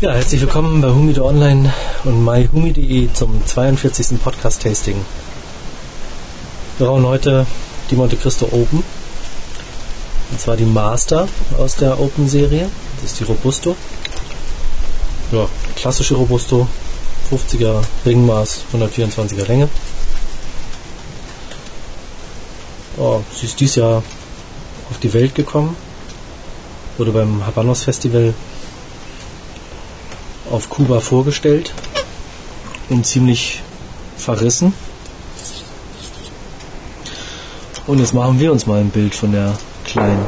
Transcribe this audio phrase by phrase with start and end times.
[0.00, 4.18] Ja, herzlich willkommen bei Humide Online und myhumi.de zum 42.
[4.18, 4.96] Podcast-Tasting.
[6.78, 7.46] Wir brauchen heute
[7.90, 8.82] die Monte Cristo Open.
[10.30, 11.28] Und zwar die Master
[11.58, 12.70] aus der Open-Serie.
[12.96, 13.76] Das ist die Robusto.
[15.32, 15.46] Ja,
[15.76, 16.66] klassische Robusto.
[17.30, 19.68] 50er Ringmaß, 124er Länge.
[22.96, 24.02] Oh, sie ist dieses Jahr
[24.90, 25.76] auf die Welt gekommen.
[26.96, 28.32] Wurde beim Habanos Festival
[30.50, 31.72] auf Kuba vorgestellt
[32.88, 33.62] und ziemlich
[34.16, 34.74] verrissen.
[37.86, 40.26] Und jetzt machen wir uns mal ein Bild von der kleinen.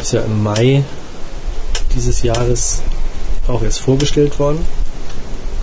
[0.00, 0.84] Ist ja im Mai
[1.94, 2.82] dieses Jahres
[3.48, 4.64] auch erst vorgestellt worden.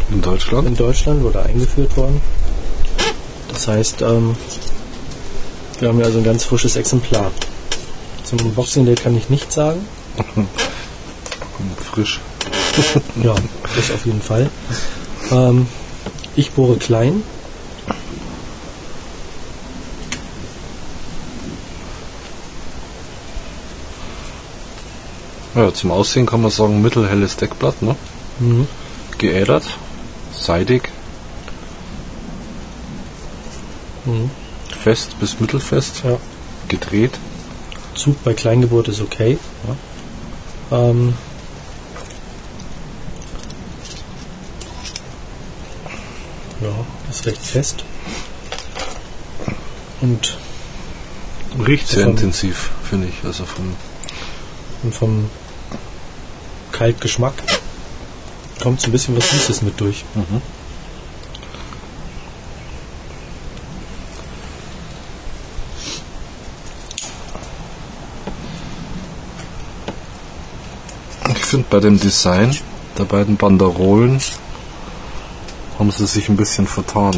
[0.10, 0.68] In Deutschland?
[0.68, 2.22] In Deutschland wurde eingeführt worden.
[3.50, 4.36] Das heißt, ähm,
[5.80, 7.32] wir haben ja also ein ganz frisches Exemplar.
[8.24, 9.86] Zum Boxing Day kann ich nichts sagen.
[11.92, 12.20] Frisch.
[13.24, 13.36] ja,
[13.76, 14.50] das auf jeden Fall.
[15.32, 15.68] Ähm,
[16.36, 17.24] ich bohre klein.
[25.56, 27.96] Ja, zum Aussehen kann man sagen mittelhelles Deckblatt, ne?
[28.40, 28.68] Mhm.
[29.18, 29.64] Geädert,
[30.34, 30.90] seidig,
[34.06, 34.32] Mhm.
[34.82, 36.18] fest bis mittelfest, Ja.
[36.70, 37.12] gedreht.
[37.94, 39.38] Zug bei Kleingeburt ist okay.
[40.72, 40.90] Ja.
[40.90, 41.14] Ähm,
[46.62, 46.70] ja,
[47.10, 47.84] ist recht fest.
[50.02, 50.38] Und,
[51.68, 53.26] Riecht sehr Vom- intensiv, finde ich.
[53.26, 53.76] Also vom
[54.84, 55.30] und vom
[56.72, 57.34] Kaltgeschmack
[58.62, 60.04] kommt so ein bisschen was Süßes mit durch.
[71.36, 72.56] Ich finde bei dem Design
[72.98, 74.20] der beiden Banderolen
[75.82, 77.12] haben sie sich ein bisschen vertan.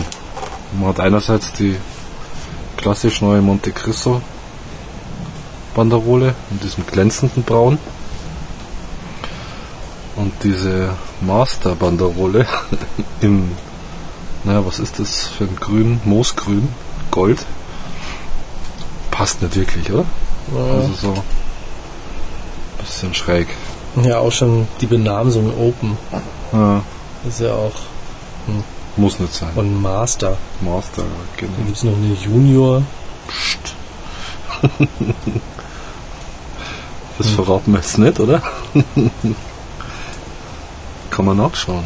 [0.72, 1.76] Man hat einerseits die
[2.78, 4.22] klassisch neue Monte Cristo
[5.76, 7.78] Banderole in diesem glänzenden Braun
[10.16, 12.48] und diese Master Banderole
[13.20, 13.52] im,
[14.46, 16.70] naja, was ist das für ein Grün, Moosgrün,
[17.12, 17.46] Gold.
[19.12, 20.06] Passt nicht wirklich, oder?
[20.56, 21.22] Also so ein
[22.80, 23.50] bisschen schräg.
[24.06, 25.98] Ja, auch schon die Benamsung Open
[26.54, 26.82] Ja,
[27.28, 27.93] ist ja auch
[28.98, 29.50] muss nicht sein.
[29.56, 30.38] und Master.
[30.62, 31.04] Master,
[31.38, 31.54] genau.
[31.66, 32.84] gibt es noch eine Junior.
[33.28, 33.76] Psst.
[37.20, 38.42] Das verraten wir jetzt nicht, oder?
[41.12, 41.84] Kann man nachschauen.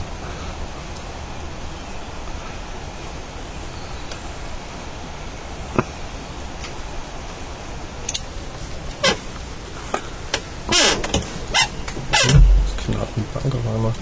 [12.11, 13.93] Das knarrt mit Bank auf einmal.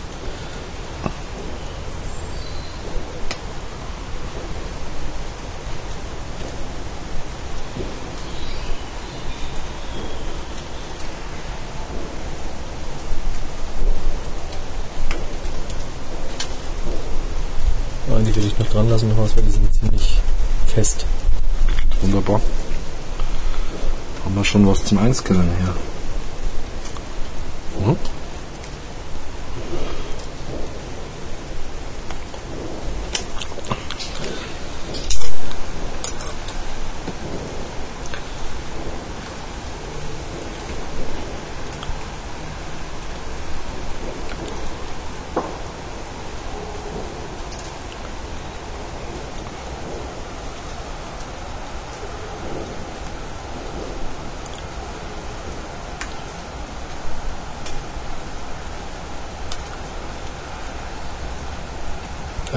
[18.07, 20.21] Ah, die will ich noch dran lassen, weil die sind ziemlich
[20.67, 21.05] fest.
[22.15, 22.39] Wunderbar.
[24.23, 25.75] Haben wir schon was zum Einscannen hier.
[27.87, 27.97] Hm?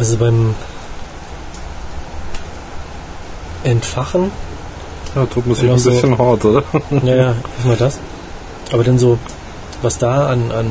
[0.08, 0.54] Also beim
[3.62, 4.30] Entfachen,
[5.14, 5.90] Ja, tut man sich Ja, ein so.
[5.90, 6.62] bisschen hart, oder?
[6.90, 7.98] naja, erstmal das.
[8.72, 9.18] Aber dann so,
[9.82, 10.66] was da an, an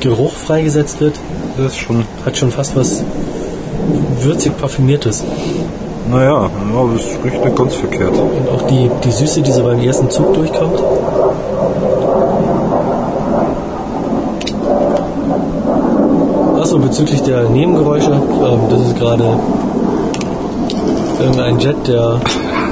[0.00, 1.14] Geruch freigesetzt wird,
[1.56, 2.04] Das schon.
[2.26, 3.04] hat schon fast was
[4.20, 5.22] würzig parfümiertes.
[6.10, 6.50] Naja, ja,
[6.96, 8.14] das riecht nicht ganz verkehrt.
[8.16, 10.82] Und auch die, die Süße, die so beim ersten Zug durchkommt.
[16.78, 19.38] Achso, bezüglich der Nebengeräusche, ähm, das ist gerade
[21.18, 22.20] irgendein Jet, der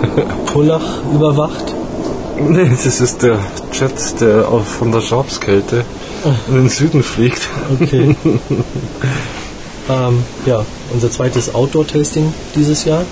[0.46, 1.74] Pullach überwacht.
[2.38, 3.38] Nee, das ist der
[3.72, 5.84] Jet, der auf, von der Schafskälte
[6.48, 7.48] in den Süden fliegt.
[7.80, 8.14] Okay.
[9.88, 13.04] ähm, ja, unser zweites Outdoor-Tasting dieses Jahr.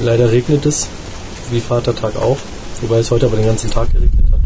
[0.00, 0.88] Leider regnet es,
[1.50, 2.38] wie Vatertag auch.
[2.82, 4.38] Wobei es heute aber den ganzen Tag geregnet hat.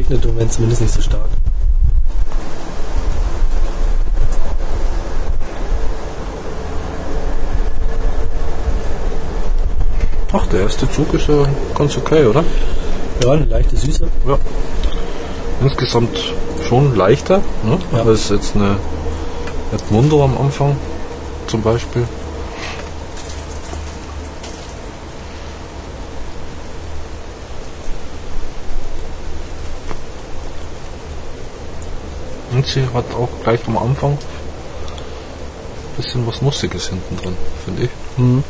[0.00, 1.28] Aber es regnet im Moment zumindest nicht so stark.
[10.32, 11.44] Ach, der erste Zug ist ja
[11.76, 12.44] ganz okay, oder?
[13.22, 14.08] Ja, eine leichte Süße.
[14.26, 14.38] Ja.
[15.60, 16.16] Insgesamt
[16.68, 17.78] schon leichter, ne?
[17.92, 18.04] Ja.
[18.04, 18.76] als jetzt eine
[19.72, 20.76] Edmundo am Anfang
[21.48, 22.06] zum Beispiel.
[32.66, 34.18] Sie hat auch gleich am Anfang ein
[35.96, 37.90] bisschen was Nussiges hinten drin, finde ich.
[38.16, 38.44] Mhm.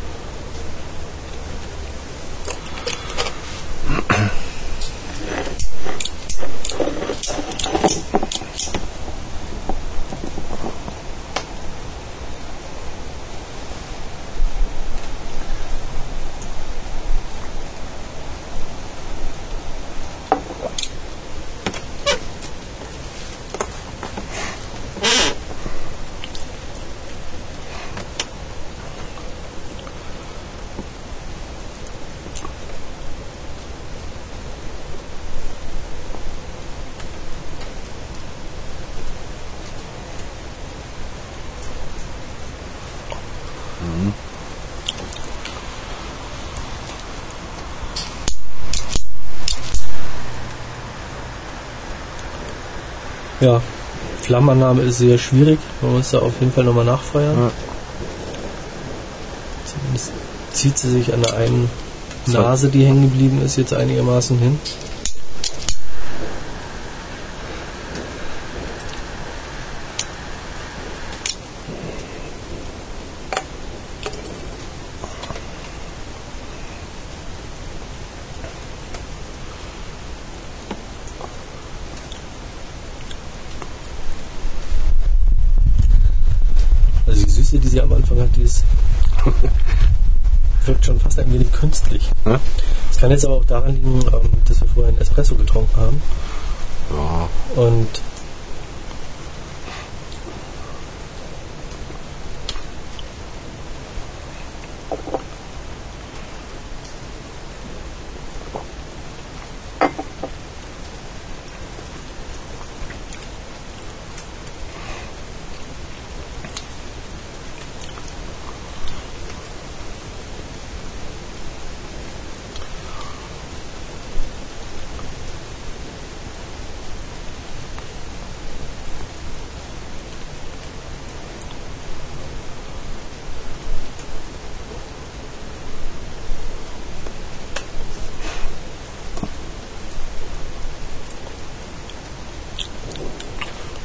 [53.41, 53.59] Ja,
[54.31, 55.59] Flammenannahme ist sehr schwierig.
[55.83, 57.37] Man muss da auf jeden Fall nochmal nachfeuern.
[57.37, 57.51] Ja.
[59.65, 60.13] Zumindest
[60.53, 61.69] zieht sie sich an der einen
[62.27, 64.61] Nase, die hängen geblieben ist, jetzt einigermaßen hin.
[87.11, 88.65] Also die Süße, die sie am Anfang hat, die ist
[90.67, 92.11] wirkt schon fast ein wenig künstlich.
[92.27, 92.41] Ja?
[92.89, 96.03] Das kann jetzt aber auch daran liegen, ähm, dass wir vorher einen Espresso getrunken haben.
[96.91, 97.29] Ja,
[97.63, 97.89] Und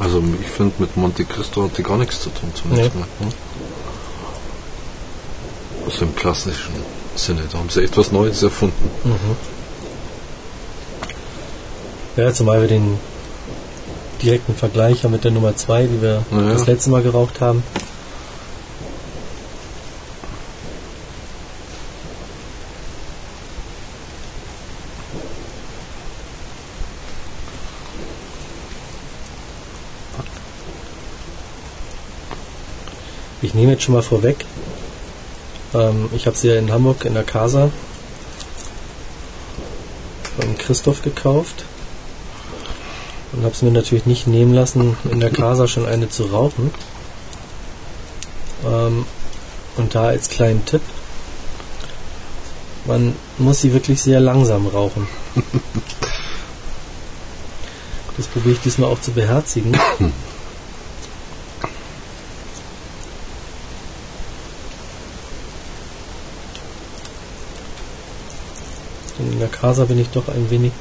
[0.05, 2.99] also ich finde mit Monte Cristo hat die gar nichts zu tun zunächst Nee.
[3.01, 3.07] mal.
[3.19, 3.31] Ne?
[5.85, 6.73] Also im klassischen
[7.15, 8.89] Sinne, da haben sie echt was Neues erfunden.
[12.17, 12.97] ja, zumal wir den
[14.21, 16.53] direkten Vergleich haben mit der Nummer 2, die wir Ja.
[16.53, 17.63] das letzte Mal geraucht haben.
[33.65, 34.45] Nehme jetzt schon mal vorweg.
[35.73, 37.71] Ähm, ich habe sie ja in Hamburg in der Casa
[40.39, 41.65] von Christoph gekauft
[43.31, 46.71] und habe es mir natürlich nicht nehmen lassen, in der Casa schon eine zu rauchen.
[48.63, 49.07] Ähm,
[49.77, 50.81] und da als kleinen Tipp,
[52.85, 55.07] man muss sie wirklich sehr langsam rauchen.
[58.17, 59.77] Das probiere ich diesmal auch zu beherzigen.
[69.65, 70.73] Casa bin ich doch ein wenig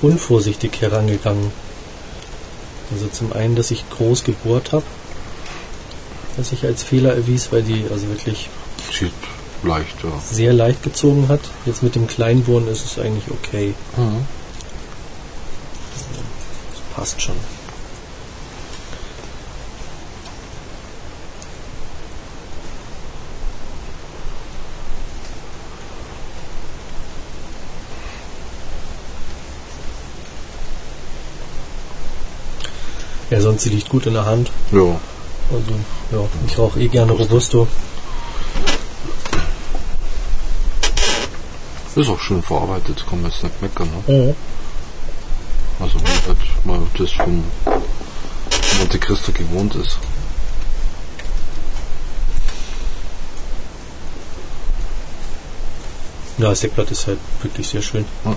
[0.00, 1.52] unvorsichtig herangegangen.
[2.90, 4.84] Also zum einen, dass ich groß gebohrt habe,
[6.38, 8.48] was ich als Fehler erwies, weil die also wirklich
[8.90, 9.12] Sieht
[9.62, 10.18] leicht, ja.
[10.18, 11.42] sehr leicht gezogen hat.
[11.66, 13.74] Jetzt mit dem Kleinbohren ist es eigentlich okay.
[13.98, 14.24] Mhm.
[16.70, 17.36] Das passt schon.
[33.30, 34.50] Ja, sonst sie liegt gut in der Hand.
[34.72, 34.98] Ja.
[35.50, 35.72] Also,
[36.12, 37.66] ja, ich rauche eh gerne Robusto.
[41.94, 43.88] Ist auch schön verarbeitet, kann man jetzt nicht meckern.
[44.06, 44.14] Ne?
[44.14, 44.36] Mhm.
[45.80, 47.44] Also wenn halt mal das vom
[48.78, 49.98] Monte Cristo gewohnt ist.
[56.38, 58.04] Ja, das Deckblatt ist halt wirklich sehr schön.
[58.24, 58.36] Ja.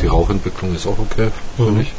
[0.00, 1.80] Die Rauchentwicklung ist auch okay, finde Mhm.
[1.80, 1.92] ich.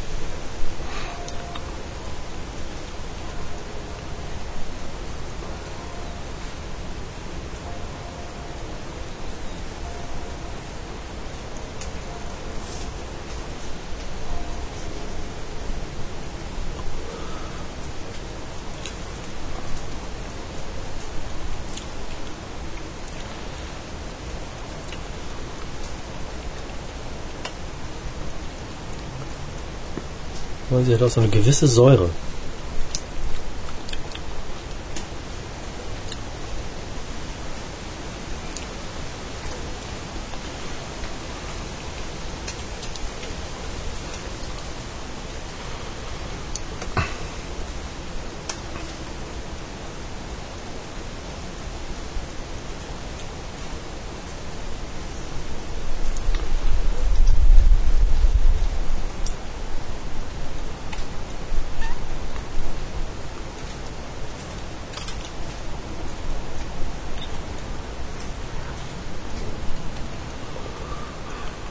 [30.83, 32.09] Sie hat auch so eine gewisse Säure.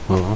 [0.07, 0.35] Ja.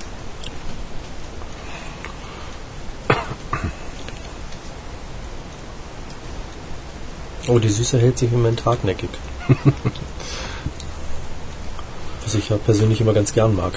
[7.49, 9.09] Oh, die Süße hält sich im Moment hartnäckig.
[12.23, 13.73] Was ich ja persönlich immer ganz gern mag.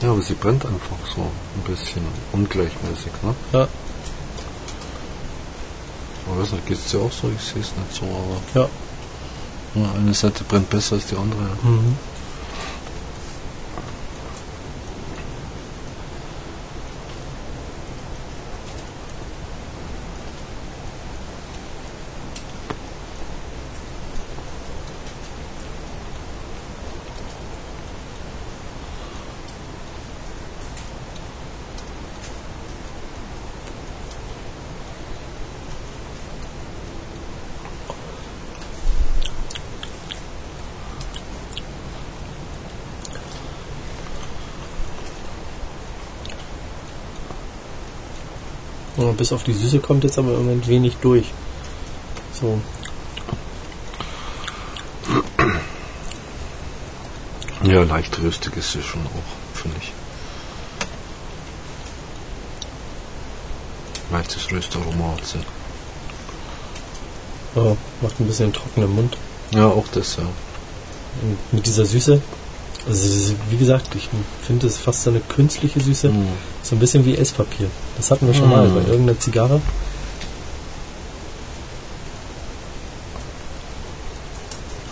[0.00, 3.12] ja, aber sie brennt einfach so ein bisschen ungleichmäßig.
[3.22, 3.34] Ne?
[3.52, 3.68] Ja,
[6.26, 7.30] Ich weiß nicht, geht es dir auch so?
[7.36, 8.70] Ich sehe es nicht so, aber ja.
[9.74, 11.42] Ja, eine Seite brennt besser als die andere.
[11.62, 11.96] Mhm.
[49.12, 51.26] Ja, bis auf die Süße kommt jetzt aber Moment wenig durch.
[52.40, 52.58] So,
[57.62, 59.92] Ja, leicht röstig ist sie schon auch, finde ich.
[64.10, 65.38] Leichtes Röstaroma hat sie.
[67.54, 69.16] ja, macht ein bisschen trockenen Mund.
[69.52, 70.22] Ja, auch das, ja.
[70.22, 72.20] Und mit dieser Süße,
[72.88, 74.08] also wie gesagt, ich
[74.42, 76.08] finde es fast so eine künstliche Süße.
[76.08, 76.28] Mhm.
[76.62, 77.70] So ein bisschen wie Esspapier.
[77.96, 79.60] Das hatten wir schon mal bei irgendeiner Zigarre.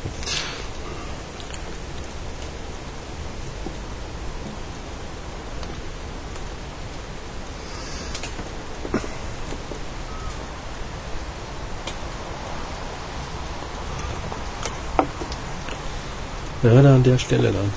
[16.64, 17.74] Ja, da an der Stelle dann.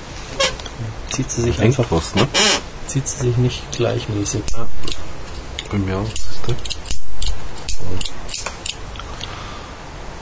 [1.11, 2.27] Zieht sie sich einfach, was, ne?
[2.87, 4.41] Zieht sie sich nicht gleichmäßig.
[5.71, 6.55] Bei mir auch, siehst du?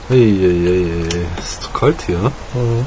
[0.08, 1.08] Hey.
[1.38, 2.32] Ist zu kalt hier, ne?
[2.54, 2.86] Mhm.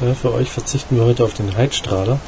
[0.00, 2.18] Ja, für euch verzichten wir heute auf den Heizstrahler.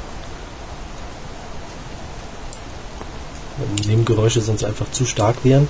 [3.86, 5.66] Nebengeräusche sonst einfach zu stark wären.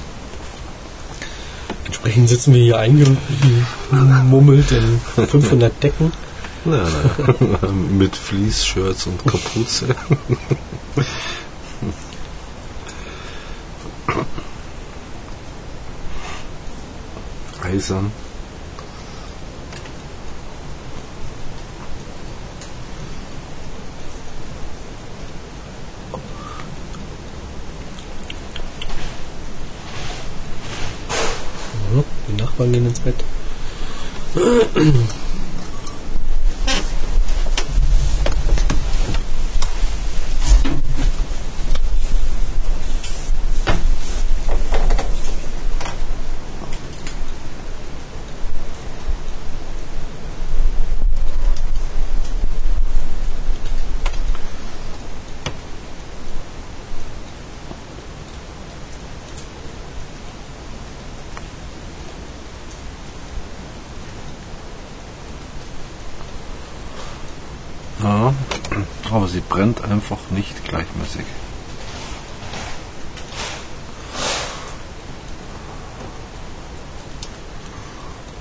[2.05, 6.13] Entsprechend sitzen wir hier eingemummelt in 500 Decken.
[6.67, 6.87] Ja,
[7.41, 9.87] na, mit Fleece-Shirts und Kapuze.
[17.63, 18.13] Eisern.
[32.37, 33.25] Ja, Gehen ins Bett.
[69.55, 71.25] Brennt einfach nicht gleichmäßig.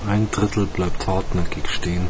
[0.08, 2.08] Ein Drittel bleibt hartnäckig stehen.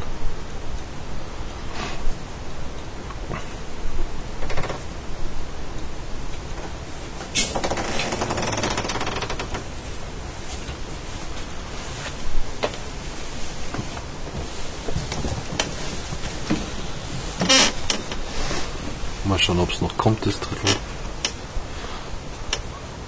[19.45, 20.71] Schauen, ob es noch kommt, das Drittel.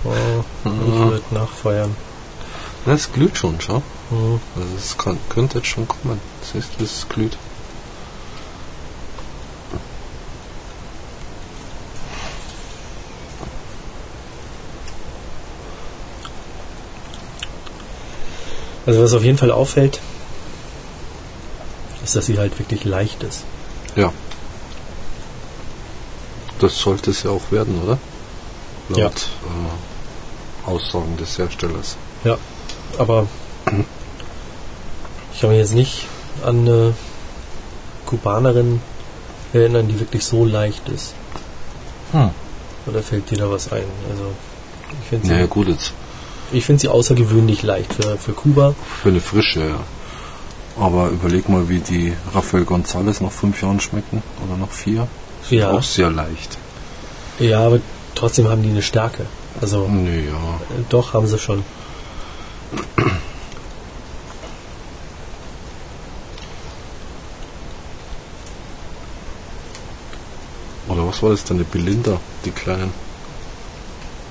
[0.04, 1.96] Oh, ich würde nachfeuern.
[2.84, 3.82] Na, es glüht schon, schau.
[4.10, 4.40] Mhm.
[4.54, 6.20] Also es kann, könnte jetzt schon kommen.
[6.52, 7.36] Siehst du, es glüht.
[18.84, 20.00] Also was auf jeden Fall auffällt,
[22.04, 23.42] ist, dass sie halt wirklich leicht ist.
[23.96, 24.12] Ja.
[26.58, 27.98] Das sollte es ja auch werden, oder?
[28.88, 29.06] Laut Ja.
[29.08, 31.96] äh, Aussagen des Herstellers.
[32.24, 32.38] Ja,
[32.98, 33.26] aber
[35.32, 36.06] ich kann mich jetzt nicht
[36.44, 36.94] an eine
[38.06, 38.80] Kubanerin
[39.52, 41.14] erinnern, die wirklich so leicht ist.
[42.12, 42.30] Hm.
[42.86, 43.84] Oder fällt dir da was ein?
[44.10, 44.24] Also
[45.02, 45.92] ich finde sie, Naja gut, jetzt
[46.52, 48.74] ich finde sie außergewöhnlich leicht für, für Kuba.
[49.02, 49.80] für eine Frische, ja.
[50.78, 54.22] Aber überleg mal, wie die Rafael González nach fünf Jahren schmecken.
[54.46, 55.08] Oder nach vier.
[55.50, 55.70] Ja.
[55.70, 56.58] Auch sehr leicht.
[57.38, 57.80] Ja, aber
[58.14, 59.26] trotzdem haben die eine Stärke.
[59.60, 60.12] Also Naja.
[60.70, 61.64] äh, doch haben sie schon.
[70.88, 71.58] Oder was war das denn?
[71.58, 72.92] Die Belinda, die kleinen.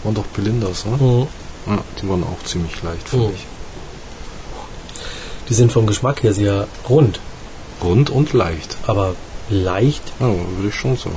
[0.03, 0.97] Waren doch Belindas, ne?
[0.97, 1.27] Mhm.
[1.67, 3.33] Ja, die waren auch ziemlich leicht, finde Mhm.
[3.33, 3.45] ich.
[5.49, 7.19] Die sind vom Geschmack her sehr rund,
[7.83, 8.77] Rund und leicht.
[8.87, 9.15] aber
[9.49, 11.15] leicht, Ja, würde ich schon sagen.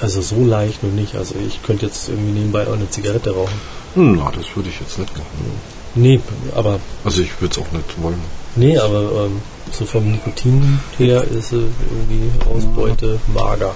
[0.00, 1.14] also so leicht nur nicht.
[1.16, 3.60] Also ich könnte jetzt irgendwie nebenbei auch eine Zigarette rauchen.
[3.94, 5.60] Hm, Na, das würde ich jetzt nicht machen.
[5.94, 6.20] Nee,
[6.54, 8.20] aber Also ich würde es auch nicht wollen.
[8.56, 9.40] nee, aber ähm,
[9.72, 13.74] so vom Nikotin her ist sie irgendwie Ausbeute mager.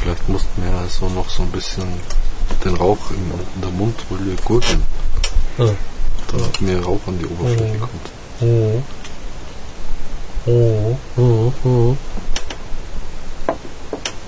[0.00, 1.84] Vielleicht mussten wir ja so noch so ein bisschen
[2.64, 3.16] den Rauch in,
[3.54, 4.82] in der Mundhöhle gurgeln,
[5.58, 5.66] Ja.
[6.30, 7.80] damit mehr Rauch an die Oberfläche Mhm.
[7.80, 8.10] kommt.
[8.40, 8.82] Oh.
[10.46, 10.98] Oh.
[11.16, 11.52] Oh.
[11.64, 11.96] Oh.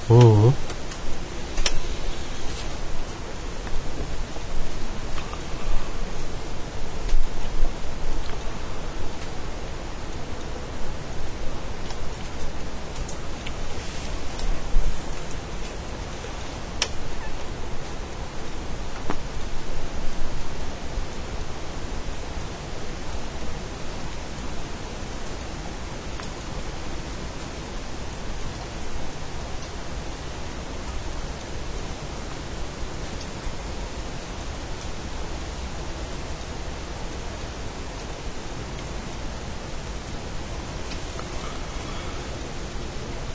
[0.08, 0.52] Oh.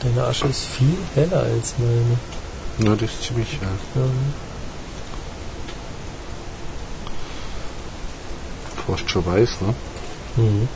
[0.02, 2.16] Deine Asche ist viel heller als meine.
[2.78, 3.68] Ja, das ist ziemlich hell.
[3.94, 4.08] Ja.
[8.86, 9.74] Fast schon weiß, ne?
[10.36, 10.68] Mhm.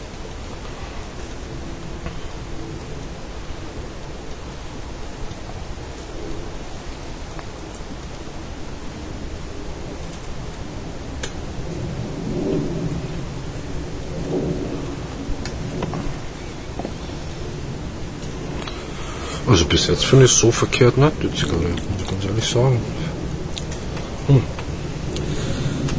[19.68, 22.80] Bis jetzt finde ich es so verkehrt nicht, die Zigarette, muss ganz ehrlich sagen.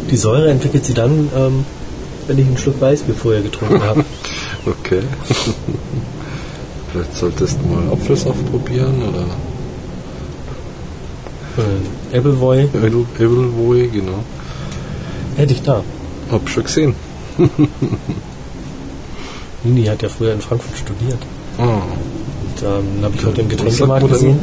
[0.09, 1.65] Die Säure entwickelt sie dann, ähm,
[2.27, 4.05] wenn ich einen Schluck Weißbier vorher getrunken habe.
[4.65, 5.01] Okay.
[6.91, 9.25] Vielleicht solltest du mal Apfelsaft probieren oder
[11.63, 14.23] äh, Appleboy Edelwoe, genau.
[15.37, 15.83] hätte ich da.
[16.31, 16.95] Hab schon gesehen.
[19.63, 21.19] Nini hat ja früher in Frankfurt studiert.
[21.57, 21.81] Und
[22.63, 24.39] ähm, habe ich heute im Getränkemarkt gesehen.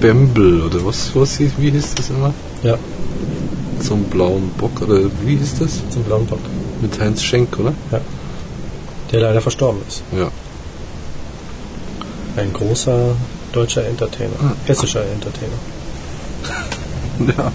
[0.00, 2.34] Bembel oder was, was hieß, wie hieß das immer?
[2.62, 2.76] Ja,
[3.80, 5.80] Zum blauen Bock oder wie hieß das?
[5.90, 6.40] zum blauen Bock.
[6.82, 7.72] Mit Heinz Schenk, oder?
[9.12, 10.02] Der leider verstorben ist.
[10.16, 10.30] Ja.
[12.36, 13.14] Ein großer
[13.52, 14.34] deutscher Entertainer.
[14.42, 14.52] Ah.
[14.66, 15.52] Hessischer Entertainer.
[17.38, 17.52] ja.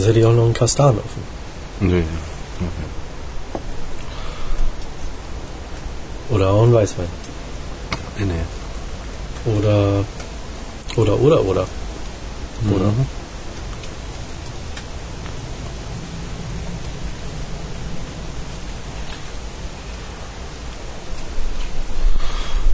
[0.00, 1.22] Sonst hätte ich auch noch einen Kastan offen.
[1.80, 2.02] Nee.
[6.30, 7.06] Oder auch einen Weißwein.
[8.18, 9.58] Nee, nee.
[9.58, 10.02] Oder,
[10.96, 11.66] oder, oder, oder.
[12.74, 12.86] Oder?
[12.86, 13.06] Mhm.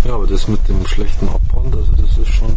[0.05, 2.55] Ja, aber das mit dem schlechten Abbrand, also das ist schon.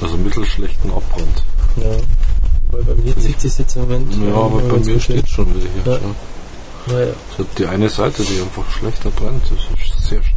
[0.00, 1.44] Also mittelschlechten Abbrand.
[1.76, 2.29] Ja.
[2.72, 4.14] Weil bei mir zieht sich jetzt im Moment.
[4.14, 5.92] Ja, aber bei mir steht schon wieder hier.
[5.92, 5.98] Ja.
[5.98, 6.14] Ja.
[6.86, 7.12] Naja.
[7.58, 9.42] Die eine Seite, die einfach schlechter brennt.
[9.44, 10.36] Das ist sehr schade.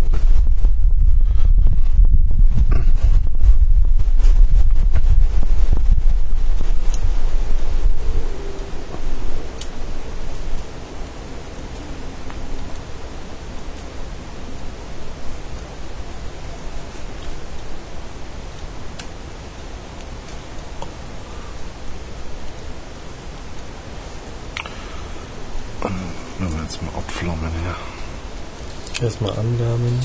[26.39, 29.05] Wenn wir jetzt mal abflammen hier.
[29.05, 29.99] Erstmal anwärmen.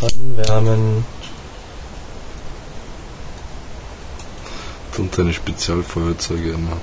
[0.00, 1.04] Anwärmen.
[4.98, 6.76] Und deine Spezialfeuerzeuge immer.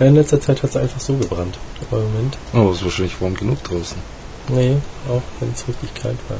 [0.00, 1.58] Ja, in letzter Zeit hat es einfach so gebrannt.
[1.90, 2.38] Aber im Moment.
[2.54, 3.98] Oh, ist wahrscheinlich warm genug draußen.
[4.48, 4.76] Nee,
[5.08, 6.38] auch wenn es richtig kalt war.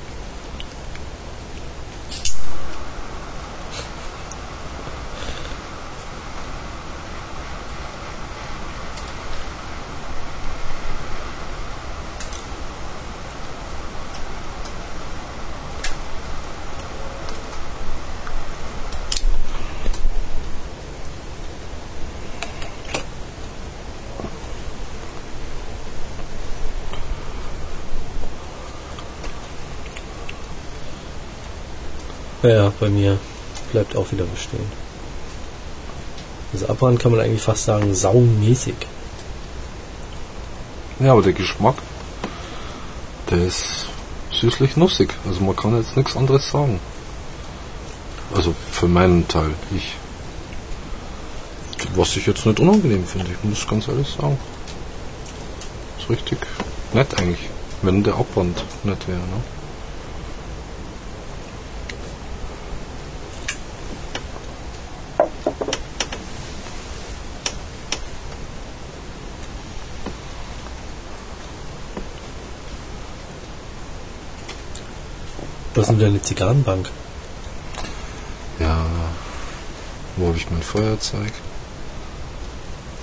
[32.43, 33.19] Ja, bei mir
[33.73, 34.71] bleibt auch wieder bestehen.
[36.53, 38.77] Also Abbrand kann man eigentlich fast sagen saumäßig.
[41.01, 41.77] Ja, aber der Geschmack,
[43.31, 43.87] der ist
[44.33, 45.11] süßlich nussig.
[45.27, 46.81] Also man kann jetzt nichts anderes sagen.
[48.35, 49.97] Also für meinen Teil, ich.
[51.95, 54.39] Was ich jetzt nicht unangenehm finde, ich muss ganz ehrlich sagen.
[55.99, 56.39] Ist richtig
[56.93, 57.49] nett eigentlich,
[57.83, 59.19] wenn der Abwand nett wäre.
[59.19, 59.58] Ne?
[75.79, 76.91] Was ist denn deine Zigarrenbank?
[78.59, 78.85] Ja,
[80.17, 81.31] wo habe ich mein Feuerzeug?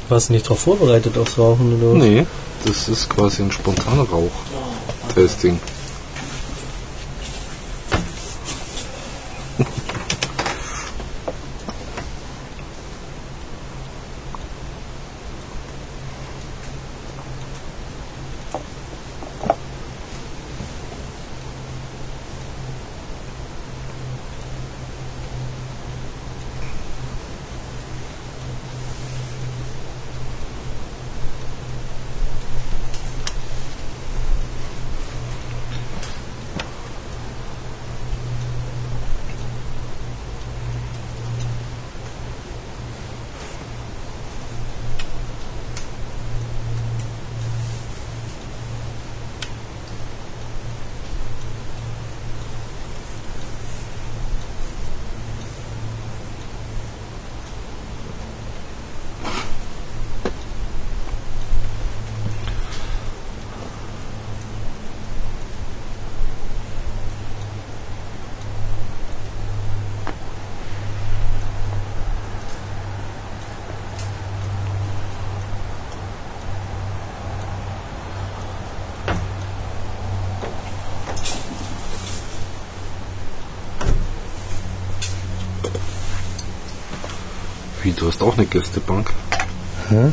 [0.09, 2.03] Warst du nicht darauf vorbereitet aufs Rauchen oder was?
[2.03, 2.25] Nee,
[2.65, 5.57] das ist quasi ein spontaner Rauch-Tasting.
[87.95, 89.11] Du hast auch eine Gästebank?
[89.89, 90.11] Hä?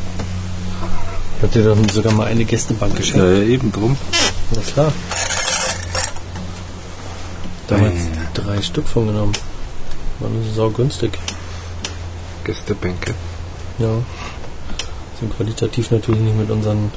[1.37, 3.19] Ich hab dir dann sogar mal eine Gästebank geschenkt.
[3.19, 3.97] Ja, ja eben drum.
[4.55, 4.93] Na klar.
[7.69, 8.09] Damals Äh.
[8.35, 9.33] drei Stück von genommen.
[10.21, 11.19] Waren sau günstig.
[12.45, 13.15] Gästebänke.
[13.79, 13.89] Ja.
[15.19, 16.91] Sind qualitativ natürlich nicht mit unseren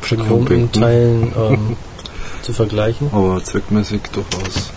[0.00, 0.70] Premium-Bänken.
[0.80, 1.76] Premium-Teilen ähm,
[2.42, 3.08] zu vergleichen.
[3.12, 4.70] Aber zweckmäßig durchaus.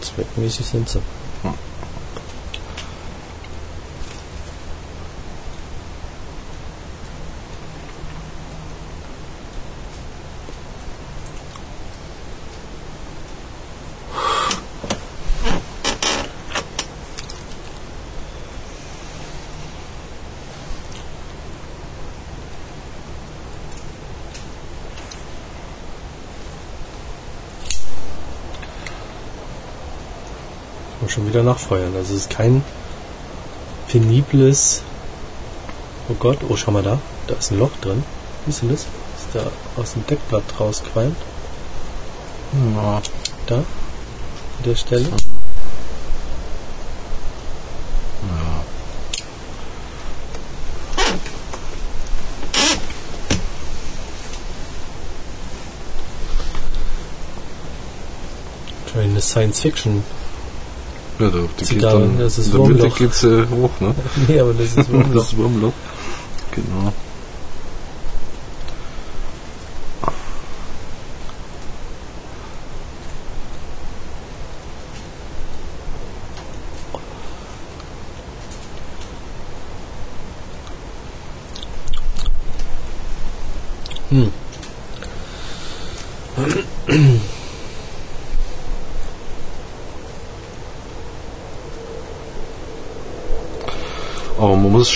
[0.00, 1.00] Zweckmäßig sind sie.
[31.16, 31.96] Schon wieder nachfeuern.
[31.96, 32.62] Also es ist kein
[33.88, 34.82] penibles.
[36.10, 36.98] Oh Gott, oh schau mal da.
[37.26, 38.04] Da ist ein Loch drin.
[38.44, 38.80] Siehst du das?
[38.80, 38.88] Ist
[39.32, 39.46] da
[39.80, 41.16] aus dem Deckblatt rausqualmt.
[42.74, 43.02] Ja.
[43.46, 43.56] Da.
[43.56, 43.64] An
[44.64, 45.08] der Stelle.
[45.08, 45.16] ja.
[58.84, 60.04] Wahrscheinlich eine Science Fiction.
[61.18, 62.98] Ja, da, die Sie geht da, dann, das ist in der Mitte Wurmloch.
[62.98, 63.94] geht's äh, hoch, ne?
[64.28, 65.14] nee, aber das ist Wurmloch.
[65.14, 65.72] Das Wurmloch.
[66.52, 66.92] Genau.
[84.10, 84.32] Hm.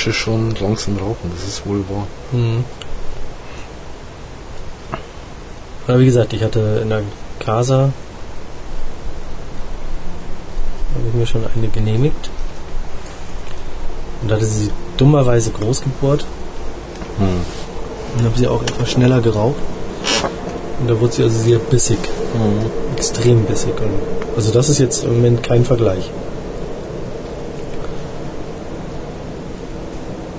[0.07, 2.07] Muss schon langsam rauchen, das ist wohl wahr.
[2.33, 2.65] Hm.
[5.87, 7.03] Aber wie gesagt, ich hatte in der
[7.39, 7.91] Casa
[10.95, 12.31] habe ich mir schon eine genehmigt.
[14.23, 16.25] Und da hatte sie dummerweise groß gebohrt
[17.19, 17.41] Hm.
[18.19, 19.57] und habe sie auch etwas schneller geraucht.
[20.81, 21.99] Und da wurde sie also sehr bissig,
[22.35, 22.97] Mhm.
[22.97, 23.79] extrem bissig.
[23.81, 23.91] Und
[24.37, 26.11] also das ist jetzt im Moment kein Vergleich.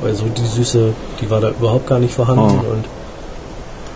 [0.02, 2.72] Weil so die Süße, die war da überhaupt gar nicht vorhanden Ah.
[2.74, 2.86] und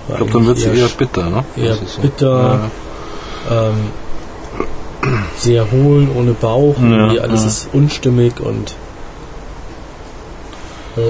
[0.09, 1.43] Ich glaube, dann wird sie eher bitter, ne?
[1.57, 2.01] eher so.
[2.01, 2.69] bitter.
[3.49, 3.89] ähm,
[5.39, 7.47] sehr hohl, ohne Bauch, Ja, alles ja.
[7.47, 8.75] ist unstimmig und
[10.95, 11.03] ja.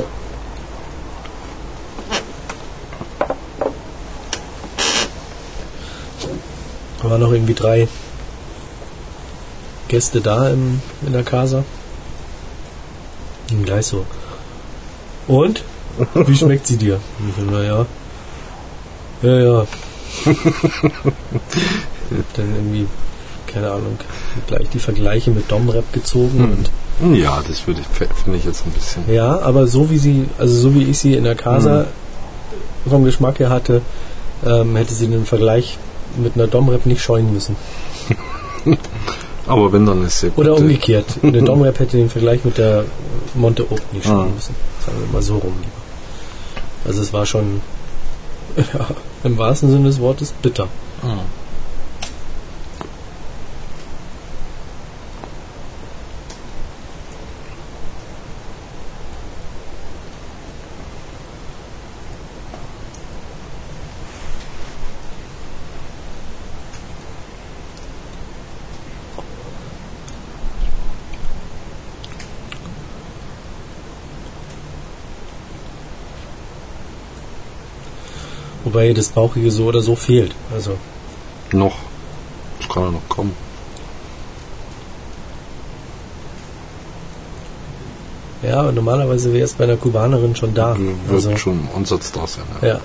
[7.01, 7.87] Da waren noch irgendwie drei
[9.87, 11.63] Gäste da im, in der Casa.
[13.51, 14.05] Und gleich so.
[15.27, 15.63] Und?
[16.13, 16.99] Wie schmeckt sie dir?
[17.51, 17.85] Naja.
[19.21, 19.65] Ja, ja.
[22.35, 22.87] Dann irgendwie,
[23.47, 23.97] keine Ahnung,
[24.47, 26.51] gleich die Vergleiche mit Domrep gezogen Hm.
[27.09, 27.87] und Ja, das würde ich,
[28.23, 29.03] finde ich jetzt ein bisschen.
[29.13, 31.85] ja, aber so wie sie, also so wie ich sie in der Casa
[32.87, 33.81] vom Geschmack her hatte,
[34.45, 35.77] ähm, hätte sie den Vergleich
[36.21, 37.55] mit einer Domrep nicht scheuen müssen.
[39.47, 40.37] Aber wenn, dann ist gut.
[40.37, 41.05] Oder umgekehrt.
[41.21, 42.85] Eine Domrep hätte den Vergleich mit der
[43.35, 44.33] Monte nicht scheuen Ah.
[44.35, 44.55] müssen.
[44.85, 45.53] Sagen wir mal so rum.
[46.85, 47.61] Also es war schon
[48.57, 48.87] ja,
[49.23, 50.67] im wahrsten Sinne des Wortes bitter.
[51.03, 51.17] Ah.
[78.75, 80.35] Wobei das Bauchige so oder so fehlt.
[80.53, 80.71] Also
[81.53, 81.77] Noch.
[82.59, 83.31] Das kann ja noch kommen.
[88.43, 90.75] ja, normalerweise wäre es bei einer Kubanerin schon da.
[90.77, 92.43] Wird Also, schon Ansatz da sein.
[92.61, 92.67] Ja.
[92.67, 92.79] ja.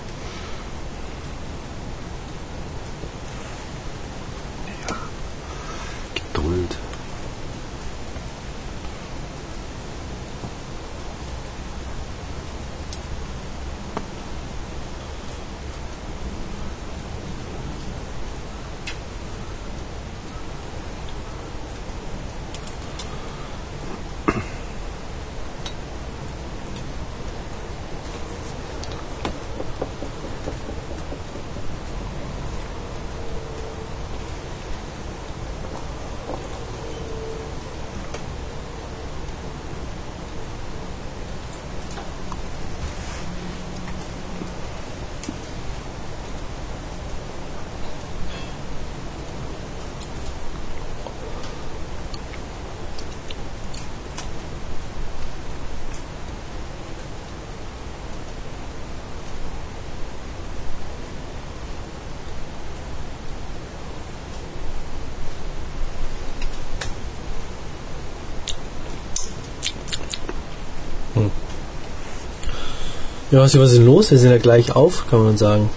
[73.30, 74.10] Ja, was ist denn los?
[74.10, 75.70] Wir sind ja gleich auf, kann man sagen.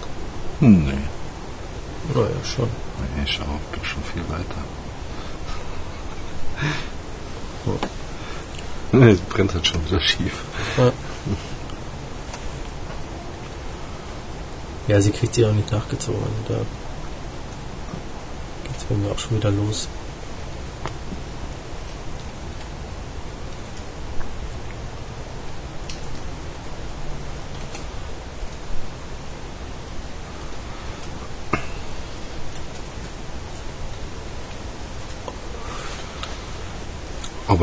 [0.58, 0.92] Hm, nee.
[2.12, 2.68] Naja, schon.
[3.16, 4.64] Nee, schau, bin schon viel weiter.
[8.92, 10.42] Nee, es brennt halt schon wieder schief.
[10.76, 10.92] Ja.
[14.88, 16.20] ja, sie kriegt sie auch nicht nachgezogen.
[16.48, 16.56] Da
[18.64, 19.88] geht's bei mir auch schon wieder los.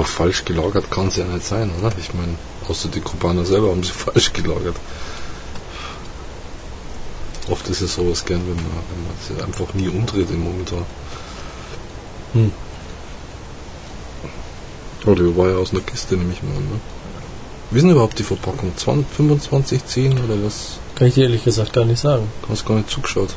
[0.01, 1.91] Aber falsch gelagert kann es ja nicht sein, oder?
[1.99, 2.33] Ich meine,
[2.67, 4.75] außer die Kubaner selber haben sie falsch gelagert.
[7.47, 10.87] Oft ist es sowas gern, wenn man, wenn man sie einfach nie umdreht im Monitor.
[12.33, 12.51] Hm.
[15.05, 16.63] Oh, die war ja aus einer Kiste, nehme ich mal an.
[16.63, 16.79] Ne?
[17.69, 18.75] Wie ist denn überhaupt die Verpackung?
[18.75, 20.79] 20, 25, 10 oder was?
[20.95, 22.27] Kann ich dir ehrlich gesagt gar nicht sagen.
[22.49, 23.35] Hast gar nicht zugeschaut.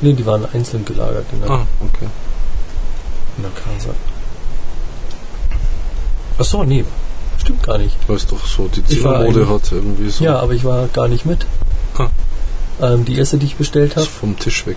[0.00, 2.08] Nee, die waren einzeln gelagert der, Ah, okay.
[3.36, 3.90] in der Casa.
[6.38, 6.84] Ach so, nee.
[7.38, 7.96] Stimmt gar nicht.
[8.08, 10.24] Weil es doch so die eigentlich- hat, irgendwie so.
[10.24, 11.46] Ja, aber ich war gar nicht mit.
[11.96, 12.08] Ah.
[12.80, 14.76] Ähm, die erste, die ich bestellt habe, vom Tisch weg.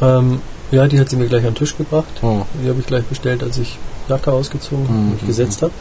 [0.00, 2.06] ähm, ja, die hat sie mir gleich an den Tisch gebracht.
[2.22, 2.42] Oh.
[2.62, 5.26] Die habe ich gleich bestellt, als ich Jacke ausgezogen und mich Mhm.
[5.26, 5.72] gesetzt habe.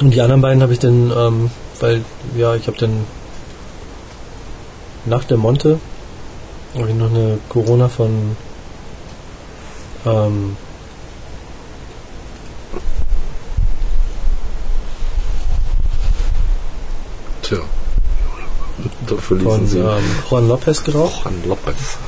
[0.00, 2.04] Und die anderen beiden habe ich dann, ähm, weil,
[2.36, 3.04] ja, ich habe dann
[5.04, 5.78] nach der Monte
[6.76, 8.36] habe ich noch eine Corona von
[10.06, 10.56] ähm,
[17.42, 17.58] Tja.
[17.58, 17.64] Da
[19.18, 19.78] verließen von sie.
[19.78, 21.98] ähm, Juan Lopez geraucht, Juan Lopez.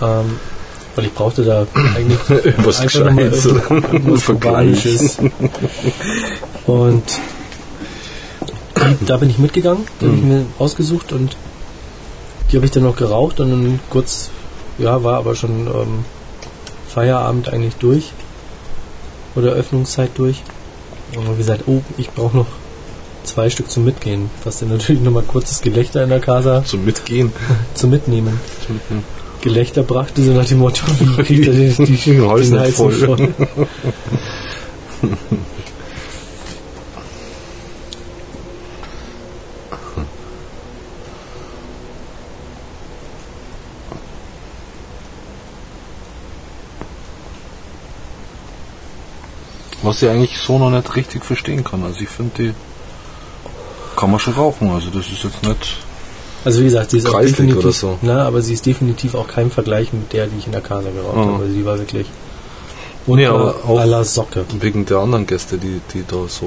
[0.00, 0.38] Ah, ähm,
[0.94, 2.54] weil ich brauchte da eigentlich okay.
[2.64, 3.44] Was einfach noch mal Gescheites.
[3.92, 5.18] irgendwas Kubanisches.
[6.66, 7.02] Und
[9.06, 11.36] da bin ich mitgegangen, die habe ich mir ausgesucht und
[12.50, 14.30] die habe ich dann noch geraucht und dann kurz,
[14.78, 16.04] ja, war aber schon ähm,
[16.88, 18.12] Feierabend eigentlich durch
[19.34, 20.42] oder Öffnungszeit durch.
[21.16, 22.46] Und habe gesagt, oh, ich brauche noch
[23.26, 27.32] zwei Stück zum Mitgehen, was dann natürlich nochmal kurzes Gelächter in der Casa Zum Mitgehen.
[27.74, 28.40] zum Mitnehmen.
[28.66, 29.04] Zum Mitnehmen.
[29.42, 32.92] Gelächter brachte, so nach dem Motto, wie kriegt er die, die, Hals voll.
[32.92, 33.34] voll.
[49.82, 51.84] Was ich eigentlich so noch nicht richtig verstehen kann.
[51.84, 52.54] Also ich finde, die
[53.96, 54.70] kann man schon rauchen.
[54.70, 55.76] Also das ist jetzt nicht...
[56.44, 57.98] Also wie gesagt, sie ist auch definitiv, so.
[58.02, 60.90] na, aber sie ist definitiv auch kein Vergleich mit der, die ich in der Casa
[60.90, 61.32] geraucht Mhm.
[61.34, 61.42] habe.
[61.44, 62.06] Also die war wirklich
[63.08, 64.44] Nee, unter aber auch- aller Socke.
[64.60, 66.46] Wegen der anderen Gäste, die, die da so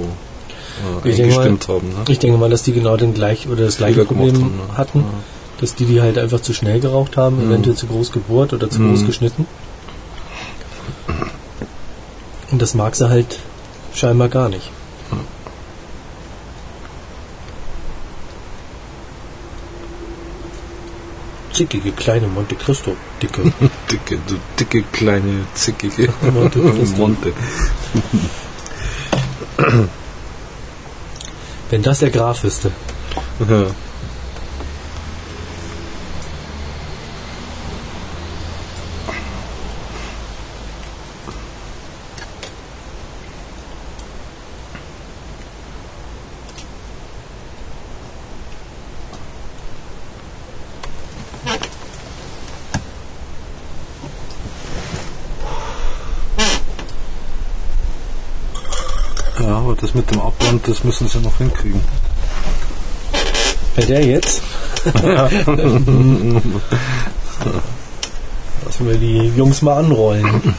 [1.03, 1.89] äh, Ich denke mal- eingestimmt haben.
[1.89, 1.95] Ne?
[2.07, 4.77] Ich denke mal, dass die genau den gleich oder das gleiche Problem haben, ne?
[4.77, 5.03] hatten,
[5.59, 7.51] dass die die halt einfach zu schnell geraucht haben, Mhm.
[7.51, 8.91] eventuell zu groß gebohrt oder zu Mhm.
[8.95, 9.45] groß geschnitten.
[12.51, 13.37] Und das mag sie halt
[13.93, 14.71] scheinbar gar nicht.
[21.59, 23.41] Zickige kleine Monte Cristo, dicke.
[23.91, 26.59] Dicke, du dicke, kleine, zickige Monte.
[26.95, 27.33] Monte.
[31.69, 32.71] Wenn das der Graf wüsste.
[59.39, 59.93] Ja, aber das
[60.59, 61.81] Abwand, das müssen sie noch hinkriegen.
[63.75, 64.41] Bei der jetzt?
[68.65, 70.55] Lassen wir die Jungs mal anrollen.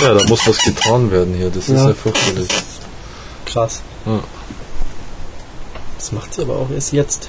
[0.00, 1.50] Ja, da muss was getan werden hier.
[1.50, 1.88] Das ist Ja.
[1.88, 2.48] ja fürchterlich.
[3.46, 3.82] Krass.
[4.06, 4.20] Ja.
[5.98, 7.28] Das macht sie aber auch erst jetzt.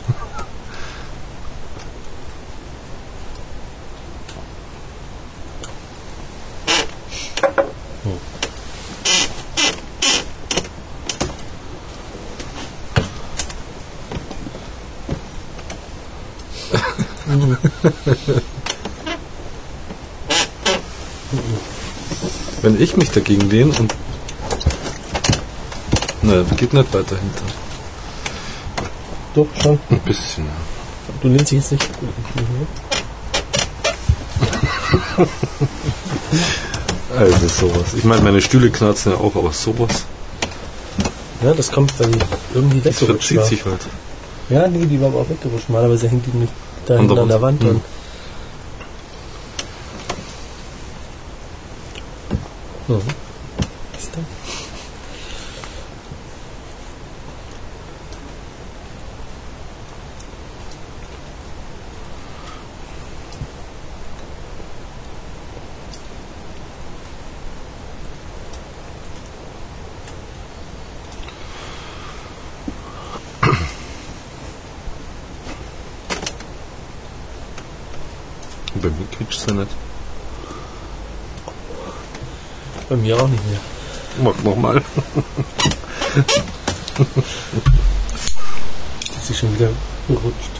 [22.61, 23.93] Wenn ich mich dagegen lehne und.
[26.21, 27.45] Ne, geht nicht weiter hinter.
[29.35, 29.79] Doch, schon.
[29.89, 30.45] Ein bisschen.
[31.21, 31.85] Du lehnst dich jetzt nicht.
[37.17, 37.93] Also sowas.
[37.95, 40.03] Ich meine, meine Stühle knarzen ja auch, aber sowas.
[41.41, 42.03] Ja, das kommt, die
[42.53, 43.79] irgendwie Das weggerutscht verzieht sich halt.
[44.49, 45.69] Ja, nee, die war aber auch weggerutscht.
[45.69, 46.51] Normalerweise hängt die nicht
[46.85, 47.61] da An hinten der an der Wand.
[47.63, 47.71] Wand.
[47.71, 47.81] Und
[52.87, 53.01] Mhm.
[53.97, 54.19] Ist da?
[78.75, 79.71] Bei mir quietscht ja nicht.
[82.87, 83.59] Bei mir auch nicht mehr.
[84.23, 84.77] Mach nochmal.
[89.17, 89.69] Ist sie schon wieder
[90.07, 90.55] gerutscht.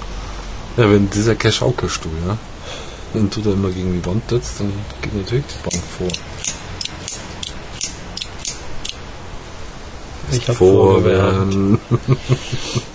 [0.77, 2.37] Ja, wenn dieser kein Schaukelstuhl, ja.
[3.13, 6.07] Wenn du da immer gegen die Wand trittst, dann geht natürlich die Bank vor.
[10.31, 11.53] Ich hab vorgewärmt.
[11.53, 11.79] Vorwärmen.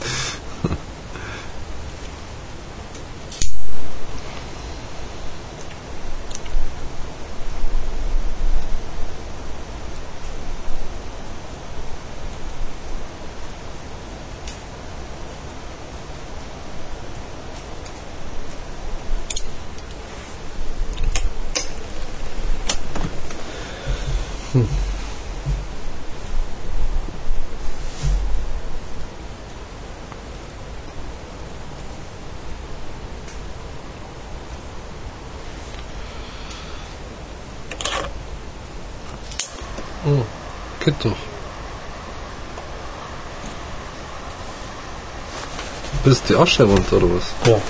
[46.30, 47.34] die Asche runter oder was?
[47.44, 47.60] Ja.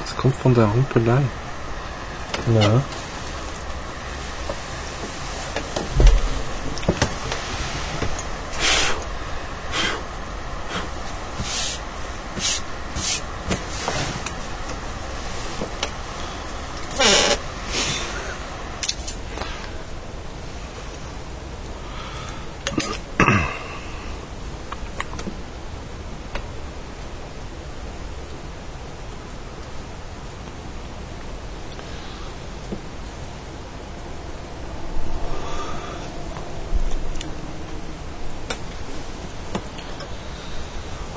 [0.00, 1.22] Das kommt von der Humpelei.
[2.54, 2.82] Ja.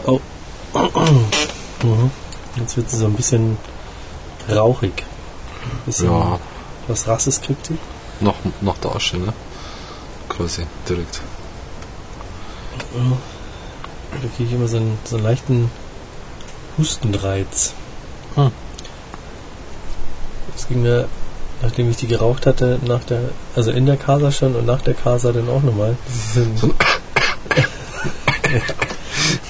[0.06, 0.20] Oh.
[1.84, 2.12] Mhm.
[2.94, 3.58] Sie so ein bisschen
[4.50, 5.04] rauchig.
[5.64, 6.40] Ein bisschen Ja,
[6.88, 7.78] was Rasses kriegt sie.
[8.20, 9.34] nach, nach der Asche, ne?
[10.30, 11.22] Quasi, direkt.
[14.12, 15.72] Da kriege ich immer so einen, so einen leichten
[16.78, 17.74] Hustenreiz.
[18.36, 18.52] Hm.
[20.54, 21.08] Das ging mir,
[21.62, 23.22] nachdem ich die geraucht hatte, nach der,
[23.56, 25.98] also in der Casa schon und nach der Casa dann auch nochmal.
[26.06, 26.64] Das ist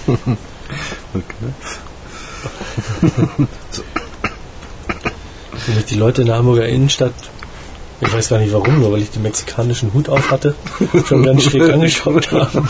[3.72, 3.84] So.
[5.68, 7.14] Wenn die Leute in der Hamburger Innenstadt,
[8.02, 10.56] ich weiß gar nicht warum, nur weil ich den mexikanischen Hut auf hatte,
[11.08, 12.68] schon ganz schräg angeschaut haben.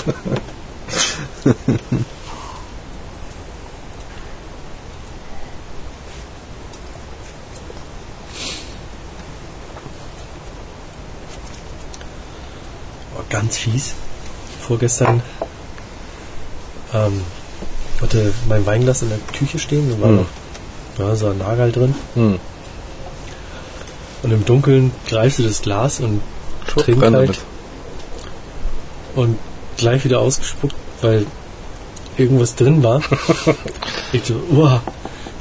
[13.16, 13.96] War ganz fies.
[14.62, 15.22] Vorgestern
[16.94, 17.22] ähm,
[18.04, 20.16] hatte mein Weinglas in der Küche stehen, da war Hm.
[20.18, 20.26] noch
[21.00, 21.96] ja, so ein Nagel drin.
[22.16, 22.40] Hm.
[24.24, 26.22] Und im Dunkeln greifst du das Glas und
[26.68, 27.40] trinkst halt
[29.16, 29.38] und
[29.78, 31.26] gleich wieder ausgespuckt, weil
[32.18, 33.02] irgendwas drin war.
[34.14, 34.82] ich so, uah,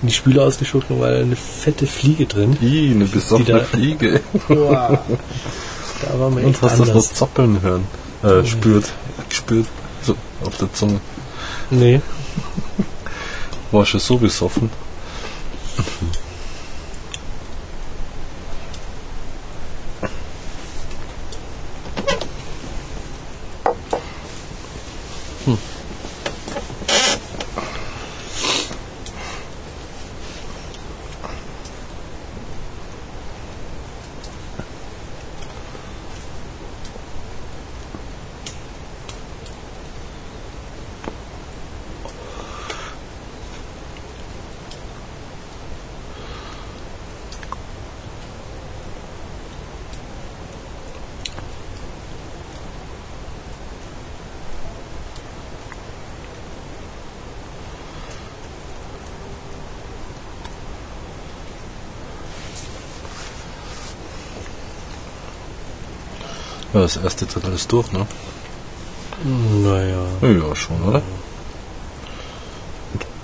[0.02, 2.56] in die Spüle ausgespuckt und war eine fette Fliege drin.
[2.60, 4.20] Ih, eine besoffene da- Fliege.
[4.48, 4.98] Uah.
[6.02, 6.96] Da war mir Und echt hast das anders.
[6.96, 7.86] was zappeln hören?
[8.24, 8.86] Äh, spürt.
[9.28, 9.66] Gespürt.
[10.04, 11.00] So, auf der Zunge.
[11.70, 12.00] Nee,
[13.72, 14.70] War schon so besoffen.
[66.82, 68.04] Ja, das erste Drittel ist durch, ne?
[69.62, 70.04] naja.
[70.20, 71.00] Ja, schon, oder?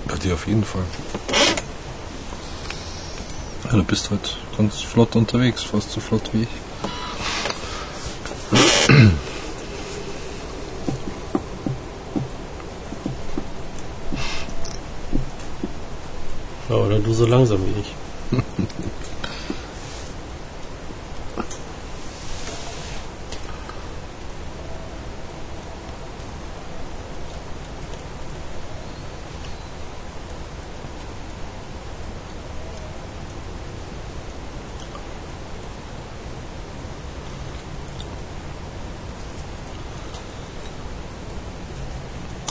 [0.07, 0.83] Bei dir auf jeden Fall.
[3.65, 6.49] Ja, du bist halt ganz flott unterwegs, fast so flott wie ich.
[16.69, 17.98] Ja, oder du so langsam wie ich.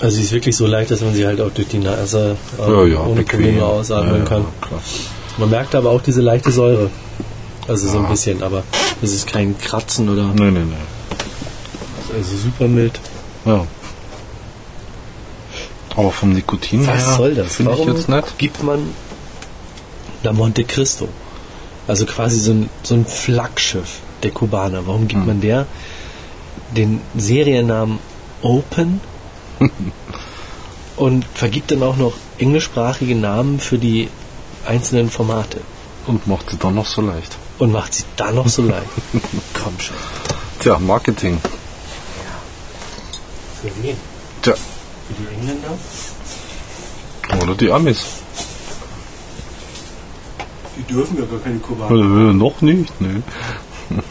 [0.08, 2.62] Also sie ist wirklich so leicht, dass man sie halt auch durch die Nase äh,
[2.62, 3.40] Ja, ja, ohne bequem.
[3.42, 4.46] Probleme ausatmen Ja, kann.
[5.36, 6.88] Man merkt aber auch diese leichte Säure.
[7.68, 8.62] Also so ein bisschen, aber
[9.02, 12.16] es ist kein Kratzen oder Nee, nee, nee.
[12.16, 12.98] also super mild.
[13.44, 13.66] Ja.
[15.94, 17.56] Aber vom Nikotin Was her soll das?
[17.56, 18.38] finde ich Warum jetzt nicht.
[18.38, 18.78] gibt man
[20.22, 21.06] da Monte Cristo?
[21.86, 24.86] Also quasi so ein, so ein Flaggschiff der Kubaner.
[24.86, 25.08] Warum Hm.
[25.08, 25.66] gibt man der
[26.74, 27.98] den Seriennamen
[28.40, 29.02] Open
[30.96, 34.08] und vergibt dann auch noch englischsprachige Namen für die
[34.66, 35.60] einzelnen Formate
[36.06, 37.36] Und macht sie dann noch so leicht.
[37.58, 38.88] und macht sie dann noch so leicht?
[39.62, 39.96] Komm schon.
[40.60, 41.40] Tja, Marketing.
[43.62, 43.96] Für wen?
[44.42, 45.68] Tja, Für die Engländer?
[47.42, 48.04] oder die Amis.
[50.76, 51.90] Die dürfen ja gar keine Kubaner.
[52.30, 53.22] Äh, noch nicht, ne?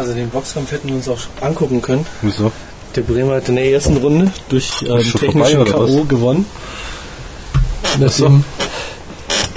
[0.00, 2.06] Also den Boxkampf hätten wir uns auch angucken können.
[2.22, 2.50] Wieso?
[2.96, 6.04] Der Bremer hat in der ersten Runde durch ähm, technischen K.O.
[6.04, 6.46] gewonnen.
[7.98, 8.42] Nachdem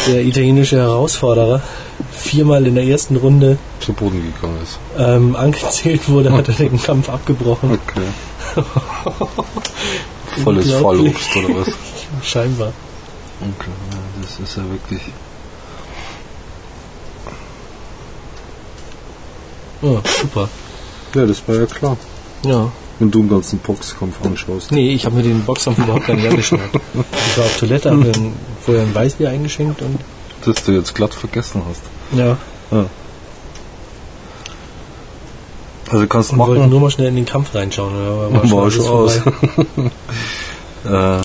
[0.05, 1.61] der italienische Herausforderer
[2.11, 4.79] viermal in der ersten Runde Zu Boden gegangen ist.
[4.97, 7.79] ähm, angezählt wurde, hat er den Kampf abgebrochen.
[7.87, 8.61] Okay.
[10.43, 10.71] Volles.
[10.73, 11.67] Fallobst oder was?
[12.21, 12.73] Scheinbar.
[13.39, 13.71] Okay,
[14.21, 15.01] das ist ja wirklich.
[19.83, 20.49] Oh, super.
[21.13, 21.97] Ja, das war ja klar.
[22.45, 22.71] Ja.
[22.99, 24.71] Wenn du einen ganzen Boxkampf anschaust.
[24.71, 26.59] Nee, ich habe mir den Boxkampf überhaupt gar nicht angeschaut.
[26.93, 29.99] Ich war auf Toilette, habe mir ein- vorher ein Weißbier eingeschenkt und
[30.45, 31.81] Das du jetzt glatt vergessen hast.
[32.17, 32.37] ja,
[35.91, 36.69] Also kannst du wir wollten machen.
[36.71, 37.93] nur mal schnell in den Kampf reinschauen.
[37.93, 39.17] Aber War alles schon aus.
[40.85, 41.21] äh,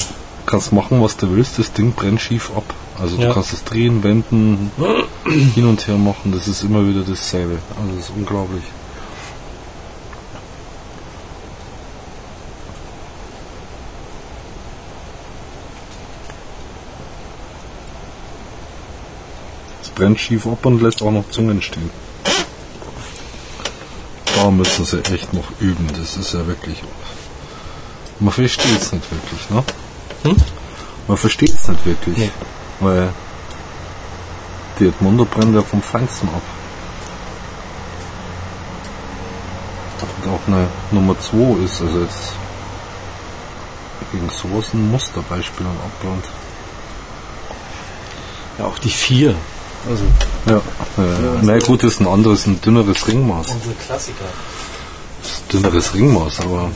[0.46, 1.58] kannst machen, was du willst.
[1.58, 2.64] Das Ding brennt schief ab.
[3.00, 3.28] Also Ja.
[3.28, 4.70] du kannst es drehen, wenden,
[5.54, 6.32] hin und her machen.
[6.32, 7.58] Das ist immer wieder dasselbe.
[7.80, 8.64] Also das ist unglaublich.
[19.82, 21.90] Es brennt schief ab und lässt auch noch Zungen stehen.
[24.34, 25.86] Da müssen sie echt noch üben.
[25.98, 26.82] Das ist ja wirklich.
[28.20, 29.64] Man versteht es nicht wirklich, ne?
[30.24, 30.36] Hm?
[31.06, 32.16] Man versteht es nicht wirklich.
[32.16, 32.30] Nee.
[32.80, 33.12] Weil
[34.78, 36.42] die Edmundo brennt ja vom Feinsten ab.
[40.22, 42.32] Und auch eine Nummer 2 ist, also jetzt
[44.12, 46.24] gegen sowas ein Musterbeispiel und abbrannt.
[48.58, 49.34] Ja, auch die vier.
[49.88, 50.04] Also
[50.46, 50.56] Ja.
[50.56, 53.48] Äh, na gut, ist ein anderes, ein dünneres Ringmaß.
[53.48, 54.24] unsere Klassiker.
[55.22, 56.70] Das ist ein dünneres Ringmaß, aber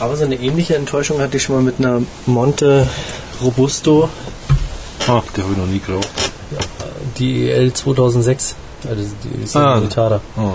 [0.00, 2.86] Aber so eine ähnliche Enttäuschung hatte ich schon mal mit einer Monte
[3.42, 4.08] Robusto,
[5.08, 6.08] ah, die habe ich noch nie geraucht.
[7.18, 8.54] die EL 2006.
[8.88, 9.60] Also die ist Ah.
[9.60, 10.20] ja Limitada.
[10.36, 10.52] Ah,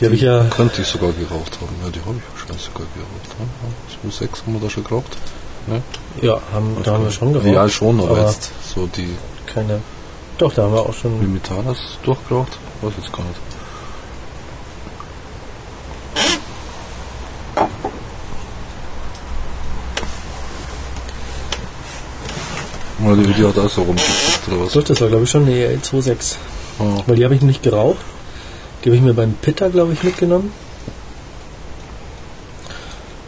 [0.00, 0.44] Die habe ich ja.
[0.50, 1.74] könnte ich sogar geraucht haben.
[1.84, 3.28] Ja, die habe ich wahrscheinlich sogar geraucht.
[3.38, 4.00] Ja.
[4.02, 5.16] 2006 haben wir da schon geraucht.
[5.68, 5.82] Ne?
[6.22, 7.46] Ja, haben, da haben wir schon geraucht.
[7.48, 9.10] Ja, schon, aber, aber jetzt so die
[9.46, 9.80] keine.
[10.38, 11.20] Doch, da haben wir auch schon.
[11.20, 12.58] Limitadas durchgeraucht.
[12.82, 13.40] Weiß jetzt gar nicht.
[23.08, 24.72] Oder die Video hat auch so rumgeguckt oder was?
[24.74, 26.38] Doch, das war glaube ich schon eine EL 26.
[26.78, 28.04] Ah, Weil die habe ich nicht geraucht.
[28.84, 30.52] Die habe ich mir beim Pitter, glaube ich, mitgenommen.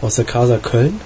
[0.03, 1.01] Aus der Casa Köln.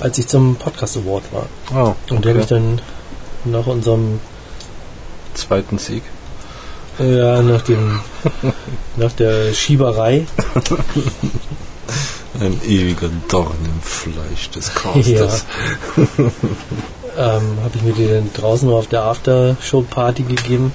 [0.00, 1.46] Als ich zum Podcast Award war.
[1.74, 2.80] ah Und die habe ich dann
[3.44, 4.20] nach unserem,
[5.34, 6.02] zweiten Sieg.
[6.98, 8.00] ja, nach dem,
[8.96, 10.26] nach der Schieberei,
[12.40, 15.44] Ein ewiger Dorn im Fleisch des Casters.
[15.96, 16.36] ähm,
[17.16, 20.72] habe ich mir die dann draußen auf der Aftershow-Party gegeben.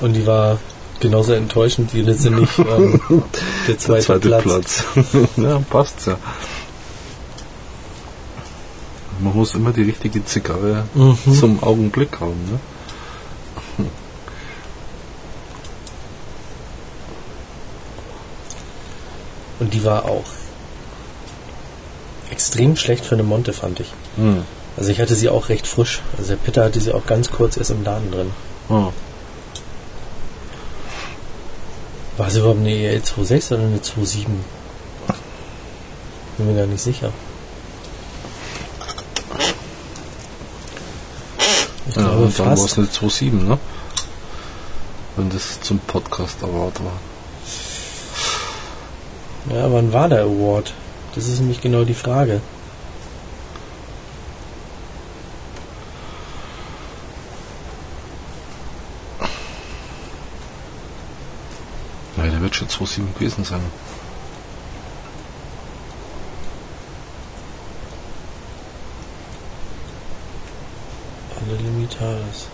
[0.00, 0.58] Und die war
[1.00, 3.00] genauso enttäuschend wie letztendlich ähm,
[3.68, 4.84] der zweite, Der zweite Platz.
[4.92, 5.06] Platz.
[5.36, 6.16] ja, passt ja.
[9.20, 11.16] Man muss immer die richtige Zigarre Mhm.
[11.38, 12.40] zum Augenblick haben.
[12.50, 12.58] Ne?
[19.60, 20.24] Und die war auch
[22.30, 23.92] extrem schlecht für eine Monte, fand ich.
[24.16, 24.44] Hm.
[24.76, 26.02] Also ich hatte sie auch recht frisch.
[26.16, 28.30] Also der Peter hatte sie auch ganz kurz erst im Laden drin.
[28.68, 28.92] Ah.
[32.16, 34.26] War sie überhaupt eine EL 2.6 oder eine 2.7?
[36.36, 37.12] Bin mir gar nicht sicher.
[41.88, 43.58] Ich Ja, glaube und dann war es eine 2.7, ne?
[45.16, 46.92] Wenn das zum Podcast Award war.
[49.50, 50.74] Ja, wann war der Award?
[51.14, 52.40] Das ist nämlich genau die Frage.
[62.16, 63.60] Nein, der wird schon 2.7 gewesen sein.
[71.40, 72.48] Alle Limitadas.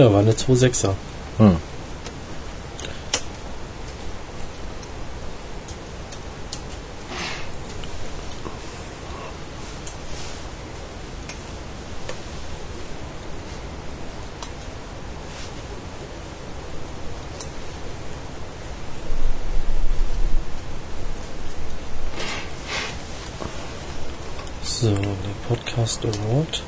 [0.00, 0.94] Ja, war eine 2,6er.
[1.36, 1.56] Hm.
[24.62, 25.04] So, der
[25.46, 26.62] Podcast Award.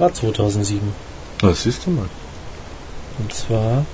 [0.00, 0.80] War 2007.
[1.42, 2.08] Das siehst du mal.
[3.18, 3.84] Und zwar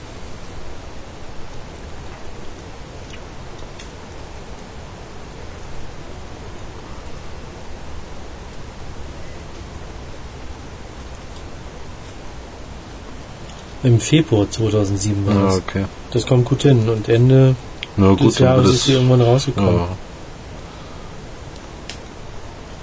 [13.82, 15.56] im Februar 2007 war Ja, das.
[15.58, 15.84] okay.
[16.12, 17.54] Das kommt gut hin und Ende
[17.96, 19.74] Na des Jahres ist sie irgendwann rausgekommen.
[19.76, 19.88] Ja.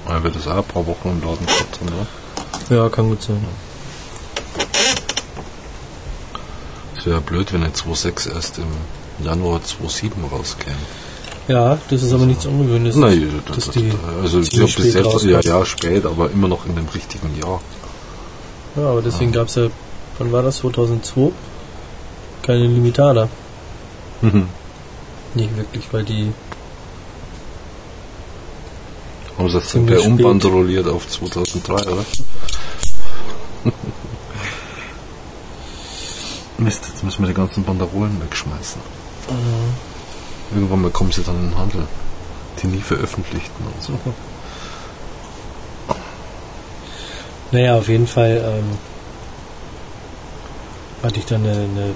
[0.07, 2.07] Dann wird es ein paar Wochen im Laden haben, oder?
[2.69, 3.43] Ja, kann gut sein.
[6.97, 10.75] Es wäre blöd, wenn er 2.6 erst im Januar 2.7 rauskäme.
[11.47, 12.95] Ja, das ist aber nichts Ungewöhnliches.
[12.95, 13.91] Nein, das, das, die
[14.21, 15.45] also ich glaube bis spät jetzt, ja, rauskommt.
[15.45, 17.61] ja, spät, aber immer noch in dem richtigen Jahr.
[18.77, 19.67] Ja, aber deswegen gab's ja,
[20.17, 20.57] wann war das?
[20.59, 21.31] 2002?
[22.41, 23.27] Keine Limitada.
[24.21, 24.47] Mhm.
[25.33, 26.31] Nicht wirklich, weil die,
[29.37, 29.99] Haben sie das per spät.
[30.05, 32.05] umbandrolliert auf 2003, oder?
[36.63, 38.81] Mist, jetzt müssen wir die ganzen Banderolen wegschmeißen.
[40.53, 41.87] Irgendwann mal kommen sie dann in den Handel.
[42.61, 43.93] Die nie veröffentlichten und so.
[47.51, 48.77] naja, auf jeden Fall, ähm,
[51.03, 51.95] hatte ich dann eine, eine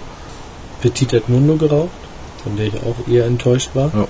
[0.82, 1.90] Petit Edmundo geraucht,
[2.44, 3.92] von der ich auch eher enttäuscht war.
[3.94, 4.08] Ja.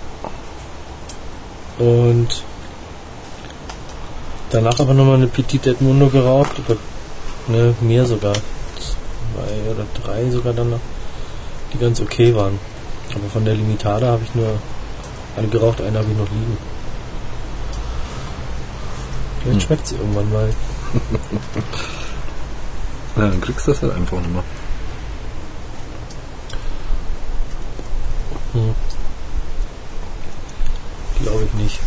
[1.85, 2.43] Und
[4.49, 6.77] danach aber nochmal eine Petit Edmundo geraucht, aber
[7.47, 8.35] ne, mehr sogar.
[9.38, 10.79] Zwei oder drei sogar dann noch,
[11.71, 12.57] die ganz okay waren.
[13.13, 14.59] Aber von der Limitada habe ich nur
[15.35, 16.57] eine geraucht, eine habe ich noch liegen.
[19.41, 19.67] Vielleicht Hm.
[19.67, 20.49] schmeckt sie irgendwann mal.
[23.15, 24.43] Ja, dann kriegst du das halt einfach nicht mehr.
[28.53, 28.75] Hm.
[31.23, 31.79] Glaube ich nicht.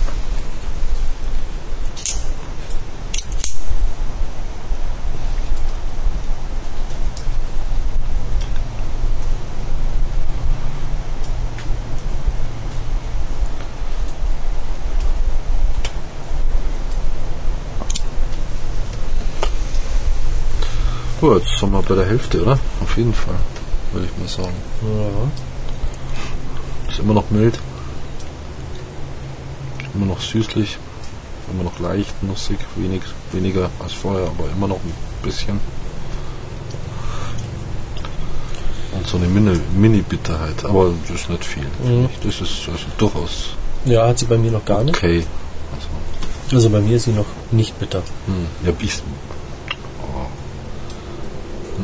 [21.20, 22.58] Gut, jetzt sind wir bei der Hälfte, oder?
[22.82, 23.34] Auf jeden Fall,
[23.92, 24.54] würde ich mal sagen.
[24.82, 26.90] Ja.
[26.90, 27.58] Ist immer noch mild.
[29.94, 30.78] Immer noch süßlich.
[31.52, 32.58] Immer noch leicht, nussig.
[32.76, 33.02] Wenig,
[33.32, 34.92] weniger als vorher, aber immer noch ein
[35.22, 35.60] bisschen.
[38.92, 40.64] Und so eine Mini- Mini-Bitterheit.
[40.64, 41.66] aber das ist nicht viel.
[41.84, 42.08] Mhm.
[42.24, 43.50] Das ist also durchaus
[43.86, 44.96] ja, hat sie bei mir noch gar nicht.
[44.96, 45.24] okay.
[45.74, 45.88] Also,
[46.56, 48.02] Also bei mir ist sie noch nicht bitter.
[48.26, 49.02] hm, ja, ich,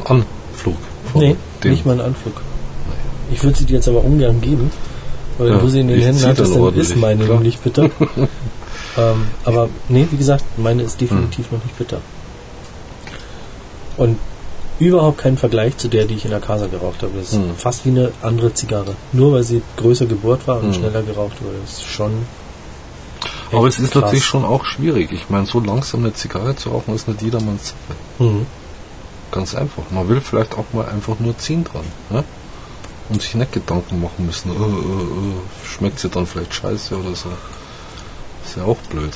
[0.08, 0.76] Anflug.
[1.14, 2.40] Nee, nicht mal ein Anflug.
[3.32, 4.70] Ich würde sie dir jetzt aber ungern geben,
[5.38, 7.36] weil Ja, du sie in den Händen hattest, dann ist meine klar.
[7.36, 7.84] nämlich bitter.
[8.96, 11.08] ähm, aber nee, wie gesagt, meine ist Hm.
[11.08, 12.00] definitiv noch nicht bitter.
[13.96, 14.18] Und
[14.78, 17.12] überhaupt kein Vergleich zu der, die ich in der Casa geraucht habe.
[17.18, 17.54] Das ist Hm.
[17.56, 18.94] fast wie eine andere Zigarre.
[19.12, 20.74] Nur weil sie größer gebohrt war und Hm.
[20.74, 21.56] schneller geraucht wurde.
[21.62, 22.12] Das ist schon.
[23.52, 24.02] Aber es ist krass.
[24.02, 25.10] natürlich schon auch schwierig.
[25.12, 28.24] Ich meine, so langsam eine Zigarre zu rauchen, ist nicht jedermanns Sache.
[28.24, 28.46] Mhm.
[29.30, 29.82] Ganz einfach.
[29.90, 31.84] Man will vielleicht auch mal einfach nur ziehen dran.
[32.10, 32.24] Ne?
[33.08, 37.14] Und sich nicht Gedanken machen müssen, äh, äh, äh, schmeckt sie dann vielleicht scheiße oder
[37.14, 37.28] so.
[38.44, 39.12] Ist ja auch blöd.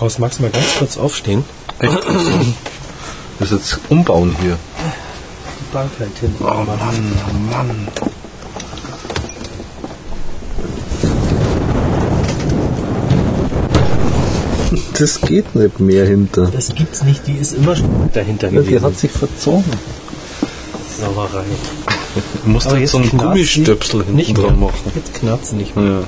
[0.00, 1.44] Raus, magst du mal ganz kurz aufstehen?
[1.80, 1.98] Echt?
[3.38, 4.56] Das ist jetzt umbauen hier.
[5.60, 6.44] Die Bank halt hinten.
[6.44, 6.78] Oh Mann,
[7.28, 7.88] oh Mann.
[14.98, 16.46] Das geht nicht mehr hinter.
[16.48, 18.84] Das gibt's nicht, die ist immer schon dahinter Ja, die gewesen.
[18.84, 19.64] hat sich verzogen.
[20.98, 21.44] Sauerei.
[22.44, 24.74] Du musst Aber jetzt so einen Gummistöpsel hinten dran machen.
[24.94, 25.84] Jetzt knarzt nicht mehr.
[25.84, 26.00] Ja.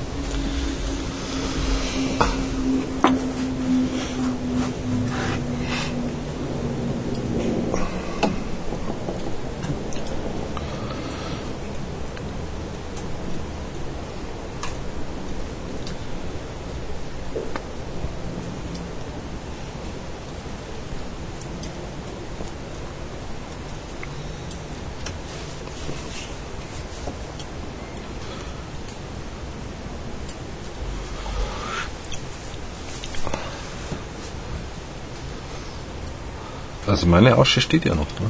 [36.99, 38.29] Also meine Asche steht ja noch, ne?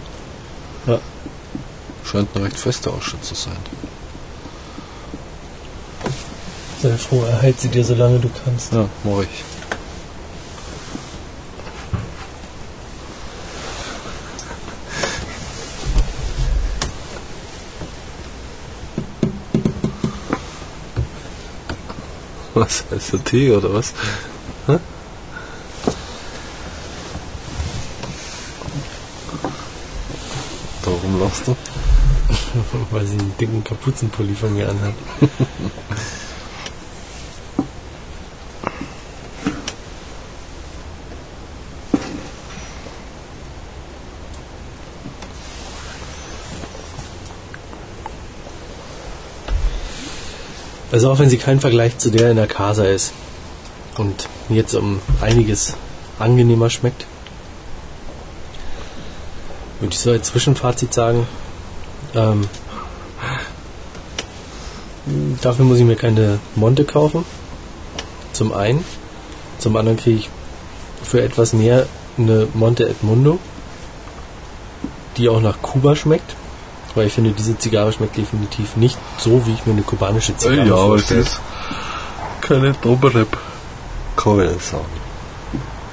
[0.85, 0.99] Ja.
[2.05, 3.57] Scheint eine recht feste Asche zu sein.
[6.79, 8.71] Sei froh, erhält sie dir, solange du kannst.
[8.73, 9.43] Ja, mach ich.
[22.53, 23.93] Was heißt der Tee oder was?
[24.67, 24.77] Hä?
[30.89, 31.55] Warum lachst du?
[32.91, 34.93] Weil sie einen dicken Kapuzenpulli von mir anhat.
[50.91, 53.13] Also auch wenn sie kein Vergleich zu der in der Casa ist
[53.97, 55.75] und jetzt um einiges
[56.17, 57.05] angenehmer schmeckt,
[59.79, 61.27] würde ich so als Zwischenfazit sagen,
[62.15, 62.47] ähm,
[65.41, 67.25] dafür muss ich mir keine Monte kaufen.
[68.33, 68.83] Zum einen.
[69.59, 70.29] Zum anderen kriege ich
[71.03, 73.39] für etwas mehr eine Monte Edmundo,
[75.17, 76.35] die auch nach Kuba schmeckt.
[76.95, 80.67] Weil ich finde, diese Zigarre schmeckt definitiv nicht so, wie ich mir eine kubanische Zigarre
[80.67, 81.21] ja, aber es vorstelle.
[81.21, 81.39] ist
[82.41, 83.37] keine Doberep.
[84.15, 84.98] Kann nicht sagen.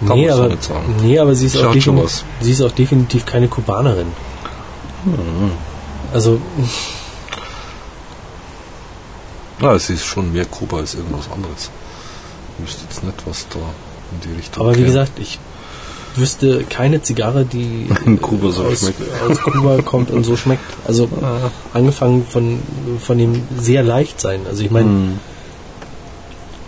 [0.07, 0.95] Kann Nee so aber, sagen.
[1.03, 2.25] nee, aber sie ist, auch Schaut schon defini- was.
[2.41, 4.09] sie ist auch definitiv keine Kubanerin.
[5.05, 5.53] Hm.
[6.13, 6.41] Also,
[9.61, 11.71] Ja, es ist schon mehr Kuba als irgendwas anderes.
[12.59, 13.59] Ich wüsste jetzt nicht, was da
[14.13, 14.87] in die Richtung aber wie käme.
[14.87, 15.39] gesagt, ich
[16.15, 19.01] wüsste keine Zigarre, die In Kuba so aus, schmeckt.
[19.29, 20.63] aus Kuba kommt und so schmeckt.
[20.87, 21.09] Also
[21.73, 22.61] angefangen von,
[23.01, 24.41] von dem sehr leicht sein.
[24.47, 25.19] Also ich meine, Hm.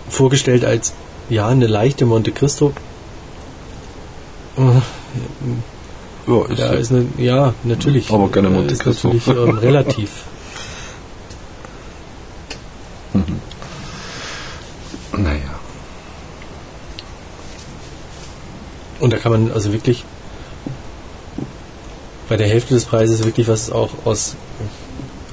[0.08, 0.92] vorgestellt als
[1.28, 2.72] ja eine leichte Monte Cristo.
[4.58, 8.10] Ja, ist Ja, ist eine, ja, natürlich.
[8.12, 10.10] Aber keine Monte Äh, ist natürlich ähm, relativ.
[15.12, 15.40] Naja.
[19.00, 20.04] Und da kann man also wirklich
[22.28, 24.34] bei der Hälfte des Preises wirklich was auch aus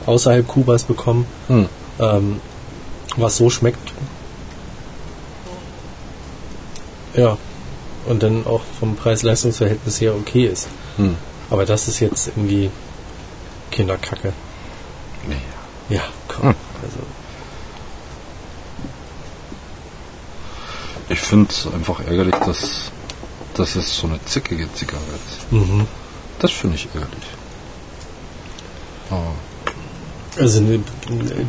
[0.06, 1.68] außerhalb Kubas bekommen, Hm.
[2.00, 2.40] ähm,
[3.18, 3.92] was so schmeckt.
[7.16, 7.38] Ja.
[8.08, 10.68] Und dann auch vom Preis-Leistungs-Verhältnis her okay ist.
[10.98, 11.16] Hm.
[11.50, 12.70] Aber das ist jetzt irgendwie
[13.72, 14.32] Kinderkacke.
[15.28, 15.40] Naja.
[15.90, 16.50] Ja, komm.
[16.50, 16.56] Hm.
[16.84, 16.98] Also,
[21.10, 22.92] Ich finde es einfach ärgerlich, dass,
[23.54, 25.52] dass es so eine zickige Zigarre ist.
[25.52, 25.86] mhm.
[26.40, 27.28] Das finde ich ärgerlich.
[29.12, 29.36] Aber
[30.38, 30.62] Also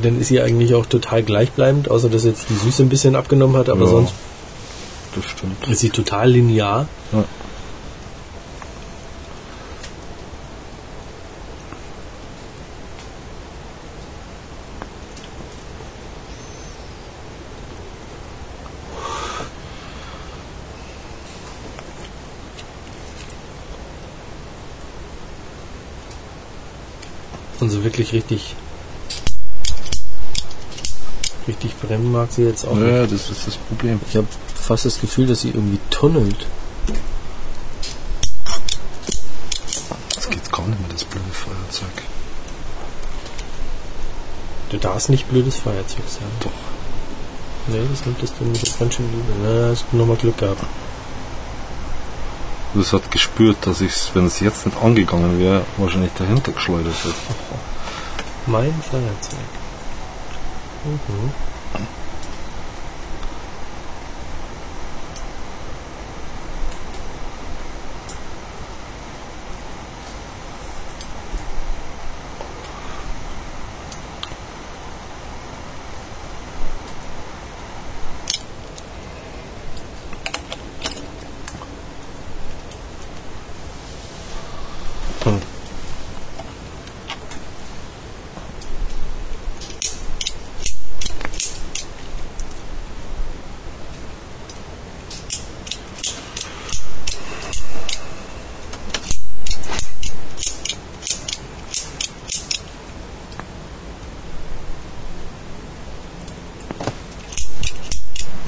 [0.02, 3.56] dann ist sie eigentlich auch total gleichbleibend, außer dass jetzt die Süße ein bisschen abgenommen
[3.56, 3.90] hat, aber Ja.
[3.90, 4.12] sonst
[5.16, 5.68] das stimmt.
[5.68, 6.88] ist sie total linear.
[7.12, 7.24] Ja.
[27.58, 28.54] Und so wirklich richtig
[31.48, 32.88] richtig brennen mag sie jetzt auch nicht.
[32.88, 34.00] Ja, das ist das Problem.
[34.08, 34.26] Ich habe
[34.66, 36.46] fast das Gefühl, dass sie irgendwie tunnelt.
[40.14, 42.02] Das geht gar nicht mehr, das blöde Feuerzeug.
[44.70, 46.32] Du darfst nicht blödes Feuerzeug sagen.
[46.40, 46.50] Doch.
[47.68, 49.34] Nee, das nimmt das dann mit ganz schön übel.
[49.42, 50.62] Na, hast du nochmal Glück gehabt.
[52.74, 57.14] Das hat gespürt, dass ich wenn es jetzt nicht angegangen wäre, wahrscheinlich dahinter geschleudert hätte.
[58.46, 59.38] Mein Feuerzeug.
[60.84, 61.55] Mhm.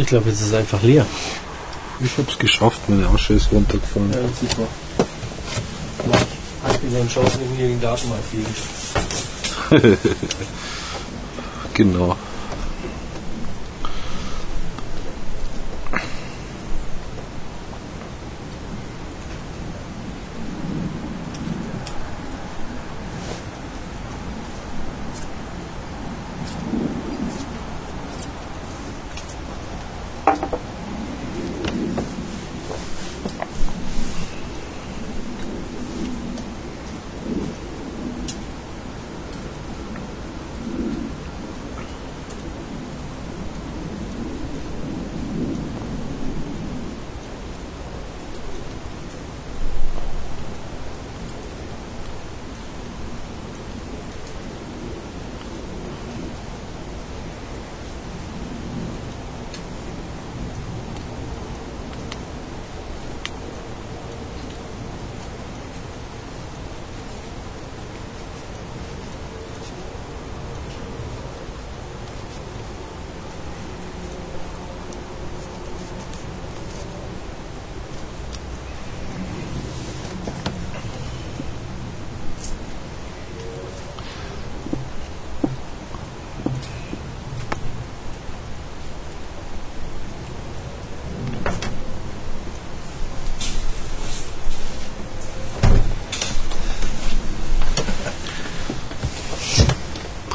[0.09, 1.05] Ich glaube, jetzt ist es einfach leer.
[2.01, 4.11] Ich hab's geschafft, meine Asche ist runtergefallen.
[4.11, 4.67] Ja, super.
[6.73, 9.99] Ich bin dann Chancen, irgendwie den Garten mal fliegen.
[11.75, 12.17] Genau.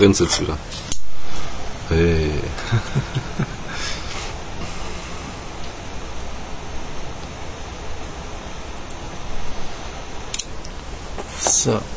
[0.03, 0.57] Brennt jetzt wieder.
[1.89, 2.31] Hey.
[11.45, 11.71] So.
[11.71, 11.92] Aber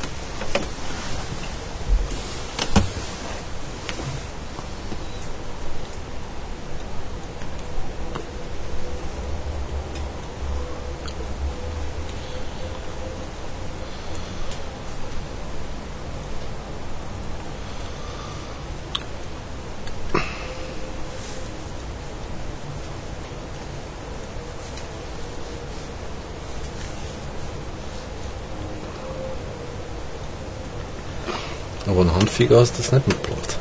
[32.37, 33.57] Handfinger hast du das nicht mitgebracht.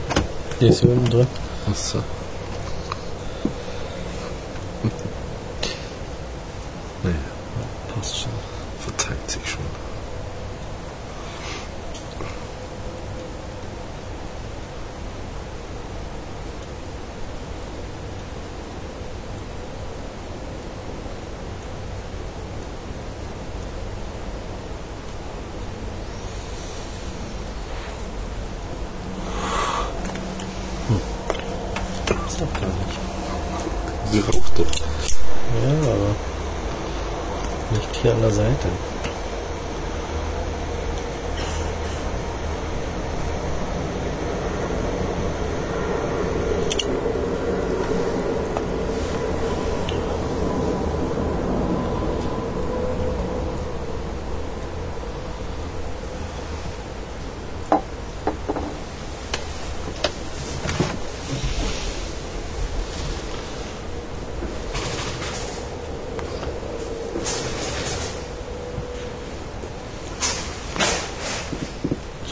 [0.60, 1.28] Die ist hier unten drin.
[1.72, 2.00] Achso.
[7.04, 7.12] nee,
[7.96, 8.32] Passt schon.
[8.82, 9.62] verteilt sich schon.
[32.28, 33.00] Ist doch gar nicht.
[34.12, 34.66] Sie raucht doch.
[35.64, 36.16] Ja, aber
[37.72, 38.68] nicht hier an der Seite.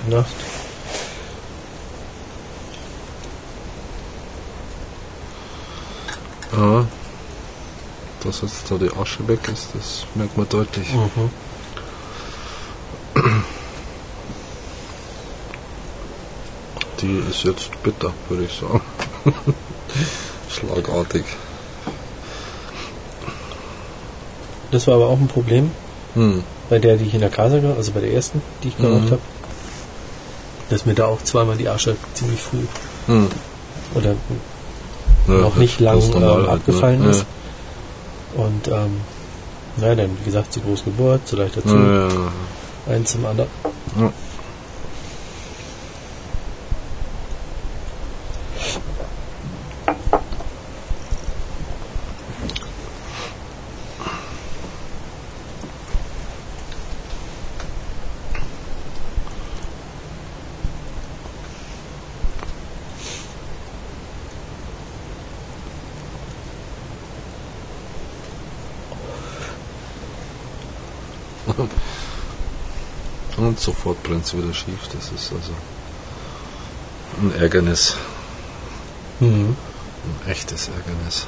[0.03, 0.35] Gute Nacht.
[6.51, 6.85] Ja.
[8.23, 10.93] Dass jetzt da die Asche weg ist, das merkt man deutlich.
[10.93, 11.29] Mhm.
[17.01, 18.81] Die ist jetzt bitter, würde ich sagen.
[20.49, 21.23] Schlagartig.
[24.71, 25.71] Das war aber auch ein Problem
[26.15, 26.43] Hm.
[26.69, 29.11] bei der, die ich in der Casa, also bei der ersten, die ich gemacht Mhm.
[29.11, 29.21] habe,
[30.69, 32.63] dass mir da auch zweimal die Asche ziemlich früh
[33.07, 33.27] Hm.
[33.95, 34.15] oder
[35.27, 37.09] Ja, noch nicht lang äh, halt, abgefallen ne?
[37.11, 37.25] ist.
[38.67, 39.01] Und ähm,
[39.77, 42.93] naja, dann wie gesagt, zu groß Geburt, zu leicht dazu, Ja, ja, ja.
[42.93, 43.49] eins zum anderen.
[73.37, 74.87] Und sofort brennt es wieder schief.
[74.93, 75.53] Das ist also
[77.21, 77.95] ein Ärgernis.
[79.19, 79.55] Mhm.
[80.25, 81.25] Ein echtes Ärgernis.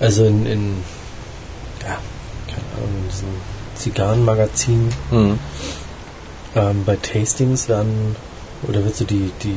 [0.00, 0.84] Also in, in
[1.82, 1.98] ja,
[2.46, 3.28] keine Ahnung, in diesem
[3.74, 5.38] Zigarrenmagazin Mhm.
[6.54, 8.16] ähm, bei Tastings werden
[8.62, 9.56] oder wird so die, die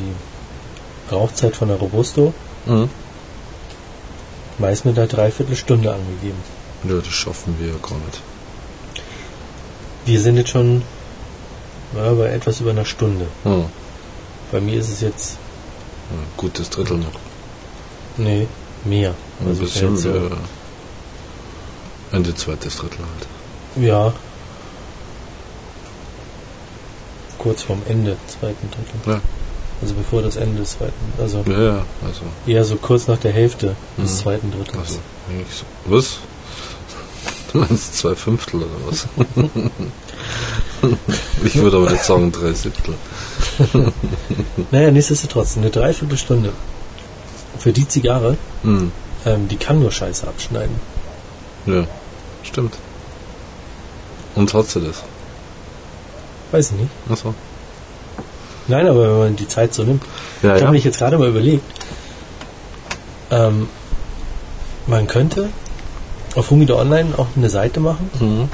[1.12, 2.34] Rauchzeit von der Robusto
[2.66, 2.90] Mhm.
[4.62, 6.38] Meist mit einer Dreiviertelstunde angegeben.
[6.88, 8.22] Ja, das schaffen wir ja gar nicht.
[10.06, 10.82] Wir sind jetzt schon
[11.96, 13.28] ja, bei etwas über einer Stunde.
[13.44, 13.66] Mhm.
[14.52, 15.38] Bei mir ist es jetzt,
[16.12, 17.12] Ein gutes Drittel noch.
[18.18, 18.48] nee,
[18.86, 19.14] mehr.
[19.42, 20.30] Ein Also bisschen jetzt so, äh,
[22.12, 23.86] Ende zweites Drittel halt.
[23.88, 24.14] ja,
[27.38, 29.14] kurz vorm Ende zweiten Drittel.
[29.14, 29.22] Ja.
[29.82, 33.32] Also bevor das Ende des zweiten, also Ja, ja, also, eher so kurz nach der
[33.32, 34.16] Hälfte des Mhm.
[34.18, 34.78] zweiten Drittels.
[34.78, 35.00] also
[35.50, 35.66] so.
[35.96, 36.18] Was?
[37.52, 39.08] Du meinst zwei Fünftel oder was?
[41.44, 42.94] ich würde aber nicht sagen drei Siebtel.
[44.72, 46.52] Naja, nichtsdestotrotz, eine Dreiviertelstunde
[47.60, 48.92] für die Zigarre, Mhm.
[49.26, 50.76] ähm, die kann nur Scheiße abschneiden.
[51.66, 51.86] Ja,
[52.44, 52.76] stimmt.
[54.36, 55.04] Und hat sie das?
[56.52, 56.92] Weiß ich nicht.
[57.10, 57.34] Achso.
[58.72, 60.04] Nein, aber wenn man die Zeit so nimmt.
[60.42, 60.66] Ja, ich ja.
[60.68, 61.64] habe mich jetzt gerade mal überlegt,
[63.30, 63.68] ähm,
[64.88, 65.50] man könnte
[66.36, 68.50] auf Humido Online auch eine Seite machen Mhm.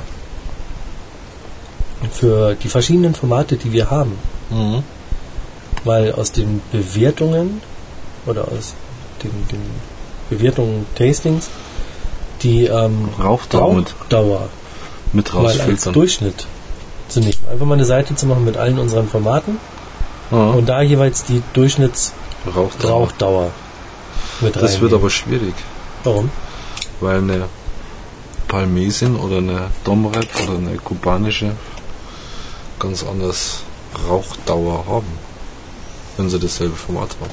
[2.12, 4.18] für die verschiedenen Formate, die wir haben.
[4.50, 4.84] Mhm.
[5.84, 7.62] Weil aus den Bewertungen
[8.26, 8.74] oder aus
[9.24, 9.62] den, den
[10.30, 11.50] Bewertungen Tastings
[12.44, 13.94] die ähm, Rauchdauer mit.
[14.00, 14.50] Rauchdauer
[15.14, 15.94] mit rausfiltern.
[15.94, 16.46] Durchschnitt
[17.08, 17.34] zu nehmen.
[17.52, 19.58] Einfach mal eine Seite zu machen mit allen unseren Formaten
[20.32, 23.52] Ja, und da jeweils die Durchschnittsrauchdauer Rauchdauer.
[24.42, 24.62] mit rein.
[24.62, 25.56] Das wird aber schwierig,
[26.04, 26.30] Warum?
[27.00, 27.46] weil eine
[28.48, 31.52] Palmesin oder eine Domrep oder eine kubanische
[32.80, 33.64] ganz anders
[34.08, 35.08] Rauchdauer haben,
[36.18, 37.32] wenn sie dasselbe Format haben.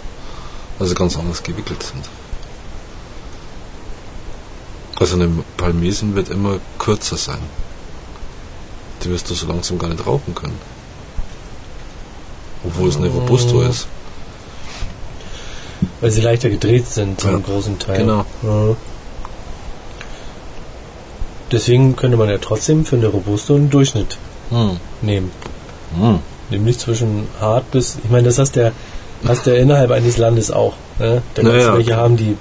[0.78, 2.04] Also ganz anders gewickelt sind.
[4.96, 7.38] Also eine Palmesin wird immer kürzer sein.
[9.02, 10.58] Die wirst du so langsam gar nicht rauchen können.
[12.64, 13.86] Obwohl es eine Robusto ist.
[16.00, 17.98] Weil sie leichter gedreht sind zum Ja, großen Teil.
[17.98, 18.24] genau.
[18.42, 18.76] Ja.
[21.52, 24.18] Deswegen könnte man ja trotzdem für eine Robusto einen Durchschnitt
[24.50, 24.78] Hm.
[25.02, 25.30] nehmen.
[25.98, 26.18] Hm.
[26.50, 27.96] Nämlich zwischen hart bis.
[28.02, 28.72] Ich meine, das hast der
[29.26, 30.74] hast der innerhalb eines Landes auch.
[30.98, 31.22] Ne?
[31.34, 32.36] Da kannst Naja, du welche haben, die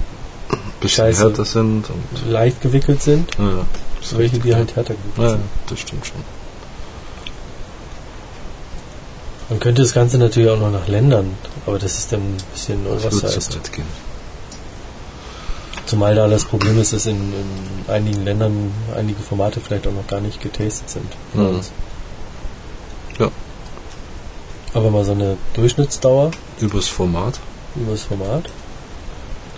[0.86, 1.24] Scheiße.
[1.24, 3.66] härter sind und leicht gewickelt sind, ja,
[4.02, 5.44] so welche, die halt härter gewickelt ja, sind.
[5.70, 6.18] das stimmt schon.
[9.50, 12.88] Man könnte das Ganze natürlich auch noch nach Ländern, aber das ist dann ein bisschen
[12.88, 13.72] oversized.
[13.74, 13.86] gehen.
[15.86, 20.08] Zumal da das Problem ist, dass in, in einigen Ländern einige Formate vielleicht auch noch
[20.08, 21.06] gar nicht getastet sind.
[21.34, 21.48] Mhm.
[21.48, 21.72] uns.
[23.20, 23.30] Ja.
[24.74, 27.40] Aber mal so eine Durchschnittsdauer Übers Format.
[27.76, 28.50] über das Format.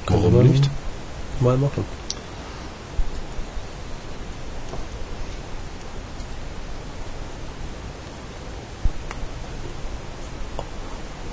[0.07, 0.69] Warum man nicht?
[1.39, 1.85] Mal machen.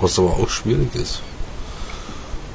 [0.03, 1.21] Was aber auch schwierig ist.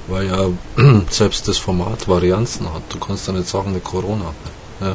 [0.06, 0.48] Weil ja
[1.10, 2.82] selbst das Format Varianzen hat.
[2.90, 4.34] Du kannst ja nicht sagen, eine Corona.
[4.80, 4.94] Ja.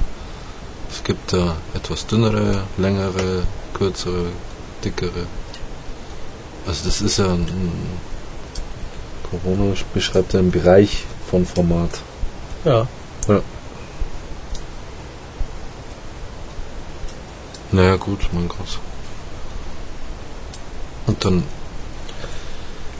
[0.92, 3.42] Es gibt ja etwas dünnere, längere,
[3.74, 4.28] kürzere,
[4.86, 5.26] dickere.
[6.68, 7.72] Also das ist ja ein,
[9.32, 12.02] Corona beschreibt ja einen Bereich von Format.
[12.64, 12.88] Ja.
[17.72, 18.78] Naja gut, mein Gott.
[21.08, 21.44] Und dann,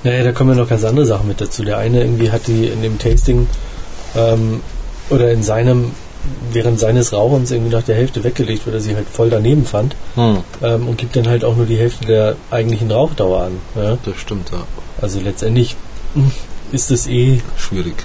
[0.04, 1.64] Naja, da kommen ja noch ganz andere Sachen mit dazu.
[1.64, 3.48] Der eine irgendwie hat die in dem Tasting
[4.16, 4.62] ähm,
[5.10, 5.92] oder in seinem,
[6.52, 9.96] während seines Rauchens irgendwie nach der Hälfte weggelegt, weil er sie halt voll daneben fand
[10.16, 13.58] hm, ähm, und gibt dann halt auch nur die Hälfte der eigentlichen Rauchdauer an.
[13.76, 13.98] Ja?
[14.04, 14.64] das stimmt ja.
[15.02, 15.76] Also letztendlich
[16.16, 16.32] hm,
[16.72, 17.96] ist es eh Schwierig.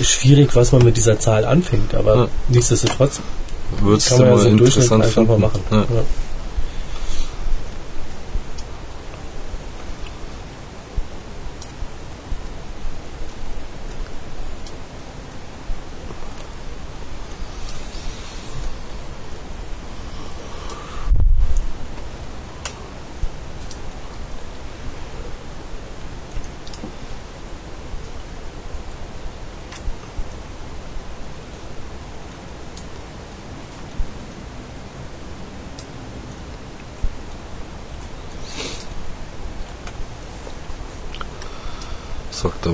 [0.00, 2.28] schwierig, was man mit dieser Zahl anfängt, aber Ja.
[2.48, 3.20] nichtsdestotrotz
[3.80, 5.40] Würdest kann man ja so einen Durchschnitt einfach mal finden?
[5.40, 5.60] machen.
[5.70, 5.76] Ja.
[5.78, 5.84] Ja.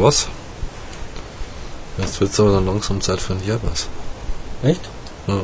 [0.01, 0.29] Was?
[1.99, 3.87] Jetzt wird es aber dann langsam Zeit für ein Järbers.
[4.63, 4.81] Echt?
[5.27, 5.41] Ja.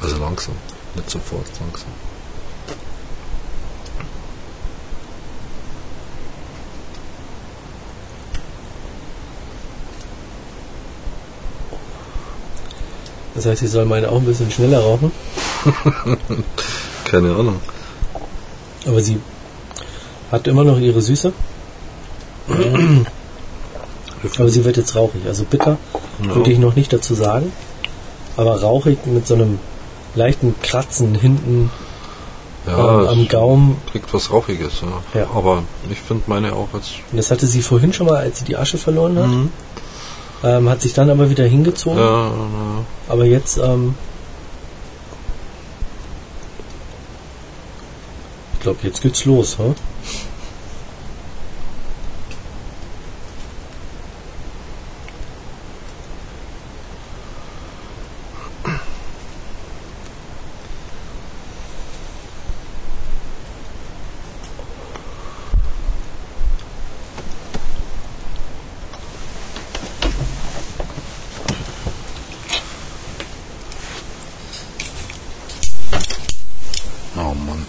[0.00, 0.54] Also langsam,
[0.94, 1.88] nicht sofort, langsam.
[13.34, 15.10] Das heißt, ich soll meine auch ein bisschen schneller rauchen,
[17.04, 17.60] Keine Ahnung.
[18.86, 19.20] aber sie
[20.30, 21.32] hat immer noch ihre Süße,
[24.38, 25.22] aber sie wird jetzt rauchig.
[25.26, 25.78] Also bitter
[26.24, 26.34] Ja.
[26.34, 27.52] würde ich noch nicht dazu sagen,
[28.36, 29.58] aber rauchig mit so einem
[30.14, 31.70] leichten Kratzen hinten
[32.66, 33.76] Ja, ähm, am Gaumen.
[33.92, 35.20] kriegt was Rauchiges, ja.
[35.20, 35.26] Ja.
[35.34, 36.94] Aber ich finde meine auch jetzt.
[37.12, 39.26] Und das hatte sie vorhin schon mal, als sie die Asche verloren hat.
[39.28, 39.52] Mhm.
[40.44, 41.98] Ähm, hat sich dann aber wieder hingezogen.
[41.98, 42.30] Ja,
[43.08, 43.94] Aber jetzt, ähm,
[48.54, 49.74] ich glaube, jetzt geht's los, hm?
[77.16, 77.66] oh Mann.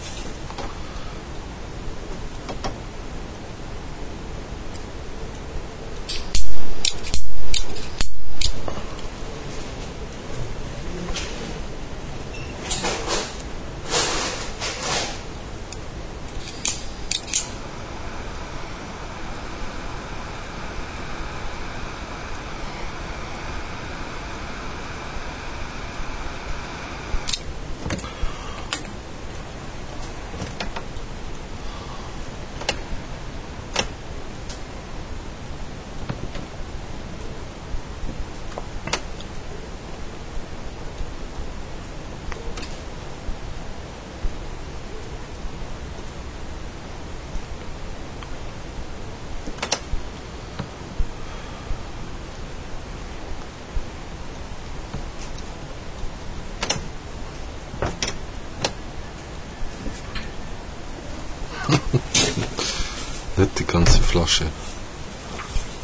[63.38, 64.48] Nicht die ganze Flasche.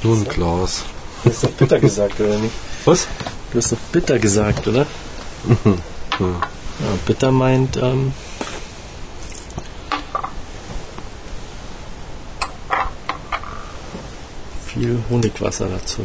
[0.01, 0.83] Nur ein Glas.
[1.23, 2.55] Du hast doch bitter gesagt, oder nicht?
[2.83, 3.07] Was?
[3.51, 4.87] Du hast doch bitter gesagt, oder?
[6.19, 6.25] Ja.
[6.25, 8.11] Ja, bitter meint, ähm,
[14.65, 16.01] viel Honigwasser dazu.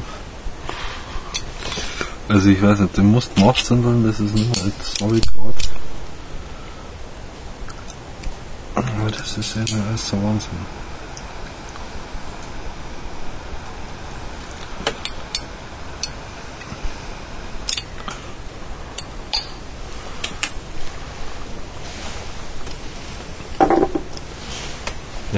[2.28, 5.54] Also ich weiß nicht, du musst Maß weil das ist nur als grad.
[8.74, 10.87] Aber Das ist ja der erste Wahnsinn.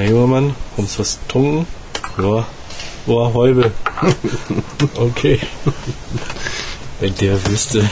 [0.01, 1.67] Na junger Mann, kommst was getrunken?
[2.17, 2.47] Ja.
[3.05, 3.71] Boah, Häube.
[4.97, 5.39] okay.
[7.01, 7.85] Wenn der wüsste,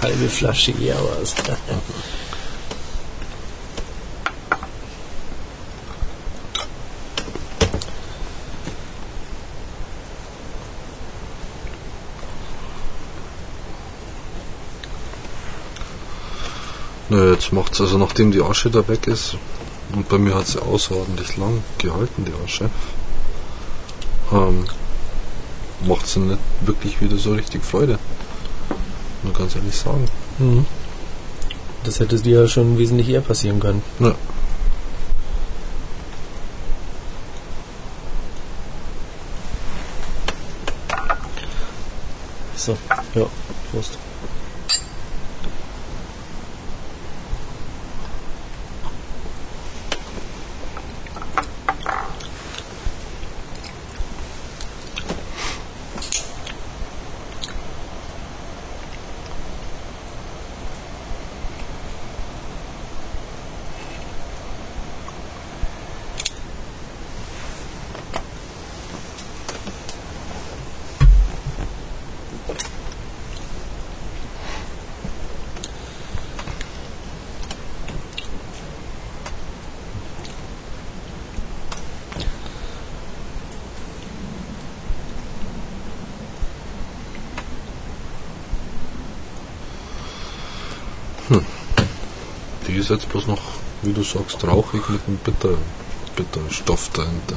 [0.00, 1.34] halbe Flasche eher was.
[17.10, 19.36] Na, jetzt macht's also, nachdem die Asche da weg ist,
[19.94, 22.70] und bei mir hat sie außerordentlich lang gehalten, die Asche,
[24.32, 24.66] ähm,
[25.86, 27.98] macht sie nicht wirklich wieder so richtig Freude.
[29.22, 30.08] Nur ganz ehrlich sagen.
[30.38, 30.66] Mhm.
[31.84, 33.82] Das hätte dir ja schon wesentlich eher passieren können.
[34.00, 34.14] Ja.
[42.56, 42.76] So,
[43.14, 43.26] ja,
[43.70, 43.98] Prost.
[92.90, 93.42] Ist jetzt bloß noch,
[93.82, 95.58] wie du sagst, rauchig mit einem bitter,
[96.16, 97.36] bitteren Stoff dahinter.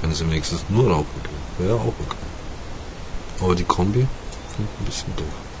[0.00, 2.16] Wenn sie wenigstens nur rauchen können, wäre auch okay.
[3.40, 4.06] Aber die Kombi
[4.54, 5.51] finde ich ein bisschen doof.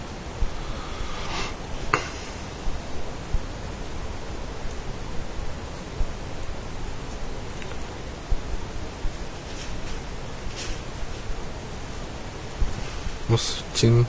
[13.32, 13.64] Was?
[13.74, 14.06] 10,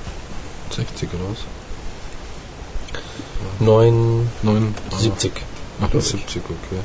[0.70, 1.38] 60 oder was?
[3.60, 5.32] 9, 9, 70.
[5.80, 6.10] Ach, glaub ich.
[6.10, 6.76] 70, okay.
[6.76, 6.84] Ja,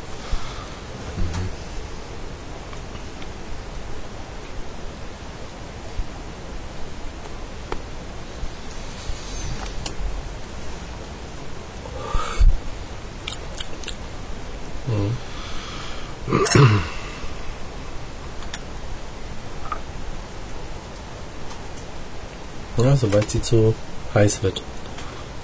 [22.99, 23.75] sobald sie zu
[24.15, 24.63] heiß wird.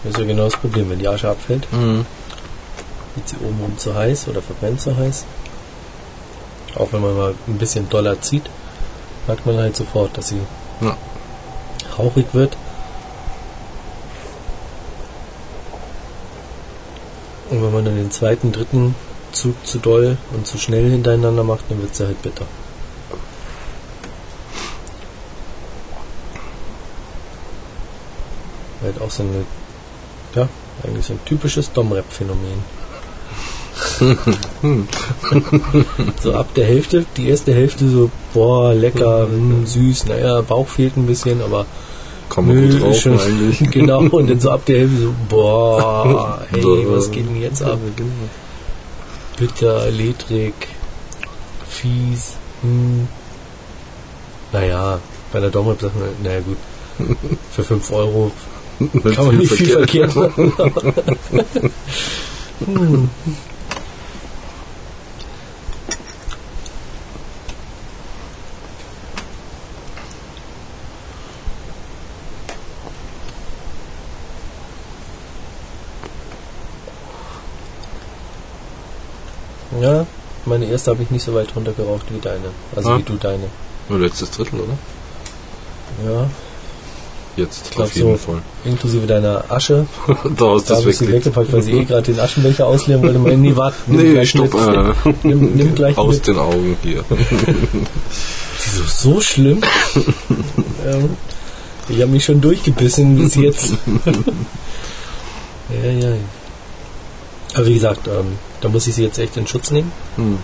[0.02, 0.90] Das ist ja genau das Problem.
[0.90, 2.04] Wenn die Asche abfällt, Mhm.
[3.14, 5.24] wird sie oben rum zu heiß oder verbrennt zu heiß.
[6.76, 8.44] Auch wenn man mal ein bisschen doller zieht,
[9.26, 10.40] merkt man halt sofort, dass sie
[10.80, 10.96] Ja.
[11.98, 12.56] rauchig wird.
[17.50, 18.94] Und wenn man dann den zweiten, dritten
[19.32, 22.46] Zug zu doll und zu schnell hintereinander macht, dann wird sie halt bitter.
[29.16, 29.44] So eine,
[30.34, 30.48] ja,
[30.82, 32.74] eigentlich so ein typisches Domrep-Phänomen.
[36.22, 40.96] so ab der Hälfte, die erste Hälfte so, boah, lecker, mh, süß, naja, Bauch fehlt
[40.96, 41.64] ein bisschen, aber
[42.36, 43.58] man Nö, gut rauchen schon- eigentlich.
[43.70, 47.78] genau, und dann so ab der Hälfte so, boah, hey, was geht denn jetzt ab?
[49.36, 50.54] Bitter, ledrig,
[51.68, 53.06] fies, hm.
[54.52, 54.98] Naja,
[55.32, 56.56] bei der Domrep sagt man, naja gut,
[57.52, 58.30] für 5 Euro
[59.14, 60.52] kann man nicht viel verkehrt machen.
[62.64, 63.10] hm.
[79.80, 80.06] Ja,
[80.44, 82.50] meine erste habe ich nicht so weit runtergeraucht wie deine.
[82.76, 82.98] Also Ah.
[82.98, 83.44] wie du deine.
[83.88, 84.76] Nur letztes Drittel, oder?
[86.10, 86.30] Ja,
[87.36, 88.16] Jetzt, glaub auf jeden so.
[88.16, 88.42] Fall.
[88.64, 89.86] inklusive deiner Asche.
[90.36, 93.18] da hast Da ich es sie weggepackt, weil sie eh gerade den Aschenbecher ausleeren wollte.
[93.18, 93.76] Meine, nee, warte.
[93.86, 94.54] nimm Nee, gleich stopp.
[94.54, 94.92] Äh,
[95.24, 96.26] Nimm, nimm gleich aus mit.
[96.28, 97.04] den Augen hier.
[97.10, 99.60] Wieso so schlimm?
[100.86, 101.10] ähm,
[101.88, 103.72] ich habe mich schon durchgebissen bis jetzt.
[105.82, 106.14] ja, ja.
[107.54, 109.90] Aber wie gesagt, ähm, da muss ich sie jetzt echt in Schutz nehmen.
[110.16, 110.38] Hm.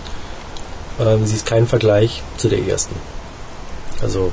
[0.99, 2.95] Ähm, sie ist kein Vergleich zu der ersten.
[4.01, 4.31] Also.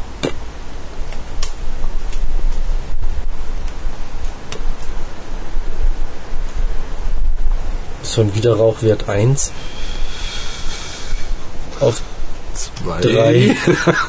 [8.19, 9.53] So ein Widerrauchwert 1
[11.79, 12.03] auf
[12.53, 13.01] Zwei.
[13.01, 13.57] 3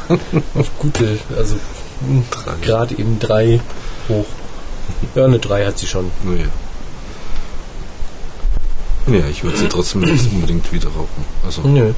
[0.55, 1.53] auf gute, also
[2.63, 3.59] gerade eben 3
[4.09, 4.25] hoch.
[5.13, 6.09] Ja, eine 3 hat sie schon.
[6.23, 6.47] Nee.
[9.15, 11.25] Ja, ich würde sie trotzdem nicht unbedingt wieder rauchen.
[11.45, 11.93] Also, Nö.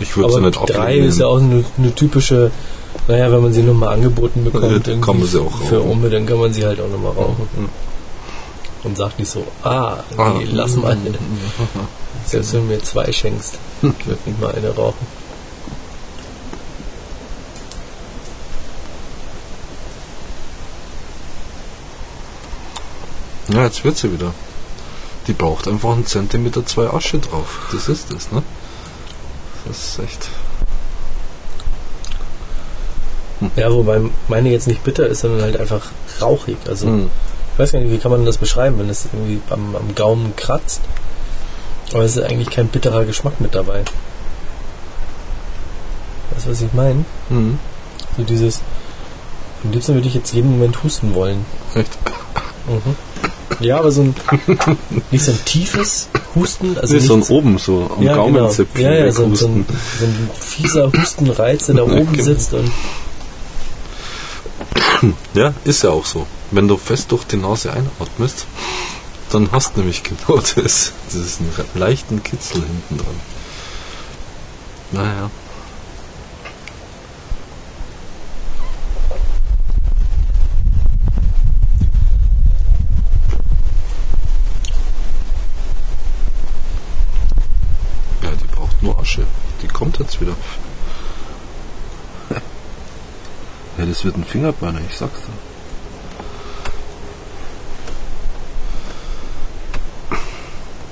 [0.00, 1.08] ich würde sie nicht 3 ablehnen.
[1.10, 2.50] ist ja auch eine, eine typische,
[3.08, 5.90] naja, wenn man sie nochmal angeboten bekommt, Ja, dann kann man sie auch für rauchen.
[5.90, 7.46] Umme, dann kann man sie halt auch nochmal rauchen.
[7.58, 7.68] Mhm.
[8.84, 10.40] Und sagt nicht so, ah, nee, Ah.
[10.50, 10.96] lass mal.
[12.26, 15.06] Selbst wenn du mir zwei schenkst, ich würde nicht mal eine rauchen.
[23.48, 24.32] Ja, jetzt wird sie wieder.
[25.26, 27.68] Die braucht einfach einen Zentimeter zwei Asche drauf.
[27.72, 28.42] Das ist es, ne?
[29.66, 30.28] Das ist echt.
[33.56, 35.86] Ja, wobei meine jetzt nicht bitter ist, sondern halt einfach
[36.20, 36.56] rauchig.
[36.68, 37.10] Also Hm.
[37.52, 40.34] Ich weiß gar nicht, wie kann man das beschreiben, wenn es irgendwie am, am Gaumen
[40.36, 40.80] kratzt.
[41.92, 43.82] Aber es ist eigentlich kein bitterer Geschmack mit dabei.
[46.30, 47.04] Weißt du, was ich meine?
[47.28, 47.58] Hm.
[48.16, 48.60] So dieses,
[49.64, 51.44] am liebsten würde ich jetzt jeden Moment husten wollen.
[51.74, 51.98] Echt?
[52.66, 52.96] Mhm.
[53.60, 54.14] Ja, aber so ein,
[55.10, 58.24] nicht so ein tiefes Husten, also nicht so ein oben, so am ja, genau.
[58.24, 58.82] Gaumenzipfel.
[58.82, 59.66] Ja, ja, so, so, ein,
[59.98, 62.24] so ein fieser Hustenreiz, der da oben genau.
[62.24, 62.70] sitzt und
[65.34, 66.26] Ja, ist ja auch so.
[66.50, 68.46] Wenn du fest durch die Nase einatmest,
[69.30, 70.92] dann hast du nämlich genau das.
[71.06, 73.20] Das ist einen leichten Kitzel hinten dran.
[74.92, 75.30] Naja.
[88.22, 89.26] Ja, die braucht nur Asche.
[89.62, 90.36] Die kommt jetzt wieder.
[93.82, 95.26] Ja, das wird ein Fingerburner, ich sag's dir.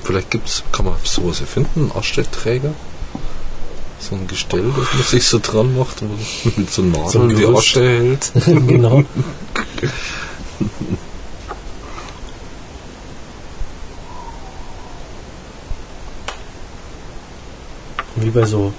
[0.03, 2.73] Vielleicht gibt's, kann man sowas erfinden, einen Ascheträger?
[4.01, 6.07] So ein Gestell, das man sich so dran macht, wo
[6.57, 7.47] mit so Nadeln So ein die.
[7.47, 8.33] Asche hält.
[8.45, 9.05] genau.
[18.17, 18.73] Wie bei so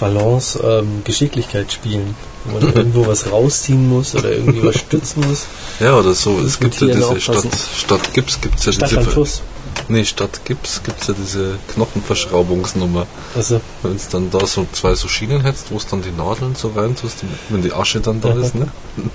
[0.00, 2.16] Balance, ähm, Geschicklichkeitsspielen,
[2.46, 5.46] wo man irgendwo was rausziehen muss oder irgendwie was stützen muss.
[5.80, 6.38] Ja, oder so.
[6.40, 7.46] Es gibt ja diese Stadt.
[7.76, 9.42] Stadt Gips, gibt's ja Stadt diese Fluss.
[9.88, 13.06] Nee, Stadt Gips gibt's ja diese Knochenverschraubungsnummer.
[13.34, 16.54] Also, Wenn es dann da so zwei so Schienen hättest, wo es dann die Nadeln
[16.54, 17.18] so rein tust,
[17.48, 18.68] wenn die Asche dann da ist, ne?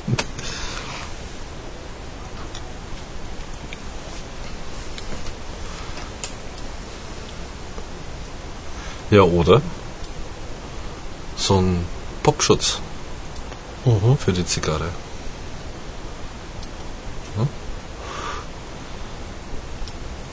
[9.11, 9.61] Ja, oder?
[11.45, 11.85] So ein
[12.23, 12.80] Popschutz
[13.85, 14.17] mhm.
[14.17, 14.89] für die Zigarre.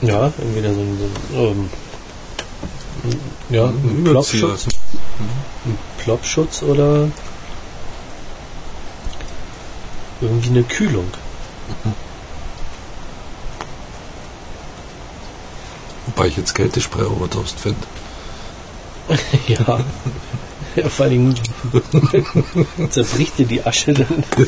[0.01, 0.97] ja, entweder so ein,
[1.31, 1.69] so ein
[3.03, 3.19] ähm,
[3.49, 4.03] ja, ein.
[4.03, 7.09] Plopschutz, ein Plopschutz oder
[10.19, 11.05] irgendwie eine Kühlung.
[16.07, 17.85] Wobei ich jetzt Kältespray overdosed finde.
[19.47, 19.79] Ja.
[20.75, 21.35] Ja vor allem
[22.89, 24.23] zerbricht dir die Asche dann.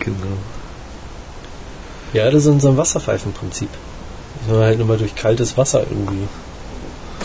[0.00, 0.36] Genau.
[2.12, 3.70] Ja, das ist ein Wasserpfeifenprinzip.
[4.40, 6.28] Dass man halt nur mal durch kaltes Wasser irgendwie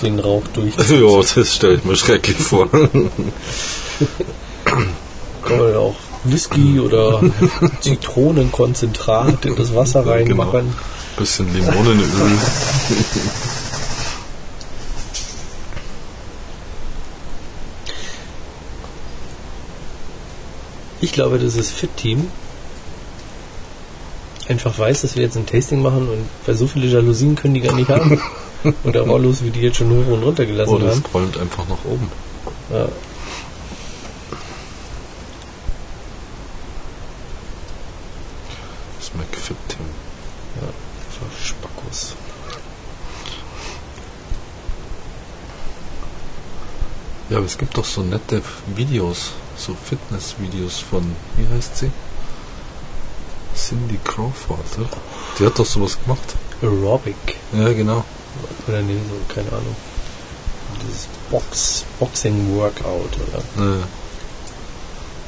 [0.01, 0.73] den Rauch durch.
[0.89, 2.69] Ja, das stelle ich mir schrecklich vor.
[2.71, 2.87] Kann
[5.45, 7.21] man auch Whisky oder
[7.81, 10.53] Zitronenkonzentrat in das Wasser Genau.
[11.19, 12.37] Bisschen Limonenöl.
[21.01, 22.29] Ich glaube, dass das Fit-Team
[24.47, 27.61] einfach weiß, dass wir jetzt ein Tasting machen und weil so viele Jalousien können die
[27.61, 28.19] gar nicht haben.
[28.83, 31.03] Und der Rollos, wie die jetzt schon hoch und runter gelassen Oh, das haben.
[31.03, 32.11] qualmt einfach nach oben.
[32.69, 32.89] Ja.
[38.99, 39.85] Das McFit-Team.
[40.59, 40.67] Ja,
[41.41, 42.15] Spackos.
[47.29, 48.41] Ja, aber es gibt doch so nette
[48.75, 51.91] Videos, so Fitness-Videos von, wie heißt sie?
[53.55, 54.89] Cindy Crawford, oder?
[55.37, 56.35] Die hat doch sowas gemacht.
[56.61, 57.15] Aerobic.
[57.53, 58.03] Ja, genau.
[58.67, 59.75] Oder nee, so, keine Ahnung.
[60.81, 63.63] Dieses Box, Boxing-Workout, oder?
[63.63, 63.87] Ja.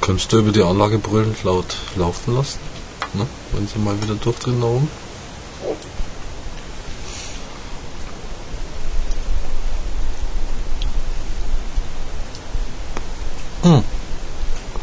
[0.01, 2.59] Könntest du über die Anlage brüllend laut laufen lassen,
[3.13, 3.27] ne?
[3.51, 4.89] wenn sie mal wieder durchdrehen da oben.
[13.63, 13.83] Hm.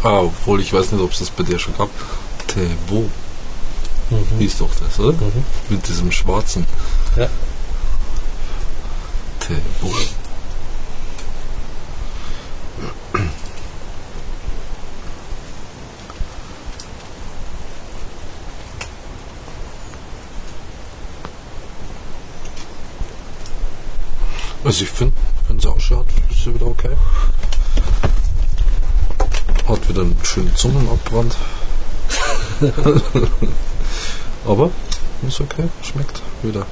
[0.02, 1.90] Ah, obwohl ich weiß nicht, ob es das bei dir schon gab.
[2.46, 3.10] Tebo
[4.10, 4.38] Mhm.
[4.38, 5.12] hieß doch das, oder?
[5.12, 5.44] Mhm.
[5.68, 6.66] Mit diesem schwarzen
[7.16, 7.28] Ja.
[9.40, 9.92] Tebo.
[24.64, 25.14] Also ich finde
[25.56, 26.90] es auch schade, ist ja wieder okay.
[29.68, 31.36] Hat wieder einen schönen Zungenabbrand.
[34.46, 34.70] Aber
[35.26, 36.66] ist okay, schmeckt wieder.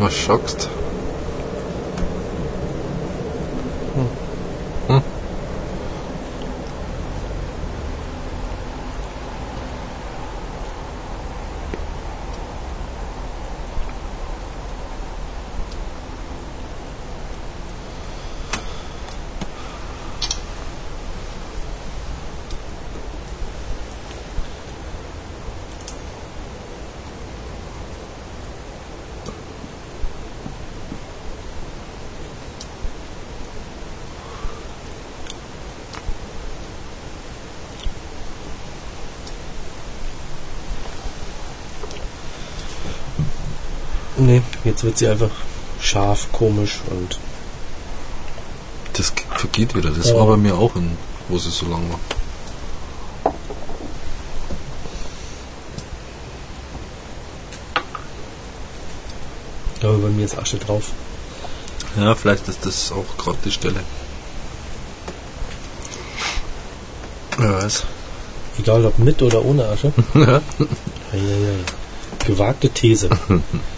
[0.00, 0.68] Was schockst?
[3.94, 4.28] Hm.
[44.18, 45.30] Nee, jetzt wird sie einfach
[45.80, 47.18] scharf, komisch und
[48.94, 49.90] Das ge- vergeht wieder.
[49.90, 50.96] Das war bei mir auch, in,
[51.28, 52.00] wo sie so lang war.
[59.82, 60.90] aber bei mir ist Asche drauf.
[61.96, 63.80] Ja, vielleicht ist das auch gerade die Stelle.
[67.36, 67.84] Wer weiß.
[68.58, 69.92] Egal ob mit oder ohne Asche.
[70.14, 70.40] Ja.
[71.12, 71.64] Eieiei.
[72.26, 73.08] Gewagte These.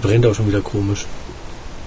[0.00, 1.06] brennt auch schon wieder komisch.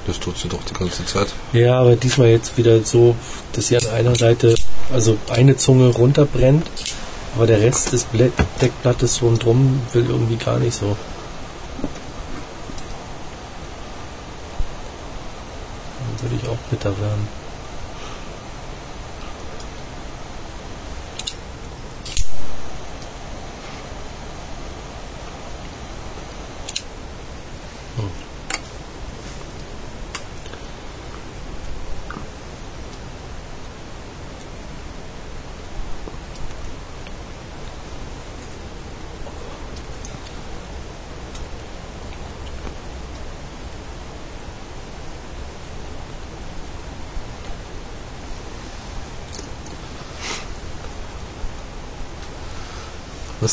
[0.08, 1.28] Das tut sie doch die ganze Zeit.
[1.54, 3.16] Ja, aber diesmal jetzt wieder so,
[3.54, 4.56] dass sie an einer Seite,
[4.92, 6.68] also eine Zunge runterbrennt,
[7.36, 8.32] aber der Rest des Blä-
[8.62, 10.98] Deckblattes rundherum will irgendwie gar nicht so.
[16.20, 17.43] Dann würde ich auch bitter werden.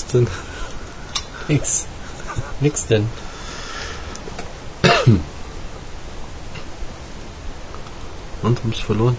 [0.01, 0.27] Was denn?
[1.49, 1.85] Nix.
[2.61, 3.07] Nix denn.
[8.43, 9.17] Und haben sie verloren?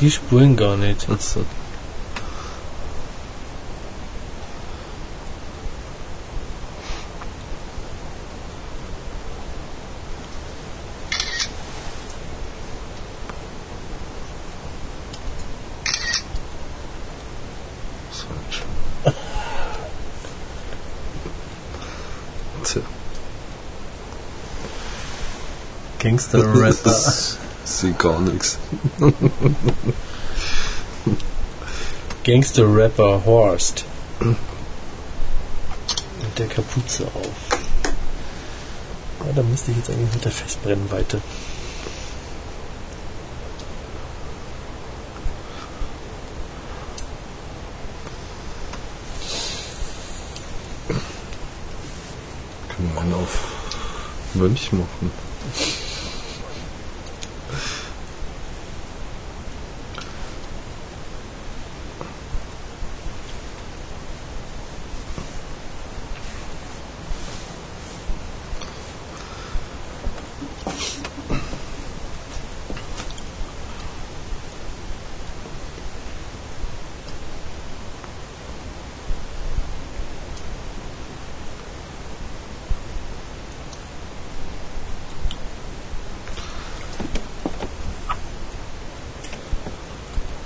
[0.00, 1.08] Die spulen gar nicht.
[1.08, 1.40] Achso.
[26.00, 26.90] Tja, Gangster-Rapper.
[27.64, 28.58] ist gar nichts.
[32.24, 33.86] Gangster-Rapper Horst.
[34.20, 34.38] Mit
[36.38, 37.58] der Kapuze auf.
[39.24, 41.22] Ja, da müsste ich jetzt eigentlich mit der Festbrennweite.
[52.68, 53.38] Können wir einen auf
[54.34, 55.29] Mönch machen.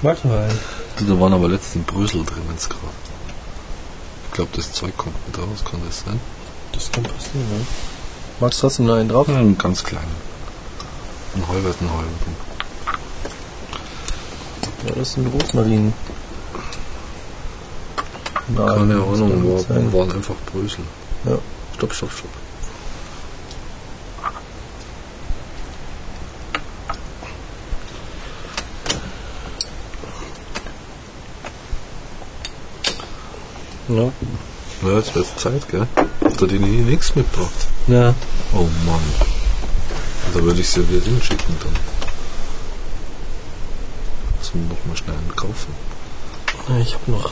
[0.04, 0.50] Warte mal.
[0.98, 2.92] Du, Da waren aber letztens Brösel drin jetzt gerade.
[4.26, 6.20] Ich glaube, das Zeug kommt mit raus, kann das sein?
[6.72, 7.64] Das kann passieren, ne?
[8.38, 9.26] Magst du trotzdem noch einen drauf?
[9.30, 10.14] Einen ganz kleinen.
[11.36, 12.36] Ein halberten halberten.
[14.84, 15.94] Ja, das ist ein Rosmarin.
[18.54, 20.84] Keine Ahnung, war, waren einfach Brösel.
[21.24, 21.38] Ja.
[21.76, 22.43] Stopp, stopp, stopp.
[33.88, 34.12] Ja.
[34.82, 35.86] Ja, jetzt wird Zeit, gell?
[36.22, 37.66] Hat er den hier nichts mitgebracht?
[37.86, 38.14] ja.
[38.52, 39.02] Oh Mann.
[40.32, 41.72] Da würde ich sie wieder hinschicken dann.
[44.38, 45.74] Müssen wir noch mal schnell einen kaufen.
[46.68, 47.30] Ja, Ich habe noch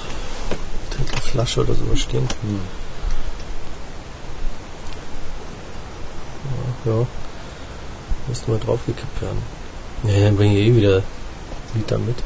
[0.99, 2.29] eine Flasche oder sowas stehen.
[6.85, 7.07] Ja, ja.
[8.29, 9.43] Müsste mal draufgekippt werden.
[10.05, 11.03] Ja, dann bringe ich eh wieder
[11.75, 12.17] Liter mit.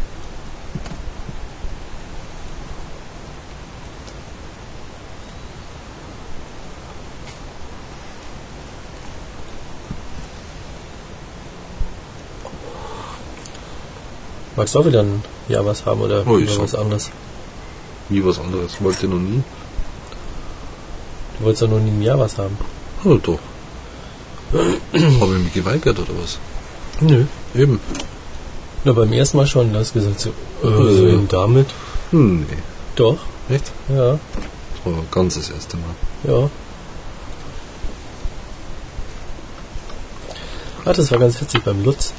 [14.56, 17.10] Magst du auch wieder ein Jahr was haben oder Oh, sag- was anderes?
[18.08, 18.72] Nie was anderes.
[18.80, 19.42] Wollte noch nie.
[21.38, 22.56] Du wolltest doch noch nie ein Jahr was haben.
[23.04, 23.38] Oh, doch.
[24.52, 26.38] Habe ich mich geweigert oder was?
[27.00, 27.24] Nö.
[27.54, 27.80] Eben.
[28.84, 30.30] Na, beim ersten Mal schon, du hast gesagt, so,
[30.62, 30.96] äh, Äh.
[30.96, 31.66] so eben damit.
[32.12, 32.56] Hm, nee.
[32.94, 33.18] Doch,
[33.50, 33.70] Echt?
[33.88, 35.94] ja, Das war ganz das erste Mal.
[36.24, 36.48] ja.
[40.84, 42.12] Ah, das war ganz witzig beim Lutz,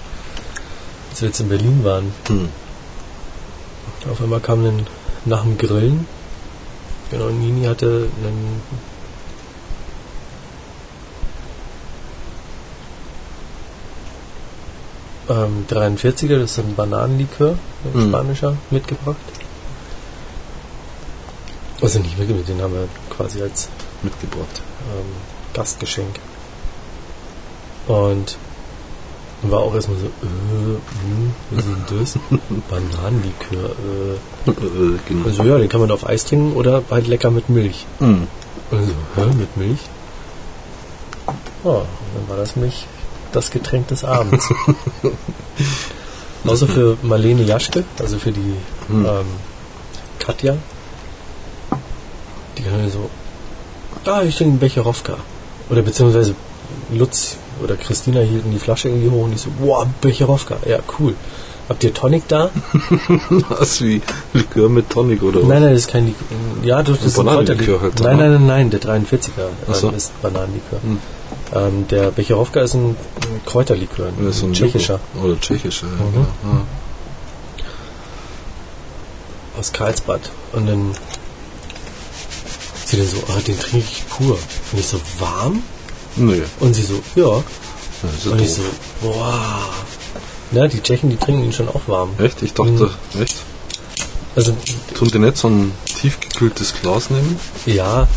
[1.18, 2.14] als wir jetzt in Berlin waren.
[2.28, 2.50] Hm.
[4.12, 4.86] Auf einmal kam dann
[5.26, 6.06] nach dem Grillen,
[7.10, 8.62] genau, Nini hatte einen
[15.30, 18.10] ähm, 43er, das ist ein Bananenlikör, ein Mhm.
[18.10, 19.18] spanischer, mitgebracht.
[21.82, 23.70] Also nicht mitgebracht, den haben wir quasi als
[24.04, 24.62] Mitgebracht.
[24.96, 25.06] ähm,
[25.54, 26.20] Gastgeschenk.
[27.88, 28.38] Und
[29.44, 32.20] war auch erstmal so, äh, hm, was ist denn das?
[32.70, 34.50] Bananenlikör, äh.
[34.50, 35.26] Äh, genau.
[35.26, 37.86] Also ja, den kann man auf Eis trinken oder halt lecker mit Milch.
[38.00, 38.28] Hm.
[38.72, 39.80] Also, hä, mit Milch?
[41.64, 42.88] Ja, und dann war das Milch
[43.32, 44.50] das Getränk des Abends.
[46.46, 48.56] Außer für Marlene Jaschke, also für die
[48.88, 49.06] Hm.
[49.06, 49.26] ähm,
[50.20, 50.58] Katja.
[52.58, 53.10] Die kann ja so,
[54.06, 55.18] ah, ich trinke einen Becherowka.
[55.70, 56.36] Oder beziehungsweise
[56.92, 61.16] Lutz oder Christina hielten die Flasche irgendwie hoch und ich so, boah, Becherowka, ja, cool.
[61.70, 62.50] Habt ihr Tonic da?
[63.50, 64.02] Was wie
[64.34, 65.48] Likör mit Tonic oder was?
[65.50, 66.26] Nein, nein, das ist kein Likör.
[66.64, 67.82] Ja, das ist ein Kräuterlikör.
[67.82, 68.30] halt, nein, oder?
[68.30, 69.90] nein, nein, nein, der 43er Ach so.
[69.90, 70.80] ähm, ist Bananenlikör.
[70.82, 71.00] Hm.
[71.54, 72.96] Ähm, der Becherowka ist ein,
[73.46, 75.26] Kräuterlikör, ein ein tschechischer, Joghurt.
[75.32, 76.14] Oder tschechischer, ja, Mhm.
[76.14, 76.26] genau.
[76.58, 76.66] Ja.
[79.60, 80.22] aus Karlsbad.
[80.54, 80.94] Und dann
[82.86, 84.38] sie dann so, ah, den trinke ich pur.
[84.72, 85.64] Und ich so, warm?
[86.18, 87.44] Nee, Und sie so, ja.
[88.02, 88.62] das ist ja Und ich so,
[89.02, 89.60] boah.
[90.52, 92.12] Na, die Tschechen, die trinken ihn schon auch warm.
[92.18, 92.42] Echt?
[92.42, 92.92] Ich dachte,
[93.22, 93.36] echt?
[94.36, 94.56] Also,
[94.94, 97.40] Tun die nicht so ein tiefgekühltes Glas nehmen?
[97.66, 98.08] ja,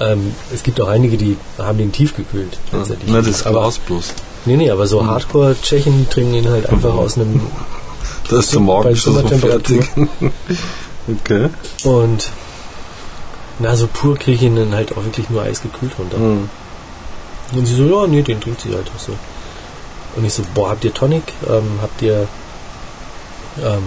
[0.00, 2.58] ähm, es gibt auch einige, die haben den tiefgekühlt.
[2.70, 3.10] Tatsächlich.
[3.10, 4.14] Nein, das aber, Glas bloß.
[4.46, 7.40] Nee, nee, aber so Hardcore-Tschechen, die trinken ihn halt einfach aus einem
[8.28, 9.90] Da ist Bei Magen schon so fertig.
[11.08, 11.48] okay.
[11.84, 12.30] Und
[13.58, 16.16] na, so pur kriege ich ihn dann halt auch wirklich nur eisgekühlt runter.
[16.16, 16.48] Hm.
[17.52, 19.12] Und sie so, ja, nee, den trinkt sie halt auch so.
[20.16, 21.22] Und ich so, boah, habt ihr Tonic?
[21.48, 22.26] Ähm, habt ihr
[23.62, 23.82] ähm,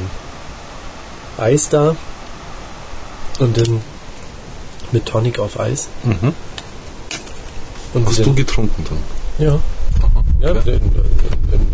[1.38, 1.96] Eis da?
[3.40, 3.82] Und dann
[4.92, 5.88] mit Tonic auf Eis.
[6.04, 6.34] Mhm.
[7.94, 9.46] Und Hast du getrunken dann?
[9.48, 9.54] Ja.
[9.54, 10.76] Aha, ja okay.
[10.76, 11.68] in, in, in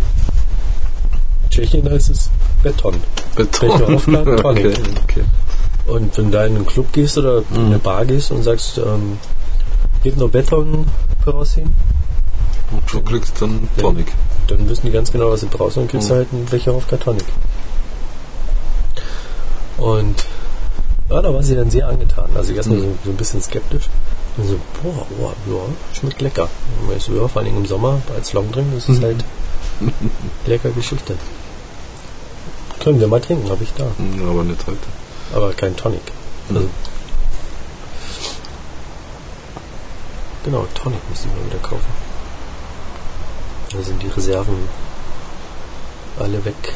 [1.50, 2.30] Tschechien heißt es
[2.64, 2.96] Beton.
[3.36, 3.70] Beton.
[3.70, 4.66] Becherhoffner, Tonic.
[4.66, 5.24] okay, okay.
[5.88, 9.18] Und wenn du in einen Club gehst oder in eine Bar gehst und sagst, ähm,
[10.04, 10.88] geht nur Beton
[11.24, 11.74] Perosin,
[12.72, 14.12] Und du kriegst dann Tonic.
[14.48, 16.14] dann wissen die ganz genau, was sie brauchst und kriegst Mhm.
[16.14, 17.26] halt einen Becher auf Tonic.
[19.78, 20.26] Und
[21.10, 22.30] ja, da war sie dann sehr angetan.
[22.36, 22.84] Also erstmal Mhm.
[22.84, 23.90] so, so ein bisschen skeptisch.
[24.38, 25.62] Und so, boah, boah, ja,
[25.94, 26.48] schmeckt lecker.
[26.88, 29.06] Und ich so, ja, vor allem im Sommer als Longdrink, das ist Mhm.
[29.06, 29.26] halt
[30.46, 31.16] lecker Geschichte.
[32.80, 33.86] Können wir mal trinken, habe ich da.
[33.98, 34.78] Hm, Aber nicht heute.
[35.36, 36.02] Aber kein Tonic.
[36.50, 36.68] Also,
[40.44, 41.86] genau, Tonic müssen wir wieder kaufen.
[43.72, 44.56] Da sind die Reserven
[46.20, 46.74] alle weg.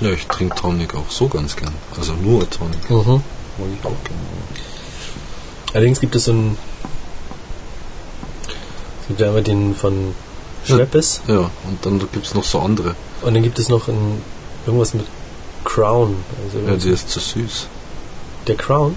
[0.00, 1.72] Ja, ich trinke Tonic auch so ganz gern.
[1.98, 2.90] Also nur Tonic.
[2.90, 3.22] Mhm.
[5.72, 6.58] Allerdings gibt es so einen.
[9.00, 10.14] Es gibt ja einmal den von
[10.64, 12.94] Schweppes Ja, und dann gibt es noch so andere.
[13.22, 14.20] und dann gibt es noch ein,
[14.66, 15.06] irgendwas mit
[15.64, 16.16] Crown.
[16.44, 17.68] Also Ja, die ist zu süß.
[18.48, 18.96] Der Crown?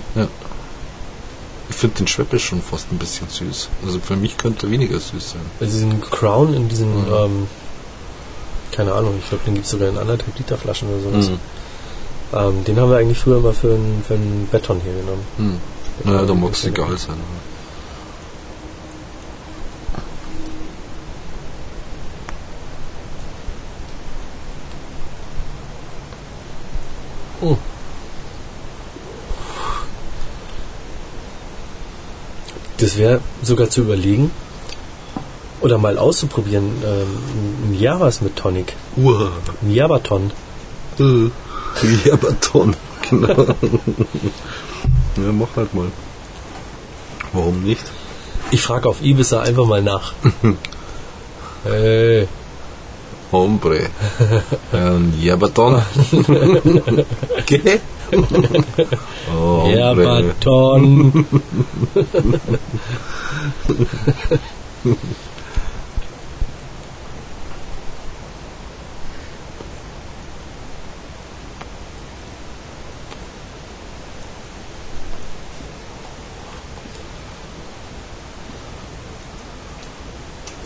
[1.70, 3.70] Ich finde den Schweppes schon fast ein bisschen süß.
[3.86, 5.42] Also für mich könnte er weniger süß sein.
[5.60, 7.14] Also diesen Crown in diesen, Mhm.
[7.14, 7.48] ähm,
[8.72, 11.30] keine Ahnung, ich glaube, den gibt es sogar in anderthalb Liter Flaschen oder sowas.
[11.30, 11.40] Mhm.
[12.32, 15.26] Ähm, den haben wir eigentlich früher mal für einen für einen Beton hier genommen.
[15.38, 15.58] Hm.
[16.04, 17.18] Naja, da mag es egal sein.
[32.80, 34.31] Das wäre sogar zu überlegen
[35.61, 38.73] oder mal auszuprobieren, ähm, ein Javas mit Tonic.
[38.95, 39.31] Uah.
[39.61, 40.31] Ein Javaton.
[40.99, 41.30] Äh.
[42.06, 42.76] Ja, Beton.
[43.10, 43.27] Genau.
[43.27, 43.56] ja,
[45.31, 45.88] mach halt mal.
[47.34, 47.81] Warum nicht?
[48.51, 50.14] Ich frage auf Ibiza einfach mal nach.
[51.64, 52.27] hey,
[53.31, 53.89] Hombre.
[54.73, 55.81] Ähm, ja, Beton.
[57.39, 57.80] okay.
[59.38, 59.68] Oh.
[59.69, 61.26] Javaton.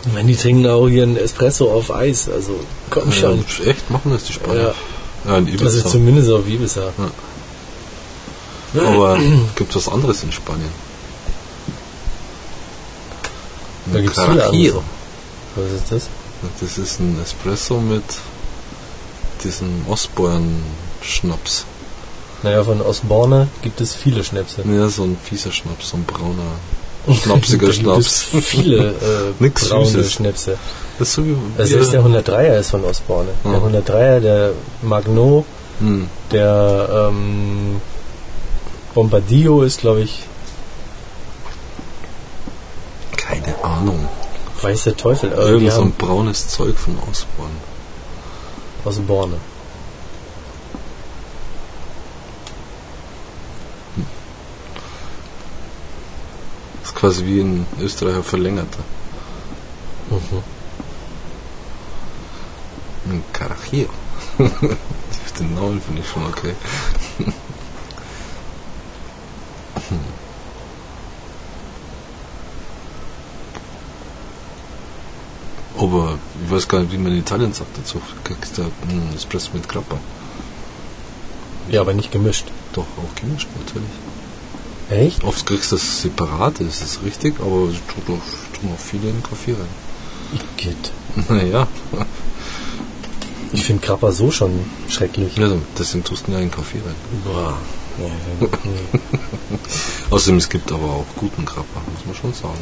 [0.06, 2.52] Ich meine, die trinken auch hier einen Espresso auf Eis, also
[2.90, 3.44] komm schon.
[3.64, 3.90] Ja, echt?
[3.90, 4.74] Machen das die Spanier?
[5.24, 5.88] Ja, Ja, in Ibiza.
[5.88, 6.92] zumindest auf Ibiza.
[8.74, 9.18] Aber
[9.56, 10.70] gibt was anderes in Spanien?
[13.86, 14.10] Da viele
[14.40, 14.78] Carajillo.
[14.78, 14.84] andere.
[15.56, 16.08] Was ist das?
[16.60, 18.02] Das ist ein Espresso mit
[19.42, 21.64] diesem Osborne-Schnaps.
[22.42, 24.62] Naja, von Osborne gibt es viele Schnäpse.
[24.66, 26.56] Ja, so ein fieser Schnaps, so ein brauner,
[27.22, 28.06] schnapsiger Da gibt Schnaps.
[28.34, 28.94] es viele äh,
[29.38, 30.12] Nix braune Süßes.
[30.12, 30.58] Schnäpse.
[30.98, 33.28] Das ist so wie, Also selbst der 103er ist von Osborne.
[33.44, 33.58] Der Ja.
[33.58, 34.50] 103er, der
[34.82, 35.44] Magnot,
[35.80, 37.80] hm, der ähm,
[38.94, 40.22] Bombardillo ist, glaube ich,
[43.16, 44.08] keine Ahnung.
[44.62, 45.32] weiß der Teufel.
[45.32, 47.54] Äh, Irgend so ein braunes Zeug von Osborne.
[48.84, 49.36] Osborne.
[56.80, 58.84] Das ist quasi wie ein Österreicher verlängerter.
[60.10, 60.42] Mhm.
[63.10, 63.88] Ein Carajillo.
[65.38, 66.54] Den Namen finde ich schon okay.
[75.84, 78.00] Aber ich weiß gar nicht, wie man in Italien sagt dazu.
[78.24, 79.98] Kriegst du einen Espresso mit Grappa?
[81.70, 82.46] Ja, aber nicht gemischt.
[82.72, 83.90] Doch, auch gemischt natürlich.
[84.90, 85.24] Echt?
[85.24, 89.08] Oft kriegst du das separat, das ist richtig, aber es tut auch, tun auch viele
[89.08, 90.40] in den Kaffee rein.
[90.58, 90.92] Igitt.
[91.28, 91.68] Naja,
[93.52, 94.50] Ich finde Krapper so schon
[94.88, 95.38] schrecklich.
[95.40, 96.94] also, deswegen tust du ja in den Kaffee rein.
[97.24, 97.56] Boah.
[97.98, 98.48] Ja, nee.
[100.10, 102.58] Außerdem, es gibt aber auch guten Grappa, muss man schon sagen.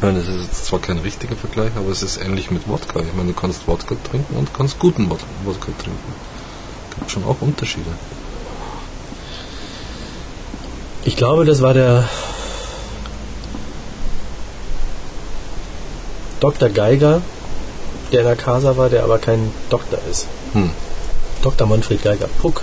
[0.00, 3.00] Ich meine, das ist jetzt zwar kein richtiger Vergleich, aber es ist ähnlich mit Wodka.
[3.00, 6.14] Ich meine, du kannst Wodka trinken und kannst guten Wod- Wodka trinken.
[6.98, 7.90] Gibt schon auch Unterschiede.
[11.04, 12.08] Ich glaube, das war der
[16.40, 16.70] Dr.
[16.70, 17.20] Geiger,
[18.10, 20.26] der in der Casa war, der aber kein Doktor ist.
[20.54, 20.70] Hm.
[21.42, 21.66] Dr.
[21.66, 22.62] Manfred Geiger Puck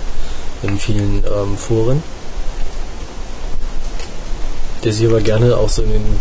[0.64, 2.02] in vielen ähm, Foren.
[4.82, 6.20] Der sich aber gerne auch so in den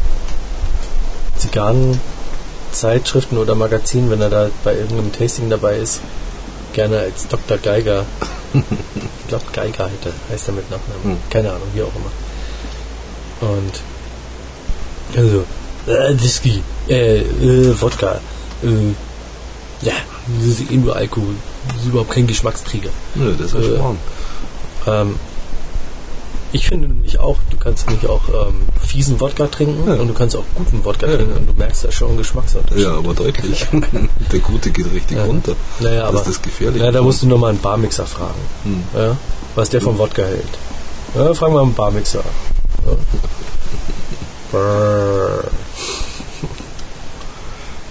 [2.72, 6.02] Zigarrenzeitschriften oder Magazinen, wenn er da bei irgendeinem Tasting dabei ist,
[6.74, 7.58] gerne als Dr.
[7.58, 8.06] Geiger
[8.54, 9.90] ich glaube Geiger
[10.32, 11.04] heißt er mit Nachnamen.
[11.04, 11.18] Hm.
[11.30, 13.52] Keine Ahnung, wie auch immer.
[13.52, 13.82] Und
[15.16, 15.44] also,
[15.88, 18.20] äh, Whisky, äh, äh, Wodka,
[18.64, 19.94] äh, ja,
[20.40, 21.36] das ist eh nur Alkohol.
[21.68, 22.90] Das ist überhaupt kein Geschmacksträger.
[23.16, 23.80] Nö, das ist äh,
[24.88, 25.16] ähm,
[26.52, 29.96] ich finde nämlich auch, du kannst nicht auch ähm, fiesen Wodka trinken ja.
[29.96, 31.18] und du kannst auch guten Wodka ja.
[31.18, 32.84] trinken und du merkst da schon einen Geschmacksunterschied.
[32.84, 33.68] Ja, aber deutlich.
[34.32, 35.26] Der gute geht richtig ja.
[35.26, 35.56] runter.
[35.80, 36.80] Naja, das aber, ist das Gefährliche.
[36.80, 38.84] Naja, da musst du nochmal einen Barmixer fragen, hm.
[39.56, 40.44] was der vom Wodka hält.
[41.16, 42.24] Ja, fragen wir einen Barmixer.
[42.86, 44.58] Ja.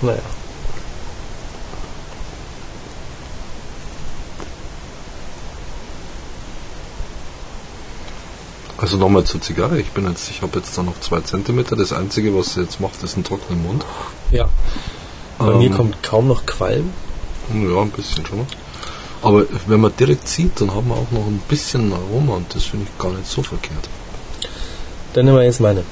[0.03, 0.36] naja.
[8.79, 9.81] Also nochmal zur Zigarre.
[9.81, 11.77] Ich bin jetzt, ich habe jetzt da noch zwei Zentimeter.
[11.77, 13.85] Das einzige, was sie jetzt macht, ist einen trockenen Mund.
[14.31, 14.49] Ja.
[15.39, 16.93] Bei ähm, mir kommt kaum noch Qualm.
[17.53, 18.47] Ja, ein bisschen schon.
[19.23, 22.65] Aber wenn man direkt zieht, dann haben wir auch noch ein bisschen Aroma und das
[22.65, 23.89] finde ich gar nicht so verkehrt.
[25.15, 25.83] Dann nehmen wir jetzt meine.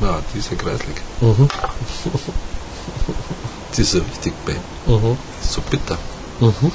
[0.00, 0.96] Ja, die ist ja kreislig.
[1.20, 1.48] Mhm.
[3.76, 4.56] Die ist so richtig bei.
[4.86, 5.16] Mhm.
[5.40, 5.98] ist so bitter.
[6.40, 6.72] Mhm.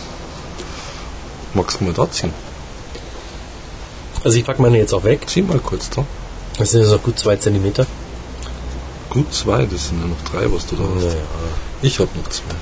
[1.54, 2.34] Magst du mal da ziehen?
[4.24, 5.22] Also ich packe meine jetzt auch weg.
[5.28, 6.06] Zieh mal kurz da.
[6.58, 7.86] Das sind jetzt auch gut zwei Zentimeter.
[9.10, 11.04] Gut zwei, das sind ja noch drei, was du da hast.
[11.04, 11.20] Ja, ja.
[11.82, 12.56] Ich habe noch zwei.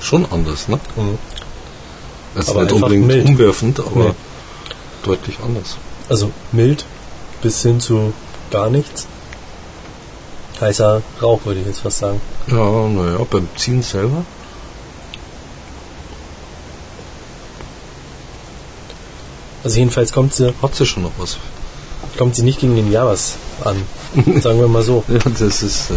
[0.00, 0.80] Schon anders, ne?
[0.96, 1.18] Mhm.
[2.34, 3.26] Es ist nicht unbedingt mild.
[3.26, 4.14] umwerfend, aber nee
[5.08, 5.76] deutlich anders.
[6.08, 6.84] Also mild
[7.42, 8.12] bis hin zu
[8.50, 9.06] gar nichts.
[10.60, 12.20] Heißer Rauch, würde ich jetzt fast sagen.
[12.48, 14.24] Ja, naja, beim Ziehen selber.
[19.62, 20.52] Also jedenfalls kommt sie.
[20.62, 21.36] Hat sie schon noch was?
[22.16, 23.76] Kommt sie nicht gegen den Javas an.
[24.40, 25.04] sagen wir mal so.
[25.08, 25.90] ja, das ist.
[25.90, 25.96] Äh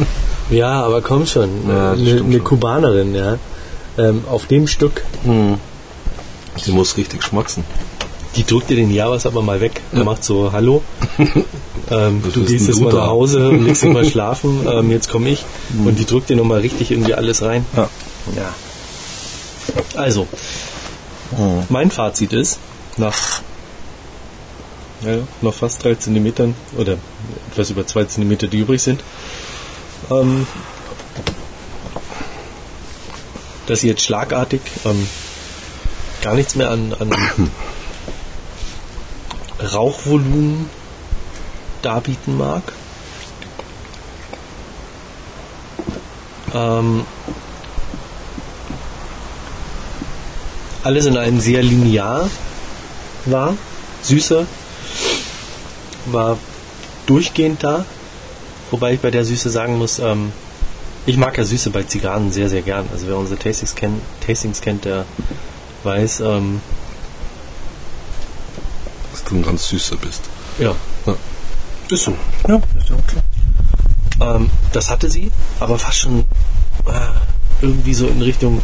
[0.56, 1.68] ja, aber kommt schon.
[1.68, 3.38] Ja, eine, eine Kubanerin, ja.
[3.98, 5.04] Ähm, auf dem Stück.
[5.24, 5.58] Hm.
[6.66, 7.64] Die muss richtig schmatzen.
[8.36, 10.04] Die drückt dir den Javas aber mal weg ja.
[10.04, 10.82] macht so, hallo,
[11.90, 15.28] ähm, du gehst jetzt mal nach Hause und legst dich mal schlafen, ähm, jetzt komme
[15.28, 15.44] ich.
[15.70, 15.88] Mhm.
[15.88, 17.66] Und die drückt dir nochmal richtig irgendwie alles rein.
[17.76, 17.90] Ja.
[18.36, 18.54] ja.
[19.96, 20.26] Also,
[21.32, 21.64] mhm.
[21.68, 22.58] mein Fazit ist,
[22.96, 23.42] nach
[25.04, 26.96] ja, noch fast drei Zentimetern oder
[27.50, 29.02] etwas über zwei Zentimeter, die übrig sind,
[30.10, 30.46] ähm,
[33.66, 35.06] dass sie jetzt schlagartig ähm,
[36.22, 37.10] gar nichts mehr an, an
[39.62, 40.68] Rauchvolumen
[41.82, 42.62] darbieten mag.
[46.54, 47.04] Ähm,
[50.84, 52.28] alles in einem sehr linear
[53.24, 53.56] war.
[54.02, 54.46] Süße
[56.06, 56.38] war
[57.06, 57.84] durchgehend da.
[58.70, 60.32] Wobei ich bei der Süße sagen muss, ähm,
[61.06, 62.86] ich mag ja Süße bei Zigarren sehr, sehr gern.
[62.92, 65.04] Also wer unsere Tastings, kenn, Tastings kennt, der
[65.84, 66.60] weiß, ähm,
[69.32, 70.22] du ein ganz süßer bist.
[70.58, 70.74] Ja.
[71.06, 71.14] ja.
[71.90, 72.14] Ist so.
[72.48, 74.36] Ja, ist ja klar.
[74.36, 75.30] Ähm, das hatte sie,
[75.60, 76.20] aber fast schon
[76.86, 76.92] äh,
[77.60, 78.62] irgendwie so in Richtung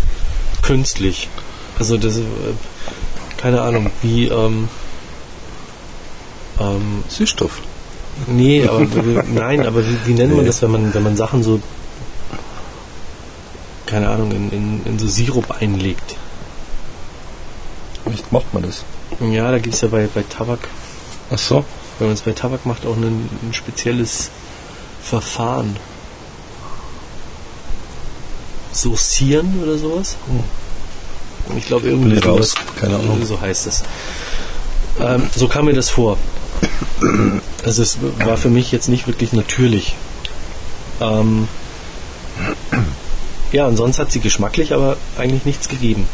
[0.62, 1.28] künstlich.
[1.78, 2.22] Also das, äh,
[3.36, 4.68] keine Ahnung, wie ähm,
[6.60, 7.60] ähm, Süßstoff.
[8.26, 8.86] Nee, aber
[9.32, 11.60] nein, aber wie, wie nennt man das, wenn man, wenn man Sachen so
[13.88, 16.16] keine Ahnung, in, in, in so Sirup einlegt?
[18.04, 18.84] Wie macht man das?
[19.20, 20.60] Ja, da gibt es ja bei, bei Tabak.
[21.30, 21.64] Ach so.
[21.98, 24.30] Wenn man es bei Tabak macht, auch ein, ein spezielles
[25.02, 25.76] Verfahren.
[28.72, 30.16] Saucieren oder sowas.
[30.26, 31.56] Hm.
[31.56, 32.54] Ich glaube irgendwie raus.
[32.78, 33.24] Keine Ahnung.
[33.24, 33.82] So heißt es.
[35.00, 36.16] Ähm, so kam mir das vor.
[37.64, 39.96] Also es war für mich jetzt nicht wirklich natürlich.
[41.00, 41.48] Ähm,
[43.52, 46.06] ja, und sonst hat sie geschmacklich aber eigentlich nichts gegeben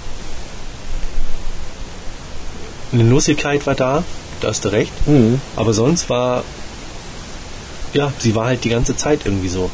[2.95, 4.05] eine Nussigkeit war da,
[4.41, 4.93] da hast du recht.
[5.07, 5.41] Mhm.
[5.57, 6.45] Aber sonst war,
[7.93, 9.71] ja, sie war halt die ganze Zeit irgendwie so.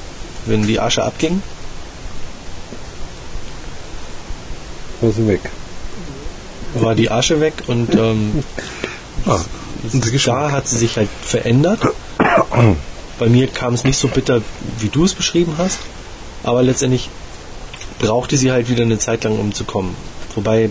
[0.47, 1.43] Wenn die Asche abging,
[5.01, 5.41] war sie weg.
[6.75, 8.45] War die Asche weg und ähm,
[9.27, 9.41] ah,
[10.25, 11.81] da hat sie sich halt verändert.
[13.19, 14.41] Bei mir kam es nicht so bitter,
[14.79, 15.79] wie du es beschrieben hast,
[16.43, 17.11] aber letztendlich
[17.99, 19.95] brauchte sie halt wieder eine Zeit lang, um zu kommen.
[20.35, 20.71] Wobei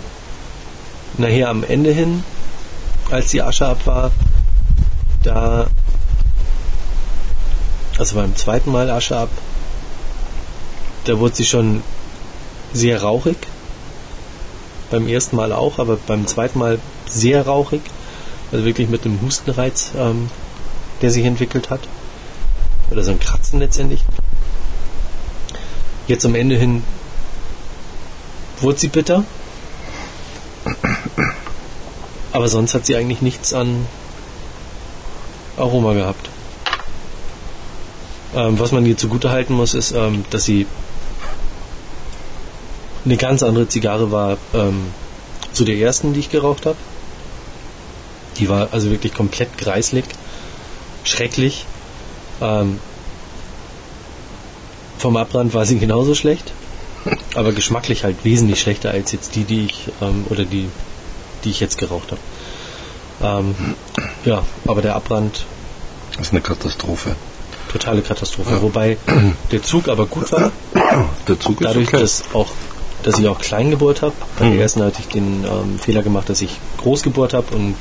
[1.17, 2.23] nachher am Ende hin
[3.11, 4.11] als die Asche ab war,
[5.23, 5.67] da,
[7.97, 9.29] also beim zweiten Mal Asche ab,
[11.05, 11.83] da wurde sie schon
[12.73, 13.37] sehr rauchig.
[14.91, 17.81] beim ersten Mal auch, aber beim zweiten Mal sehr rauchig.
[18.51, 20.29] Also wirklich mit einem Hustenreiz, ähm,
[21.01, 21.81] der sich entwickelt hat.
[22.89, 24.03] Oder so ein Kratzen letztendlich.
[26.07, 26.83] Jetzt am Ende hin
[28.61, 29.23] wurde sie bitter.
[32.39, 33.85] Aber sonst hat sie eigentlich nichts an
[35.57, 36.29] Aroma gehabt.
[38.33, 40.65] Ähm, was man ihr zugute halten muss, ist, ähm, dass sie
[43.03, 44.93] eine ganz andere Zigarre war ähm,
[45.51, 46.77] zu der ersten, die ich geraucht habe.
[48.37, 50.05] Die war also wirklich komplett greislig,
[51.03, 51.65] schrecklich.
[52.39, 52.79] Ähm,
[54.97, 56.53] vom Abbrand war sie genauso schlecht,
[57.35, 60.69] aber geschmacklich halt wesentlich schlechter als jetzt die, die ich ähm, oder die,
[61.43, 62.21] die ich jetzt geraucht habe.
[63.41, 63.55] Ähm,
[64.25, 65.45] ja, aber der Abbrand
[66.17, 67.15] Das ist eine Katastrophe.
[67.71, 68.61] totale Katastrophe.
[68.61, 68.97] Wobei
[69.51, 70.51] der Zug aber gut war,
[71.27, 71.99] Der Zug ist dadurch, okay.
[72.01, 72.47] dass auch
[73.03, 74.13] dass ich auch klein gebohrt habe.
[74.37, 74.53] Bei Mhm.
[74.53, 77.75] der ersten hatte ich den ähm, Fehler gemacht, dass ich groß gebohrt habe und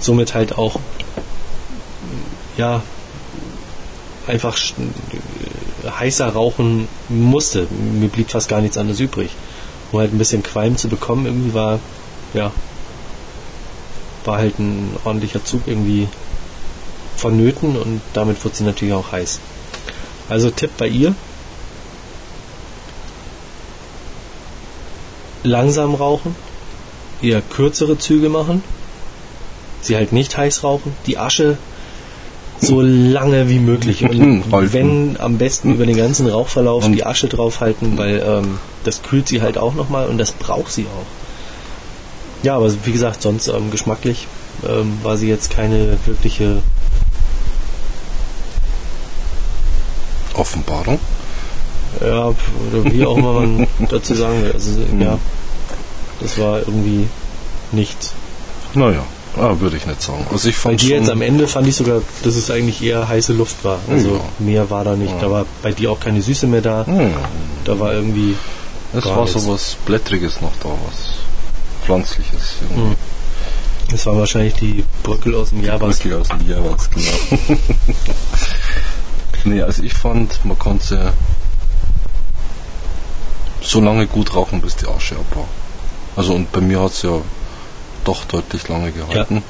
[0.00, 0.78] somit halt auch
[2.58, 2.82] ja
[4.26, 7.66] einfach äh, heißer rauchen musste.
[7.70, 9.30] Mir blieb fast gar nichts anderes übrig.
[9.92, 11.78] Um halt ein bisschen Qualm zu bekommen, irgendwie war
[12.34, 12.52] ja
[14.24, 16.08] war halt ein ordentlicher Zug irgendwie
[17.16, 19.40] vonnöten und damit wird sie natürlich auch heiß.
[20.28, 21.14] Also Tipp bei ihr,
[25.42, 26.34] langsam rauchen,
[27.22, 28.62] eher kürzere Züge machen,
[29.80, 31.58] sie halt nicht heiß rauchen, die Asche
[32.60, 37.96] so lange wie möglich und wenn am besten über den ganzen Rauchverlauf die Asche draufhalten,
[37.96, 41.19] weil ähm, das kühlt sie halt auch nochmal und das braucht sie auch.
[42.42, 44.26] Ja, aber wie gesagt, sonst ähm, geschmacklich
[44.66, 46.62] ähm, war sie jetzt keine wirkliche
[50.34, 50.98] Offenbarung.
[52.00, 54.52] Ja, oder wie auch immer man dazu sagen will.
[54.52, 55.18] Also, ja,
[56.20, 57.06] das war irgendwie
[57.72, 58.12] nichts.
[58.74, 59.02] Naja,
[59.36, 60.24] ah, würde ich nicht sagen.
[60.30, 63.08] Also ich Bei fand dir jetzt am Ende fand ich sogar, dass es eigentlich eher
[63.08, 63.80] heiße Luft war.
[63.90, 64.20] Also Ja.
[64.38, 65.12] mehr war da nicht.
[65.20, 66.86] Da war bei dir auch keine Süße mehr da.
[66.86, 67.12] Hm,
[67.64, 68.36] Da war irgendwie,
[68.94, 69.42] es war nichts.
[69.42, 71.14] so was Blättriges noch da, was
[71.84, 72.56] Pflanzliches.
[72.62, 72.96] Irgendwie.
[73.92, 75.98] es war wahrscheinlich die Brückel aus dem Jabas.
[75.98, 77.58] Wirklich aus dem Jawaks, genau.
[79.44, 81.12] nee, also ich fand, man konnte
[83.62, 85.48] so lange gut rauchen, bis die Asche ab war.
[86.16, 87.20] Also und bei mir hat es ja
[88.04, 89.42] doch deutlich lange gehalten.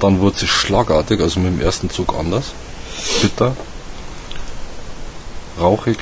[0.00, 2.52] Dann wurde sie schlagartig, also mit dem ersten Zug anders.
[3.20, 3.56] Bitter.
[5.60, 5.98] Rauchig.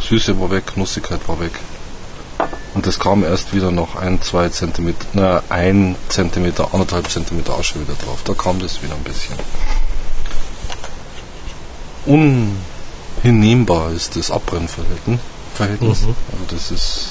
[0.00, 1.52] Süße war weg, Nussigkeit war weg.
[2.74, 7.80] Und das kam erst wieder noch ein, zwei Zentimeter, na, ein Zentimeter, anderthalb Zentimeter Asche
[7.80, 8.20] wieder drauf.
[8.24, 9.34] Da kam das wieder ein bisschen.
[13.22, 15.20] Unhinnehmbar ist das Abbrennverhältnis.
[15.54, 16.02] Verhältnis.
[16.02, 16.14] Mhm.
[16.32, 17.08] Also das ist,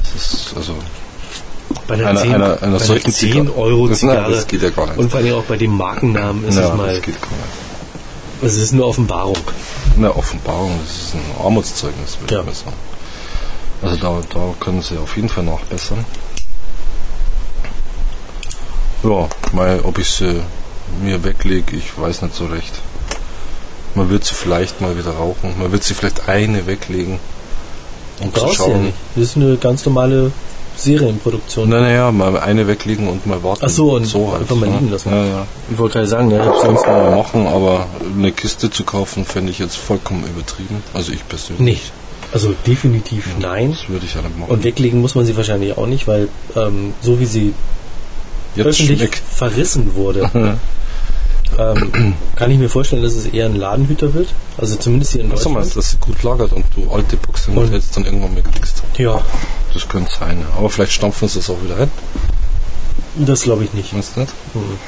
[0.00, 0.74] das ist, also,
[1.88, 3.56] Bei einer Einer- 10, einer- einer bei einer solchen 10 Zigarre.
[3.58, 4.22] Euro Das- Zigarre.
[4.22, 4.98] nein, das geht ja gar nicht.
[4.98, 7.42] Und vor allem auch bei dem Markennamen ist ja, es mal, das geht gar nicht.
[8.42, 9.36] es ist eine Offenbarung.
[9.96, 12.40] Eine Offenbarung, das ist ein Armutszeugnis, würde Ja.
[12.40, 12.76] ich mal sagen.
[13.82, 16.04] Also da, da können sie auf jeden Fall nachbessern.
[19.02, 20.40] Ja, mal, ob ich sie
[21.02, 22.72] mir weglege, ich weiß nicht so recht.
[23.94, 25.54] Man wird sie vielleicht mal wieder rauchen.
[25.58, 27.18] Man wird sie vielleicht eine weglegen,
[28.20, 28.84] um zu Brauchst du ja schauen.
[28.86, 28.96] nicht.
[29.14, 30.32] Das ist eine ganz normale
[30.76, 31.68] Serienproduktion.
[31.68, 33.64] Nein, naja, mal eine weglegen und mal warten.
[33.64, 34.76] Ach so, und so halt, einfach mal ne?
[34.76, 35.10] liegen lassen.
[35.10, 35.46] Ja, ja.
[35.70, 39.50] Ich wollte gerade sagen, ne, Sonst sonst mal machen, aber eine Kiste zu kaufen, fände
[39.50, 40.82] ich jetzt vollkommen übertrieben.
[40.92, 41.60] Also ich persönlich.
[41.60, 41.92] nicht.
[42.32, 43.72] Also definitiv nein.
[43.72, 44.50] Das würde ich ja nicht machen.
[44.50, 47.54] Und weglegen muss man sie wahrscheinlich auch nicht, weil ähm, so wie sie
[48.54, 49.16] jetzt öffentlich schmeckt.
[49.30, 50.30] verrissen wurde,
[51.58, 54.28] ähm, kann ich mir vorstellen, dass es eher ein Ladenhüter wird.
[54.58, 55.76] Also zumindest hier in Sag mal, Deutschland.
[55.76, 58.82] dass sie gut lagert und du alte Boxen Und- jetzt dann irgendwann mal kriegst.
[58.98, 59.22] Ja,
[59.72, 60.40] Das könnte sein.
[60.40, 60.46] ja.
[60.58, 61.90] Aber vielleicht stampfen sie es auch wieder ein.
[63.16, 63.92] das glaube ich nicht.
[63.92, 64.32] Meinst du nicht?
[64.54, 64.78] Mhm.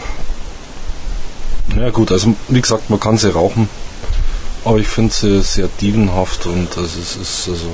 [1.81, 3.69] Ja gut, also wie gesagt, man kann sie rauchen.
[4.69, 7.71] Aber ich finde sie sehr dievenhaft und also es ist also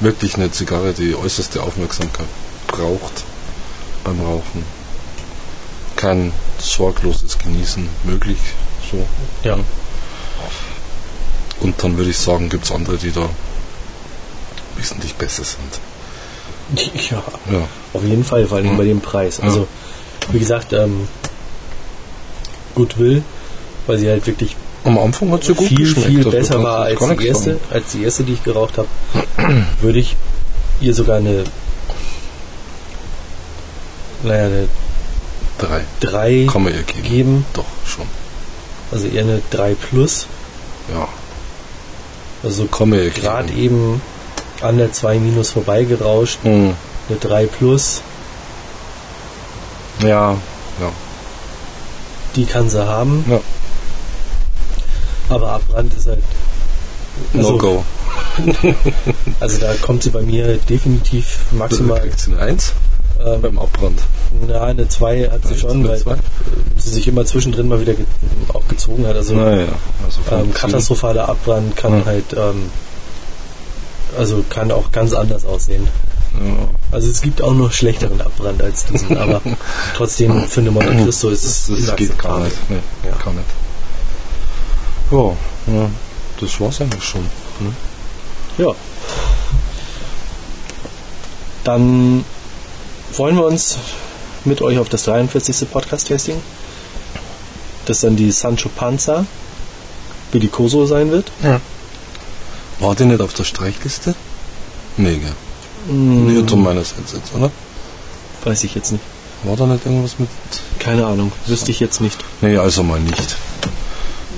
[0.00, 2.26] wirklich eine Zigarre, die äußerste Aufmerksamkeit
[2.66, 3.24] braucht
[4.04, 4.62] beim Rauchen.
[5.96, 8.36] Kein sorgloses Genießen möglich.
[8.90, 9.02] So.
[9.48, 9.56] Ja.
[11.60, 13.26] Und dann würde ich sagen, gibt es andere, die da
[14.76, 17.00] wesentlich besser sind.
[17.10, 17.66] ja, Ja.
[17.94, 18.76] auf jeden Fall, vor allem Mhm.
[18.76, 19.40] bei dem Preis.
[19.40, 19.66] Also,
[20.32, 21.08] wie gesagt, ähm,
[22.74, 23.22] Goodwill,
[23.86, 24.54] weil sie halt wirklich
[24.86, 26.06] Am Anfang hat sie gut viel, geschmeckt.
[26.08, 28.88] viel besser war als die erste, als die erste, die ich geraucht habe,
[29.80, 30.16] würde ich
[30.80, 31.44] ihr sogar eine,
[34.22, 34.68] naja, eine
[35.58, 35.80] Drei.
[36.00, 37.02] 3 Kann man ihr geben.
[37.02, 38.04] geben, Doch, schon.
[38.92, 40.26] also eher eine 3 plus.
[40.94, 41.08] Ja.
[42.42, 44.00] Also ihr gerade eben
[44.60, 46.38] an der 2 Minus vorbeigerauscht.
[46.42, 46.74] Hm.
[47.08, 48.02] Eine 3 Plus,
[50.00, 50.32] Ja,
[50.80, 50.90] ja,
[52.34, 53.24] die kann sie haben.
[53.28, 53.40] ja.
[55.28, 56.22] Aber Abbrand ist halt.
[57.34, 57.84] Also, No go.
[59.40, 62.00] also da kommt sie bei mir definitiv maximal.
[62.00, 62.72] Kriegt sie eine 1
[63.24, 63.98] Ähm, beim Abbrand.
[64.46, 66.16] na, eine 2 hat sie Eins schon, weil zwei?
[66.76, 68.04] sie sich immer zwischendrin mal wieder ge
[68.52, 69.16] auch gezogen hat.
[69.16, 69.68] Also Naja,
[70.04, 72.04] also vom ähm, katastrophaler Abbrand kann Ja.
[72.04, 72.70] halt, ähm,
[74.18, 75.88] also kann auch ganz anders aussehen.
[76.34, 76.68] Ja.
[76.92, 79.40] Also es gibt auch noch schlechteren Abbrand als diesen, aber
[79.96, 82.56] trotzdem für eine Monte Cristo ist es Das, das geht gar nicht.
[82.68, 82.76] Nee,
[83.08, 83.16] Ja.
[83.24, 83.46] gar nicht.
[85.10, 85.36] Ja,
[85.72, 85.90] ja,
[86.40, 87.22] das war's eigentlich schon.
[87.60, 87.72] Ne?
[88.58, 88.74] Ja.
[91.64, 92.24] Dann
[93.12, 93.78] freuen wir uns
[94.44, 95.70] mit euch auf das 43.
[95.70, 96.40] Podcast-Tasting,
[97.86, 99.26] das dann die Sancho Panza
[100.32, 101.30] Bellicoso sein wird.
[102.80, 104.14] War die nicht auf der Streichliste?
[104.96, 105.32] Nee, gell?
[105.88, 107.50] Hm, Irrtum meinerseits jetzt, oder?
[108.46, 109.04] weiß ich jetzt nicht.
[109.42, 110.28] War da nicht irgendwas mit...
[110.78, 112.18] Keine Ahnung, wüsste ich jetzt nicht.
[112.40, 113.36] Nee, also mal nicht.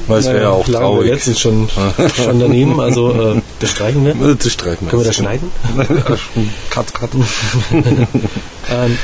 [0.09, 1.11] Weil es wäre ja auch lagen wir traurig.
[1.11, 1.69] letztens schon,
[2.17, 4.13] schon daneben, also äh, das streichen wir.
[4.31, 5.51] Äh, Das streichen wir Können wir das schneiden?
[6.71, 7.11] Cut, cut.
[8.71, 8.99] Ähm,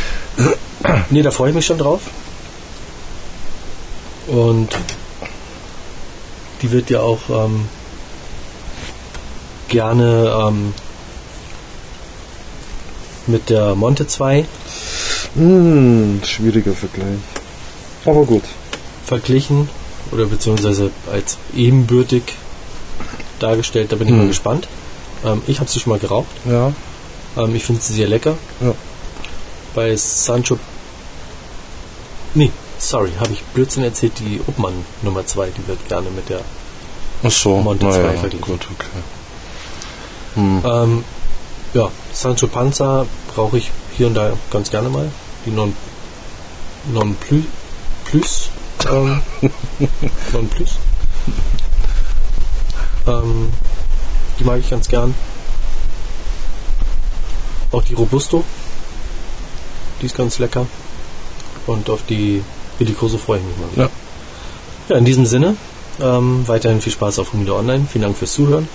[1.08, 2.00] nee, da freue ich mich schon drauf.
[4.26, 4.68] Und
[6.60, 7.66] die wird ja auch ähm,
[9.68, 10.74] gerne ähm,
[13.26, 14.44] mit der Monte 2
[15.34, 17.18] Hm, schwieriger Vergleich.
[18.04, 18.44] Aber gut.
[19.06, 19.68] verglichen
[20.14, 22.22] oder beziehungsweise als ebenbürtig
[23.40, 23.92] dargestellt.
[23.92, 24.28] Da bin ich mal Hm.
[24.28, 24.68] gespannt.
[25.24, 26.28] Ähm, ich habe sie schon mal geraucht.
[26.48, 26.72] Ja.
[27.36, 28.36] Ähm, ich finde sie sehr lecker.
[28.60, 28.74] Ja.
[29.74, 30.58] Bei Sancho.
[32.34, 34.12] Nee, sorry, habe ich Blödsinn erzählt.
[34.20, 36.40] Die Obmann Nummer 2, die wird gerne mit der.
[37.22, 37.56] Ach so.
[37.60, 38.46] Monte na zwei ja, verglichen.
[38.46, 39.02] Gut, okay.
[40.34, 40.62] Hm.
[40.64, 41.04] Ähm,
[41.74, 45.08] ja, Sancho Panza brauche ich hier und da ganz gerne mal.
[45.46, 45.74] Die Non,
[46.92, 47.44] non plus,
[48.04, 48.48] plus,
[48.90, 49.22] ähm,
[50.32, 50.78] non plus.
[53.06, 53.52] Ähm,
[54.38, 55.14] die mag ich ganz gern.
[57.72, 58.44] Auch die Robusto.
[60.00, 60.66] Die ist ganz lecker.
[61.66, 62.42] Und auf die
[62.78, 63.72] Bellicoso freue ich mich mal.
[63.72, 63.82] wieder.
[63.84, 63.90] Ja.
[64.88, 65.56] Ja, in diesem Sinne,
[66.00, 67.86] ähm, weiterhin viel Spaß auf Humida Online.
[67.90, 68.68] Vielen Dank fürs Zuhören.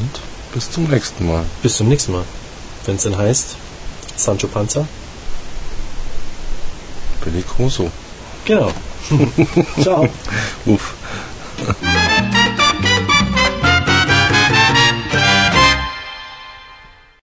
[0.00, 0.20] Und
[0.54, 1.44] bis zum nächsten Mal.
[1.62, 2.24] Bis zum nächsten Mal.
[2.84, 3.56] Wenn es denn heißt,
[4.16, 4.86] Sancho Panza.
[7.24, 7.90] Billy Crusoe.
[8.46, 8.70] Genau.
[9.82, 10.08] Ciao.
[10.66, 10.94] Uff.